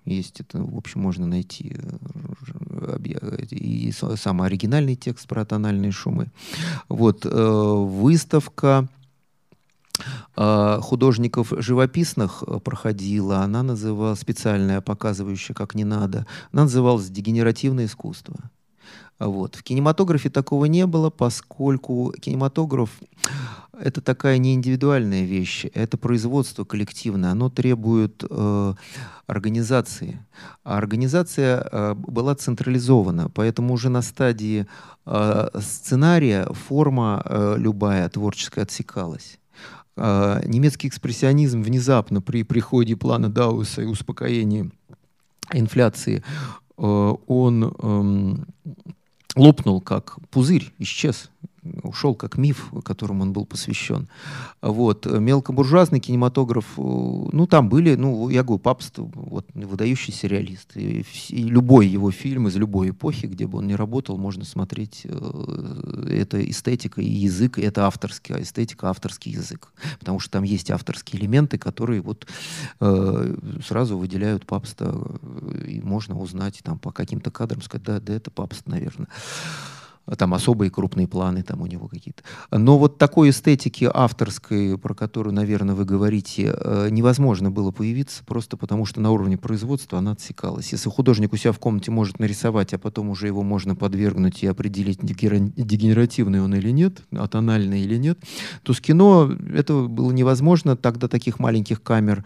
Есть 0.04 0.40
это, 0.40 0.62
в 0.62 0.76
общем, 0.76 1.00
можно 1.00 1.26
найти 1.26 1.76
э, 1.78 2.98
и 3.50 3.90
самый 3.92 4.46
оригинальный 4.46 4.96
текст 4.96 5.26
про 5.26 5.44
тональные 5.46 5.92
шумы. 5.92 6.30
Вот, 6.90 7.24
э, 7.24 7.28
выставка 7.30 8.86
э, 10.36 10.78
художников 10.82 11.52
живописных 11.56 12.44
проходила, 12.62 13.38
она 13.38 13.62
называлась, 13.62 14.20
специальная, 14.20 14.82
показывающая, 14.82 15.54
как 15.54 15.74
не 15.74 15.84
надо, 15.84 16.26
она 16.52 16.64
называлась 16.64 17.08
«Дегенеративное 17.08 17.86
искусство». 17.86 18.36
Вот. 19.18 19.54
В 19.54 19.62
кинематографе 19.62 20.28
такого 20.28 20.64
не 20.64 20.86
было, 20.86 21.10
поскольку 21.10 22.12
кинематограф— 22.20 22.90
это 23.78 24.00
такая 24.00 24.38
не 24.38 24.54
индивидуальная 24.54 25.24
вещь, 25.24 25.66
это 25.74 25.96
производство 25.96 26.64
коллективное, 26.64 27.30
оно 27.30 27.50
требует 27.50 28.24
э, 28.28 28.74
организации. 29.26 30.24
А 30.64 30.78
организация 30.78 31.66
э, 31.70 31.94
была 31.94 32.34
централизована, 32.34 33.28
поэтому 33.30 33.74
уже 33.74 33.88
на 33.88 34.02
стадии 34.02 34.66
э, 35.06 35.48
сценария 35.60 36.46
форма 36.52 37.22
э, 37.24 37.54
любая 37.58 38.08
творческая 38.08 38.62
отсекалась. 38.62 39.38
Э, 39.96 40.40
немецкий 40.44 40.88
экспрессионизм 40.88 41.62
внезапно 41.62 42.20
при 42.20 42.42
приходе 42.42 42.96
плана 42.96 43.28
Дауса 43.28 43.82
и 43.82 43.86
успокоении 43.86 44.70
инфляции, 45.52 46.22
э, 46.78 47.14
он 47.26 47.64
эм, 47.64 48.46
лопнул 49.34 49.80
как 49.80 50.18
пузырь, 50.30 50.72
исчез 50.78 51.30
ушел 51.82 52.14
как 52.14 52.36
миф, 52.36 52.72
которому 52.84 53.22
он 53.22 53.32
был 53.32 53.46
посвящен. 53.46 54.08
Вот. 54.60 55.06
Мелкобуржуазный 55.06 56.00
кинематограф, 56.00 56.64
э, 56.76 56.80
ну, 56.80 57.46
там 57.46 57.68
были, 57.68 57.94
ну, 57.94 58.28
я 58.28 58.42
говорю, 58.42 58.58
папство, 58.58 59.10
вот, 59.14 59.46
выдающийся 59.54 60.26
реалист. 60.26 60.76
И, 60.76 61.04
и 61.28 61.42
любой 61.44 61.86
его 61.86 62.10
фильм 62.10 62.48
из 62.48 62.56
любой 62.56 62.90
эпохи, 62.90 63.26
где 63.26 63.46
бы 63.46 63.58
он 63.58 63.66
ни 63.66 63.74
работал, 63.74 64.18
можно 64.18 64.44
смотреть. 64.44 65.02
Э, 65.04 66.06
это 66.10 66.42
эстетика 66.48 67.00
и 67.00 67.10
язык, 67.10 67.58
это 67.58 67.86
авторская 67.86 68.42
эстетика, 68.42 68.90
авторский 68.90 69.32
язык. 69.32 69.72
Потому 69.98 70.20
что 70.20 70.32
там 70.32 70.44
есть 70.44 70.70
авторские 70.70 71.20
элементы, 71.22 71.58
которые 71.58 72.00
вот 72.00 72.26
э, 72.80 73.36
сразу 73.66 73.98
выделяют 73.98 74.46
папство, 74.46 75.18
э, 75.22 75.66
и 75.66 75.80
можно 75.80 76.18
узнать 76.18 76.60
там 76.62 76.78
по 76.78 76.92
каким-то 76.92 77.30
кадрам, 77.30 77.62
сказать, 77.62 77.84
да, 77.84 78.00
да, 78.00 78.14
это 78.14 78.30
папство, 78.30 78.70
наверное 78.70 79.08
там 80.18 80.34
особые 80.34 80.70
крупные 80.70 81.08
планы 81.08 81.42
там 81.42 81.62
у 81.62 81.66
него 81.66 81.88
какие-то. 81.88 82.22
Но 82.50 82.78
вот 82.78 82.98
такой 82.98 83.30
эстетики 83.30 83.88
авторской, 83.92 84.76
про 84.78 84.94
которую, 84.94 85.34
наверное, 85.34 85.74
вы 85.74 85.84
говорите, 85.84 86.54
э, 86.54 86.88
невозможно 86.90 87.50
было 87.50 87.70
появиться, 87.70 88.22
просто 88.24 88.56
потому 88.56 88.84
что 88.84 89.00
на 89.00 89.10
уровне 89.10 89.38
производства 89.38 89.98
она 89.98 90.12
отсекалась. 90.12 90.72
Если 90.72 90.90
художник 90.90 91.32
у 91.32 91.36
себя 91.36 91.52
в 91.52 91.58
комнате 91.58 91.90
может 91.90 92.18
нарисовать, 92.18 92.74
а 92.74 92.78
потом 92.78 93.08
уже 93.08 93.26
его 93.26 93.42
можно 93.42 93.74
подвергнуть 93.74 94.42
и 94.42 94.46
определить, 94.46 94.98
дегенеративный 95.00 96.42
он 96.42 96.54
или 96.54 96.70
нет, 96.70 97.02
атональный 97.12 97.80
или 97.80 97.96
нет, 97.96 98.18
то 98.62 98.74
с 98.74 98.80
кино 98.80 99.30
это 99.54 99.82
было 99.84 100.12
невозможно. 100.12 100.76
Тогда 100.76 101.08
таких 101.08 101.38
маленьких 101.38 101.82
камер 101.82 102.24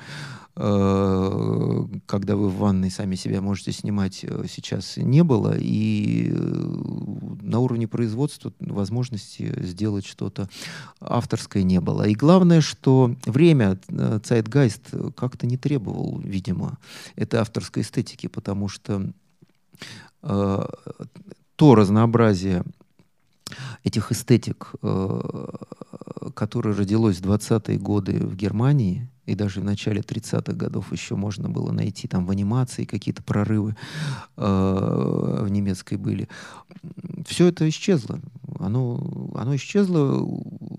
когда 0.58 2.34
вы 2.34 2.48
в 2.48 2.56
ванной 2.56 2.90
сами 2.90 3.14
себя 3.14 3.40
можете 3.40 3.70
снимать, 3.70 4.24
э, 4.24 4.44
сейчас 4.48 4.96
не 4.96 5.22
было. 5.22 5.54
И 5.56 6.32
э, 6.32 6.34
на 6.34 7.60
уровне 7.60 7.86
производства 7.86 8.52
возможности 8.58 9.54
сделать 9.62 10.04
что-то 10.04 10.48
авторское 11.00 11.62
не 11.62 11.80
было. 11.80 12.08
И 12.08 12.14
главное, 12.14 12.60
что 12.60 13.14
время 13.24 13.78
Zeitgeist 13.88 15.12
как-то 15.12 15.46
не 15.46 15.56
требовал, 15.56 16.18
видимо, 16.18 16.78
этой 17.14 17.38
авторской 17.38 17.84
эстетики, 17.84 18.26
потому 18.26 18.66
что 18.68 19.12
э, 20.24 20.66
то 21.54 21.74
разнообразие 21.76 22.64
этих 23.84 24.10
эстетик, 24.10 24.72
э, 24.82 25.48
которое 26.34 26.74
родилось 26.74 27.18
в 27.20 27.30
20-е 27.30 27.78
годы 27.78 28.18
в 28.26 28.34
Германии, 28.34 29.08
и 29.28 29.34
даже 29.34 29.60
в 29.60 29.64
начале 29.64 30.00
30-х 30.00 30.54
годов 30.54 30.90
еще 30.90 31.14
можно 31.14 31.50
было 31.50 31.70
найти 31.70 32.08
там 32.08 32.24
в 32.24 32.30
анимации 32.30 32.84
какие-то 32.84 33.22
прорывы 33.22 33.76
э, 34.36 35.40
в 35.42 35.48
немецкой 35.50 35.98
были. 35.98 36.28
Все 37.26 37.48
это 37.48 37.68
исчезло. 37.68 38.20
Оно, 38.58 39.30
оно 39.34 39.54
исчезло, 39.54 40.26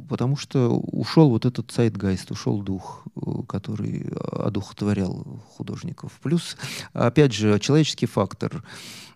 потому 0.09 0.35
что 0.35 0.69
ушел 0.69 1.29
вот 1.29 1.45
этот 1.45 1.69
сайтгайст, 1.71 2.31
ушел 2.31 2.61
дух, 2.63 3.05
который 3.47 4.07
одухотворял 4.31 5.43
художников. 5.55 6.19
Плюс, 6.23 6.57
опять 6.93 7.33
же, 7.33 7.59
человеческий 7.59 8.07
фактор 8.07 8.63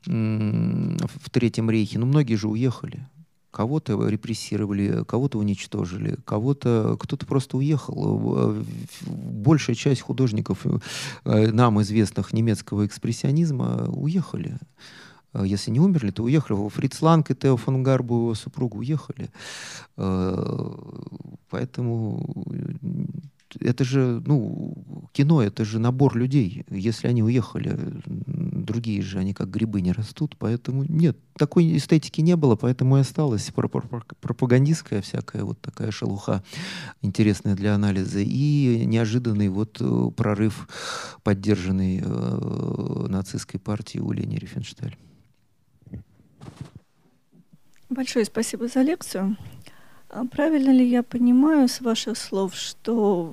в 0.06 1.30
Третьем 1.32 1.72
рейхе. 1.72 1.98
Ну, 1.98 2.06
многие 2.06 2.36
же 2.36 2.48
уехали. 2.48 3.08
Кого-то 3.54 4.10
репрессировали, 4.10 5.04
кого-то 5.04 5.38
уничтожили, 5.38 6.18
кого-то 6.26 6.98
кто-то 7.00 7.28
просто 7.28 7.58
уехал. 7.58 8.66
Большая 9.06 9.76
часть 9.76 10.02
художников, 10.02 10.66
э, 10.66 11.52
нам 11.52 11.80
известных 11.84 12.34
немецкого 12.34 12.88
экспрессионизма, 12.88 13.86
уехали. 13.90 14.58
Э, 15.34 15.44
если 15.46 15.70
не 15.70 15.80
умерли, 15.80 16.10
то 16.10 16.24
уехали. 16.24 16.68
Фриц 16.70 17.00
Ланг 17.04 17.30
и 17.30 17.36
Тео 17.36 17.56
фон 17.58 17.84
Гарбу, 17.84 18.16
его 18.16 18.34
супругу, 18.34 18.80
уехали. 18.80 19.30
Э, 19.98 20.72
поэтому 21.52 22.26
это 23.60 23.84
же, 23.84 24.22
ну, 24.26 25.08
кино, 25.12 25.42
это 25.42 25.66
же 25.66 25.80
набор 25.80 26.16
людей. 26.16 26.66
Если 26.70 27.08
они 27.08 27.24
уехали, 27.24 27.78
другие 28.06 29.02
же, 29.02 29.20
они 29.20 29.34
как 29.34 29.50
грибы 29.50 29.82
не 29.82 29.92
растут, 29.92 30.36
поэтому 30.38 30.84
нет, 30.84 31.18
такой 31.38 31.78
эстетики 31.78 32.22
не 32.22 32.36
было, 32.36 32.56
поэтому 32.56 32.98
и 32.98 33.02
осталась 33.02 33.52
пропагандистская 33.52 35.02
всякая 35.02 35.44
вот 35.44 35.60
такая 35.62 35.92
шелуха, 35.92 36.44
интересная 37.02 37.56
для 37.56 37.76
анализа, 37.76 38.20
и 38.20 38.86
неожиданный 38.86 39.50
вот 39.50 39.78
э, 39.80 40.12
прорыв, 40.16 40.68
поддержанный 41.24 42.02
э, 42.04 43.06
нацистской 43.10 43.60
партией 43.60 44.02
у 44.04 44.12
Лени 44.12 44.38
Рифеншталь. 44.38 44.96
Большое 47.90 48.26
спасибо 48.26 48.68
за 48.68 48.82
лекцию. 48.82 49.38
А 50.15 50.26
правильно 50.26 50.69
ли 50.69 50.88
я 50.88 51.02
понимаю 51.02 51.68
с 51.68 51.81
ваших 51.81 52.19
слов, 52.19 52.53
что 52.53 53.23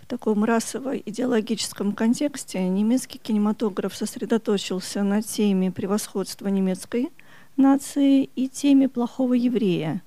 в 0.00 0.06
таком 0.06 0.44
расово-идеологическом 0.44 1.94
контексте 1.94 2.68
немецкий 2.68 3.18
кинематограф 3.18 3.96
сосредоточился 3.96 5.02
на 5.02 5.20
теме 5.20 5.72
превосходства 5.72 6.46
немецкой 6.46 7.08
нации 7.56 8.30
и 8.36 8.48
теме 8.48 8.88
плохого 8.88 9.34
еврея? 9.34 10.00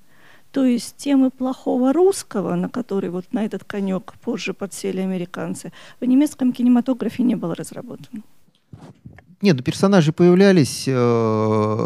То 0.52 0.64
есть 0.64 0.96
темы 0.96 1.30
плохого 1.30 1.92
русского, 1.92 2.54
на 2.54 2.70
который 2.70 3.10
вот 3.10 3.30
на 3.32 3.44
этот 3.44 3.62
конек 3.64 4.14
позже 4.22 4.54
подсели 4.54 5.00
американцы, 5.00 5.70
в 6.00 6.04
немецком 6.06 6.54
кинематографе 6.54 7.24
не 7.24 7.34
было 7.34 7.54
разработано. 7.54 8.22
Нет, 9.42 9.56
ну, 9.56 9.62
персонажи 9.64 10.12
появлялись, 10.12 10.84
э, 10.86 10.92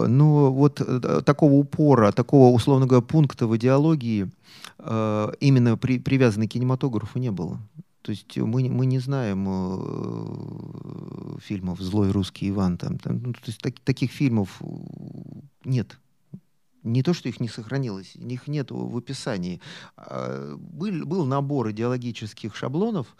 но 0.08 0.52
вот 0.52 0.82
э, 0.82 1.22
такого 1.24 1.54
упора, 1.54 2.12
такого, 2.12 2.54
условно 2.54 2.86
говоря, 2.86 3.00
пункта 3.00 3.46
в 3.46 3.56
идеологии 3.56 4.30
э, 4.78 5.32
именно 5.40 5.78
при, 5.78 5.98
привязанный 5.98 6.48
к 6.48 6.50
кинематографу 6.50 7.18
не 7.18 7.30
было. 7.30 7.58
То 8.02 8.10
есть 8.12 8.36
мы, 8.36 8.68
мы 8.68 8.84
не 8.84 8.98
знаем 8.98 9.46
фильмов 11.40 11.80
«Злой 11.80 12.10
русский 12.10 12.50
Иван». 12.50 12.76
Там, 12.76 12.98
там, 12.98 13.22
ну, 13.22 13.32
то 13.32 13.40
есть 13.46 13.60
так, 13.62 13.80
таких 13.80 14.12
фильмов 14.12 14.60
нет. 15.64 15.98
Не 16.82 17.02
то, 17.02 17.14
что 17.14 17.30
их 17.30 17.40
не 17.40 17.48
сохранилось, 17.48 18.14
их 18.16 18.48
нет 18.48 18.70
в 18.70 18.96
описании. 18.96 19.60
А, 19.96 20.56
был, 20.56 21.06
был 21.06 21.24
набор 21.24 21.70
идеологических 21.70 22.54
шаблонов, 22.54 23.16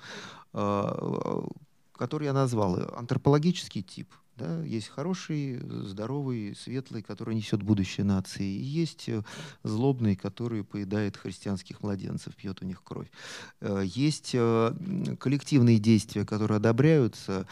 который 0.53 2.25
я 2.25 2.33
назвал 2.33 2.79
антропологический 2.97 3.83
тип– 3.83 4.13
да, 4.37 4.63
есть 4.63 4.89
хороший, 4.89 5.59
здоровый, 5.85 6.55
светлый, 6.55 7.03
который 7.03 7.35
несет 7.35 7.63
будущее 7.63 8.05
нации. 8.05 8.45
И 8.45 8.63
есть 8.63 9.09
э, 9.09 9.23
злобный, 9.63 10.15
который 10.15 10.63
поедает 10.63 11.17
христианских 11.17 11.83
младенцев, 11.83 12.35
пьет 12.37 12.61
у 12.61 12.67
них 12.67 12.83
кровь. 12.83 13.09
Э, 13.61 13.83
есть 13.85 14.33
э, 14.35 15.17
коллективные 15.19 15.79
действия, 15.79 16.27
которые 16.27 16.57
одобряются, 16.57 17.47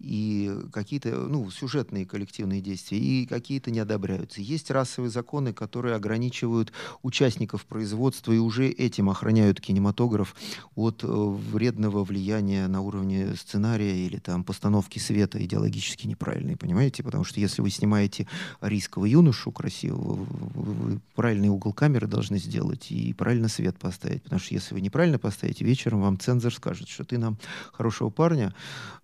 и 0.00 0.52
какие-то 0.72 1.10
ну, 1.10 1.50
сюжетные 1.50 2.06
коллективные 2.06 2.60
действия, 2.60 2.98
и 2.98 3.26
какие-то 3.26 3.70
не 3.70 3.80
одобряются. 3.80 4.40
Есть 4.40 4.70
расовые 4.70 5.10
законы, 5.10 5.52
которые 5.52 5.94
ограничивают 5.94 6.72
участников 7.02 7.64
производства 7.64 8.32
и 8.32 8.38
уже 8.38 8.68
этим 8.68 9.10
охраняют 9.10 9.60
кинематограф 9.60 10.34
от 10.74 11.02
э, 11.02 11.06
вредного 11.06 12.04
влияния 12.04 12.66
на 12.68 12.80
уровне 12.80 13.34
сценария 13.36 14.06
или 14.06 14.18
там 14.18 14.44
постановки 14.44 14.98
света 14.98 15.42
идеологически 15.44 16.06
неправильные, 16.06 16.56
понимаете? 16.56 17.02
Потому 17.02 17.24
что 17.24 17.40
если 17.40 17.62
вы 17.62 17.70
снимаете 17.70 18.26
рискового 18.60 19.06
юношу 19.06 19.52
красивого, 19.52 20.14
вы, 20.14 21.00
правильный 21.14 21.48
угол 21.48 21.72
камеры 21.72 22.06
должны 22.06 22.38
сделать 22.38 22.90
и 22.90 23.12
правильно 23.12 23.48
свет 23.48 23.78
поставить, 23.78 24.22
потому 24.22 24.40
что 24.40 24.54
если 24.54 24.74
вы 24.74 24.80
неправильно 24.80 25.18
поставите, 25.18 25.64
вечером 25.64 26.02
вам 26.02 26.18
цензор 26.18 26.54
скажет, 26.54 26.88
что 26.88 27.04
ты 27.04 27.18
нам 27.18 27.38
хорошего 27.72 28.10
парня 28.10 28.54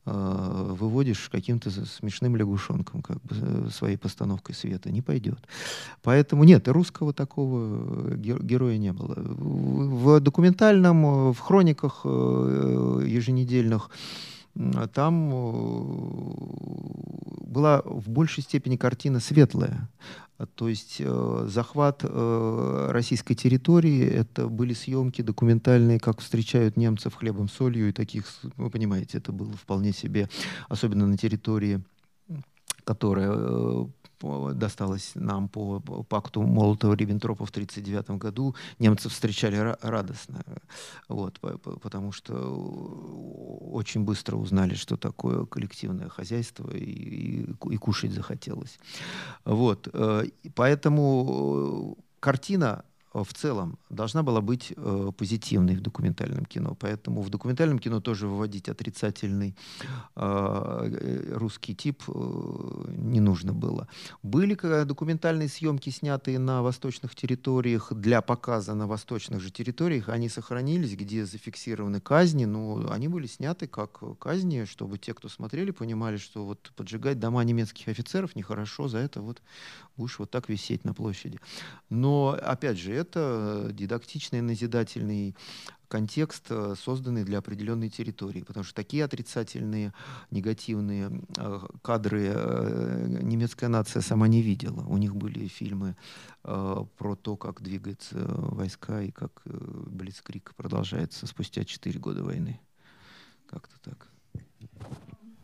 э, 0.06 0.74
выводишь 0.84 1.28
каким-то 1.30 1.70
смешным 1.70 2.36
лягушонком 2.36 3.02
как 3.02 3.16
бы, 3.22 3.36
э, 3.40 3.68
своей 3.70 3.96
постановкой 3.96 4.54
света. 4.54 4.90
Не 4.90 5.02
пойдет. 5.02 5.38
Поэтому 6.02 6.44
нет, 6.44 6.68
русского 6.68 7.12
такого 7.12 8.12
э, 8.12 8.16
героя 8.16 8.76
не 8.78 8.92
было. 8.92 9.14
В 9.16 10.20
документальном, 10.20 11.06
э, 11.06 11.32
в 11.32 11.38
хрониках 11.38 12.04
еженедельных 12.04 13.90
там 14.94 15.30
была 17.44 17.82
в 17.84 18.08
большей 18.08 18.44
степени 18.44 18.76
картина 18.76 19.20
светлая. 19.20 19.88
То 20.56 20.68
есть 20.68 20.96
э, 20.98 21.46
захват 21.48 22.00
э, 22.02 22.88
российской 22.90 23.34
территории, 23.34 24.04
это 24.04 24.48
были 24.48 24.74
съемки 24.74 25.22
документальные, 25.22 26.00
как 26.00 26.20
встречают 26.20 26.76
немцев 26.76 27.14
хлебом, 27.14 27.48
солью, 27.48 27.88
и 27.88 27.92
таких, 27.92 28.26
вы 28.56 28.68
понимаете, 28.68 29.18
это 29.18 29.30
было 29.30 29.52
вполне 29.52 29.92
себе, 29.92 30.28
особенно 30.68 31.06
на 31.06 31.16
территории, 31.16 31.82
которая 32.84 33.32
э, 33.32 33.86
досталось 34.54 35.12
нам 35.14 35.48
по 35.48 35.80
пакту 36.08 36.42
Молотова-Риббентропа 36.42 37.44
в 37.44 37.50
1939 37.50 38.18
году, 38.18 38.54
немцы 38.78 39.08
встречали 39.08 39.76
радостно, 39.82 40.42
вот, 41.08 41.40
потому 41.40 42.12
что 42.12 42.34
очень 43.72 44.04
быстро 44.04 44.36
узнали, 44.36 44.74
что 44.74 44.96
такое 44.96 45.46
коллективное 45.46 46.08
хозяйство, 46.08 46.70
и, 46.70 46.84
и, 46.84 47.54
и 47.70 47.76
кушать 47.76 48.12
захотелось. 48.12 48.78
Вот, 49.44 49.88
э, 49.92 50.24
поэтому 50.54 51.98
картина 52.20 52.84
в 53.22 53.32
целом 53.32 53.78
должна 53.90 54.24
была 54.24 54.40
быть 54.40 54.72
э, 54.76 55.12
позитивной 55.16 55.76
в 55.76 55.80
документальном 55.80 56.44
кино. 56.44 56.76
Поэтому 56.80 57.22
в 57.22 57.30
документальном 57.30 57.78
кино 57.78 58.00
тоже 58.00 58.26
выводить 58.26 58.68
отрицательный 58.68 59.54
э, 60.16 61.34
русский 61.36 61.76
тип 61.76 62.02
э, 62.08 62.12
не 62.98 63.20
нужно 63.20 63.52
было. 63.52 63.86
Были 64.22 64.54
документальные 64.84 65.48
съемки, 65.48 65.90
снятые 65.90 66.40
на 66.40 66.62
восточных 66.62 67.14
территориях 67.14 67.92
для 67.92 68.20
показа 68.20 68.74
на 68.74 68.88
восточных 68.88 69.40
же 69.40 69.50
территориях. 69.50 70.08
Они 70.08 70.28
сохранились, 70.28 70.96
где 70.96 71.24
зафиксированы 71.24 72.00
казни, 72.00 72.46
но 72.46 72.90
они 72.90 73.06
были 73.06 73.28
сняты 73.28 73.68
как 73.68 74.18
казни, 74.18 74.64
чтобы 74.64 74.98
те, 74.98 75.14
кто 75.14 75.28
смотрели, 75.28 75.70
понимали, 75.70 76.16
что 76.16 76.44
вот 76.44 76.72
поджигать 76.74 77.20
дома 77.20 77.44
немецких 77.44 77.88
офицеров 77.88 78.34
нехорошо, 78.34 78.88
за 78.88 78.98
это 78.98 79.20
вот 79.20 79.40
будешь 79.96 80.18
вот 80.18 80.30
так 80.30 80.48
висеть 80.48 80.84
на 80.84 80.94
площади. 80.94 81.38
Но, 81.90 82.36
опять 82.42 82.78
же, 82.78 83.03
это 83.04 83.68
дидактичный, 83.72 84.40
назидательный 84.40 85.36
контекст, 85.88 86.46
э, 86.50 86.74
созданный 86.76 87.24
для 87.24 87.38
определенной 87.38 87.88
территории. 87.88 88.42
Потому 88.42 88.64
что 88.64 88.74
такие 88.74 89.04
отрицательные, 89.04 89.92
негативные 90.32 91.22
э, 91.36 91.60
кадры 91.82 92.32
э, 92.34 93.20
немецкая 93.22 93.68
нация 93.68 94.02
сама 94.02 94.26
не 94.26 94.42
видела. 94.42 94.84
У 94.88 94.96
них 94.96 95.14
были 95.14 95.46
фильмы 95.46 95.96
про 96.42 97.16
то, 97.16 97.36
как 97.36 97.62
двигаются 97.62 98.18
войска 98.18 99.00
и 99.00 99.10
как 99.10 99.40
Блицкрик 99.46 100.52
продолжается 100.54 101.26
спустя 101.26 101.64
четыре 101.64 101.98
года 101.98 102.22
войны. 102.22 102.60
Как-то 103.46 103.78
так. 103.80 104.10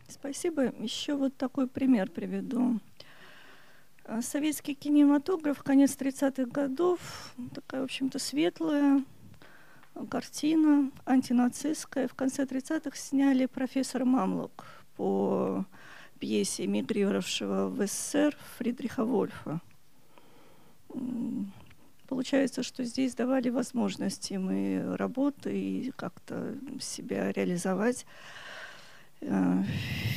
Спасибо. 0.08 0.64
Еще 0.82 1.14
вот 1.14 1.36
такой 1.36 1.68
пример 1.68 2.10
приведу. 2.10 2.80
А 4.12 4.22
советский 4.22 4.74
кинематограф, 4.74 5.62
конец 5.62 5.96
30-х 5.96 6.46
годов, 6.46 6.98
такая, 7.54 7.82
в 7.82 7.84
общем-то, 7.84 8.18
светлая 8.18 9.04
картина, 10.10 10.90
антинацистская. 11.06 12.08
В 12.08 12.14
конце 12.14 12.42
30-х 12.42 12.96
сняли 12.96 13.46
«Профессор 13.46 14.04
Мамлок» 14.04 14.66
по 14.96 15.64
пьесе 16.18 16.64
эмигрировавшего 16.64 17.68
в 17.68 17.86
СССР 17.86 18.36
Фридриха 18.58 19.04
Вольфа. 19.04 19.60
Получается, 22.08 22.64
что 22.64 22.82
здесь 22.82 23.14
давали 23.14 23.48
возможности 23.48 24.34
мы 24.34 24.96
работы 24.96 25.56
и 25.56 25.92
как-то 25.92 26.56
себя 26.80 27.30
реализовать. 27.30 28.06
Э, 29.22 29.62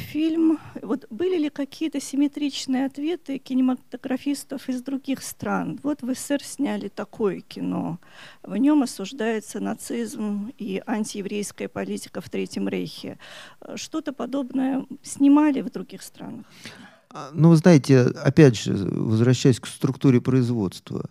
фильм. 0.08 0.60
Вот 0.82 1.06
были 1.10 1.38
ли 1.38 1.50
какие-то 1.50 2.00
симметричные 2.00 2.86
ответы 2.86 3.38
кинематографистов 3.38 4.70
из 4.70 4.82
других 4.82 5.22
стран? 5.24 5.80
Вот 5.84 6.02
в 6.04 6.14
СССР 6.14 6.44
сняли 6.44 6.88
такое 6.88 7.42
кино. 7.42 8.00
В 8.44 8.56
нем 8.56 8.84
осуждается 8.84 9.60
нацизм 9.60 10.52
и 10.58 10.82
антиеврейская 10.86 11.68
политика 11.68 12.22
в 12.22 12.30
Третьем 12.30 12.70
Рейхе. 12.70 13.18
Что-то 13.76 14.14
подобное 14.14 14.86
снимали 15.02 15.62
в 15.62 15.72
других 15.72 16.02
странах? 16.02 16.46
А, 17.10 17.30
ну, 17.34 17.50
вы 17.50 17.58
знаете, 17.58 18.02
опять 18.02 18.58
же, 18.58 18.74
возвращаясь 18.74 19.60
к 19.60 19.68
структуре 19.68 20.22
производства, 20.22 21.10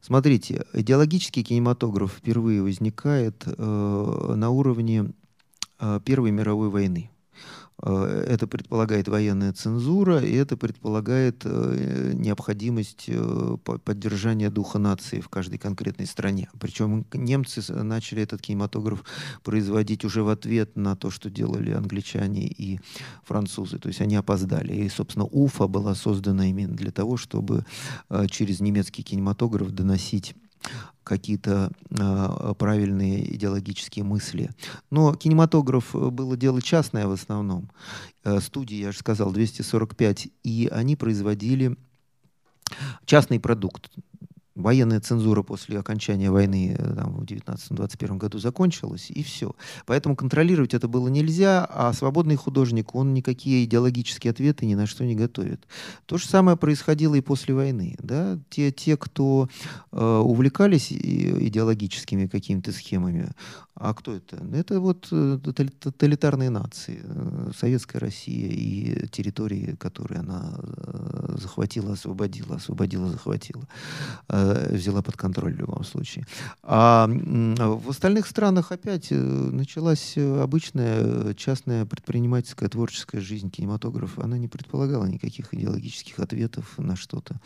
Смотрите, 0.00 0.66
идеологический 0.74 1.42
кинематограф 1.42 2.12
впервые 2.12 2.60
возникает 2.60 3.42
э, 3.46 4.34
на 4.36 4.50
уровне 4.50 5.14
э, 5.80 6.00
Первой 6.04 6.30
мировой 6.30 6.68
войны. 6.68 7.10
Э, 7.82 8.24
это 8.28 8.46
предполагает 8.46 9.08
военная 9.08 9.52
цензура, 9.52 10.20
и 10.20 10.32
это 10.34 10.56
предполагает 10.56 11.42
э, 11.44 12.12
необходимость 12.14 13.04
э, 13.08 13.56
поддержания 13.84 14.50
духа 14.50 14.78
нации 14.78 15.20
в 15.20 15.28
каждой 15.28 15.58
конкретной 15.58 16.06
стране. 16.06 16.48
Причем 16.60 17.04
немцы 17.12 17.62
начали 17.72 18.22
этот 18.22 18.40
кинематограф 18.40 19.04
производить 19.42 20.04
уже 20.04 20.22
в 20.22 20.28
ответ 20.28 20.76
на 20.76 20.96
то, 20.96 21.10
что 21.10 21.30
делали 21.30 21.72
англичане 21.72 22.46
и 22.46 22.80
французы. 23.24 23.78
То 23.78 23.88
есть 23.88 24.00
они 24.00 24.16
опоздали. 24.16 24.74
И, 24.74 24.88
собственно, 24.88 25.26
Уфа 25.26 25.66
была 25.66 25.94
создана 25.94 26.48
именно 26.48 26.74
для 26.74 26.90
того, 26.90 27.16
чтобы 27.16 27.64
через 28.30 28.60
немецкий 28.60 29.02
кинематограф 29.02 29.70
доносить 29.72 30.34
какие-то 31.04 31.70
э, 31.90 32.54
правильные 32.58 33.34
идеологические 33.34 34.04
мысли. 34.04 34.50
Но 34.90 35.14
кинематограф 35.14 35.94
э, 35.94 36.10
было 36.10 36.36
дело 36.36 36.62
частное 36.62 37.06
в 37.06 37.12
основном. 37.12 37.70
Э, 38.24 38.40
студии, 38.40 38.76
я 38.76 38.90
же 38.90 38.98
сказал, 38.98 39.30
245, 39.32 40.28
и 40.42 40.68
они 40.72 40.96
производили 40.96 41.76
частный 43.04 43.38
продукт. 43.38 43.90
Военная 44.54 45.00
цензура 45.00 45.42
после 45.42 45.78
окончания 45.78 46.30
войны 46.30 46.76
э, 46.78 46.94
там, 46.94 47.14
в 47.14 47.24
19-21 47.24 48.16
году 48.16 48.38
закончилась, 48.38 49.10
и 49.10 49.22
все. 49.22 49.54
Поэтому 49.86 50.16
контролировать 50.16 50.74
это 50.74 50.88
было 50.88 51.08
нельзя, 51.08 51.64
а 51.64 51.92
свободный 51.92 52.36
художник, 52.36 52.94
он 52.94 53.14
никакие 53.14 53.64
идеологические 53.64 54.30
ответы 54.30 54.66
ни 54.66 54.74
на 54.74 54.86
что 54.86 55.04
не 55.04 55.14
готовит. 55.14 55.66
То 56.06 56.18
же 56.18 56.26
самое 56.26 56.56
происходило 56.56 57.14
и 57.14 57.20
после 57.20 57.54
войны. 57.54 57.96
Да? 57.98 58.38
Те, 58.50 58.70
те 58.70 58.96
кто 58.96 59.48
э, 59.92 60.18
увлекались 60.18 60.92
идеологическими 60.92 62.26
какими-то 62.26 62.72
схемами, 62.72 63.30
а 63.74 63.92
кто 63.92 64.14
это? 64.14 64.36
Это 64.52 64.78
вот 64.78 65.08
э, 65.10 65.38
тоталитарные 65.80 66.50
нации, 66.50 67.00
э, 67.02 67.50
Советская 67.58 68.00
Россия 68.00 68.48
и 68.48 69.08
территории, 69.08 69.74
которые 69.78 70.20
она 70.20 70.58
захватила, 71.40 71.94
освободила, 71.94 72.56
освободила, 72.56 73.08
захватила 73.08 73.64
Э, 74.28 74.43
взяла 74.70 75.02
под 75.02 75.16
контроль 75.16 75.54
в 75.54 75.58
любом 75.58 75.84
случае. 75.84 76.26
А 76.62 77.06
в 77.08 77.90
остальных 77.90 78.26
странах 78.26 78.72
опять 78.72 79.08
э, 79.10 79.16
началась 79.16 80.16
обычная 80.16 81.34
частная 81.34 81.86
предпринимательская 81.86 82.68
творческая 82.68 83.20
жизнь 83.20 83.50
кинематографа. 83.50 84.24
Она 84.24 84.38
не 84.38 84.48
предполагала 84.48 85.06
никаких 85.06 85.52
идеологических 85.54 86.18
ответов 86.18 86.78
на 86.78 86.96
что-то. 86.96 87.40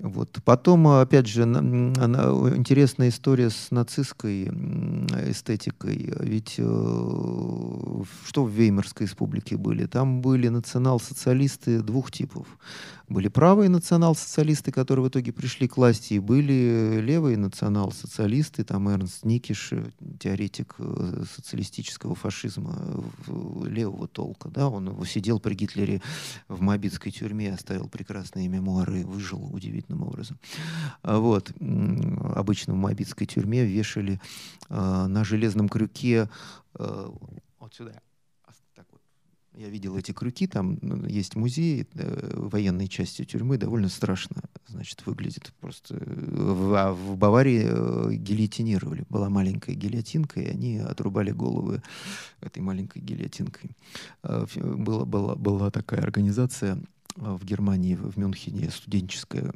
Вот. 0.00 0.38
Потом, 0.44 0.88
опять 0.88 1.26
же, 1.26 1.42
интересная 1.44 3.10
история 3.10 3.48
с 3.48 3.70
нацистской 3.70 4.44
эстетикой. 5.30 6.12
Ведь 6.20 6.56
э, 6.58 6.62
что 6.62 8.44
в 8.44 8.50
Веймарской 8.50 9.06
республике 9.06 9.56
были? 9.56 9.86
Там 9.86 10.20
были 10.20 10.48
национал-социалисты 10.48 11.80
двух 11.80 12.10
типов. 12.10 12.46
Были 13.08 13.28
правые 13.28 13.68
национал-социалисты, 13.68 14.72
которые 14.72 15.04
в 15.04 15.08
итоге 15.08 15.32
пришли 15.32 15.68
к 15.68 15.76
власти, 15.76 16.14
и 16.14 16.18
были 16.18 17.00
левые 17.00 17.36
национал-социалисты, 17.36 18.64
там 18.64 18.88
Эрнст 18.88 19.24
Никиш, 19.24 19.72
теоретик 20.18 20.74
э, 20.78 21.24
социалистического 21.34 22.14
фашизма 22.14 23.04
левого 23.66 24.08
толка. 24.08 24.48
Да? 24.48 24.68
Он 24.68 25.04
сидел 25.04 25.38
при 25.38 25.54
Гитлере 25.54 26.00
в 26.48 26.62
Мобитской 26.62 27.10
тюрьме, 27.10 27.52
оставил 27.52 27.88
прекрасные 27.88 28.48
мемуары, 28.48 29.04
выжил 29.04 29.54
удивительным 29.54 30.02
образом. 30.02 30.38
А 31.02 31.18
вот. 31.18 31.52
Обычно 32.34 32.72
в 32.72 32.78
Мобитской 32.78 33.26
тюрьме 33.26 33.66
вешали 33.66 34.18
э, 34.70 35.06
на 35.06 35.24
железном 35.24 35.68
крюке 35.68 36.30
э, 36.78 37.10
вот 37.60 37.74
сюда 37.74 38.00
я 39.56 39.68
видел 39.68 39.96
эти 39.96 40.12
крюки, 40.12 40.46
там 40.46 40.78
ну, 40.82 41.06
есть 41.06 41.36
музей 41.36 41.86
э, 41.94 42.30
военной 42.34 42.88
части 42.88 43.24
тюрьмы, 43.24 43.56
довольно 43.56 43.88
страшно, 43.88 44.42
значит, 44.68 45.06
выглядит 45.06 45.52
просто. 45.60 45.94
В, 45.94 46.74
а 46.74 46.92
в 46.92 47.16
Баварии 47.16 47.64
э, 47.64 48.14
гильотинировали. 48.14 49.04
Была 49.08 49.30
маленькая 49.30 49.74
гильотинка, 49.74 50.40
и 50.40 50.48
они 50.48 50.78
отрубали 50.78 51.30
головы 51.30 51.82
этой 52.40 52.60
маленькой 52.60 53.00
гильотинкой. 53.00 53.76
Э, 54.24 54.46
была, 54.56 55.04
была, 55.04 55.36
была 55.36 55.70
такая 55.70 56.00
организация 56.00 56.74
э, 56.74 56.80
в 57.16 57.44
Германии, 57.44 57.94
в 57.94 58.18
Мюнхене, 58.18 58.70
студенческая, 58.70 59.52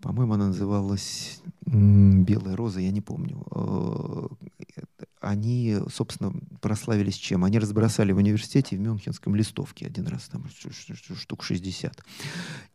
по-моему, 0.00 0.34
она 0.34 0.48
называлась 0.48 1.40
«Белая 1.64 2.56
роза», 2.56 2.80
я 2.80 2.90
не 2.90 3.00
помню. 3.00 3.46
Э, 3.50 4.28
они, 5.20 5.78
собственно, 5.90 6.32
прославились 6.60 7.16
чем? 7.16 7.44
Они 7.44 7.58
разбросали 7.58 8.12
в 8.12 8.18
университете 8.18 8.76
в 8.76 8.80
Мюнхенском 8.80 9.34
листовки 9.34 9.84
один 9.84 10.06
раз, 10.06 10.28
там 10.28 10.46
штук 10.50 11.42
60. 11.42 12.04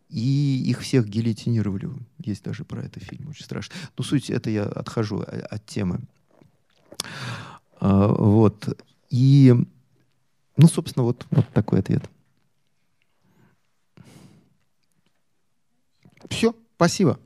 И 0.09 0.63
их 0.65 0.79
всех 0.81 1.07
гильотинировали. 1.07 1.89
Есть 2.17 2.43
даже 2.43 2.65
про 2.65 2.81
это 2.81 2.99
фильм, 2.99 3.29
очень 3.29 3.45
страшно. 3.45 3.75
Но 3.97 4.03
суть, 4.03 4.31
это 4.31 4.49
я 4.49 4.63
отхожу 4.63 5.19
от 5.19 5.65
темы. 5.67 6.01
А, 7.79 8.07
вот. 8.07 8.83
И, 9.11 9.53
ну, 10.57 10.67
собственно, 10.67 11.03
вот, 11.03 11.27
вот 11.29 11.47
такой 11.49 11.79
ответ. 11.79 12.09
Все. 16.29 16.55
Спасибо. 16.79 17.19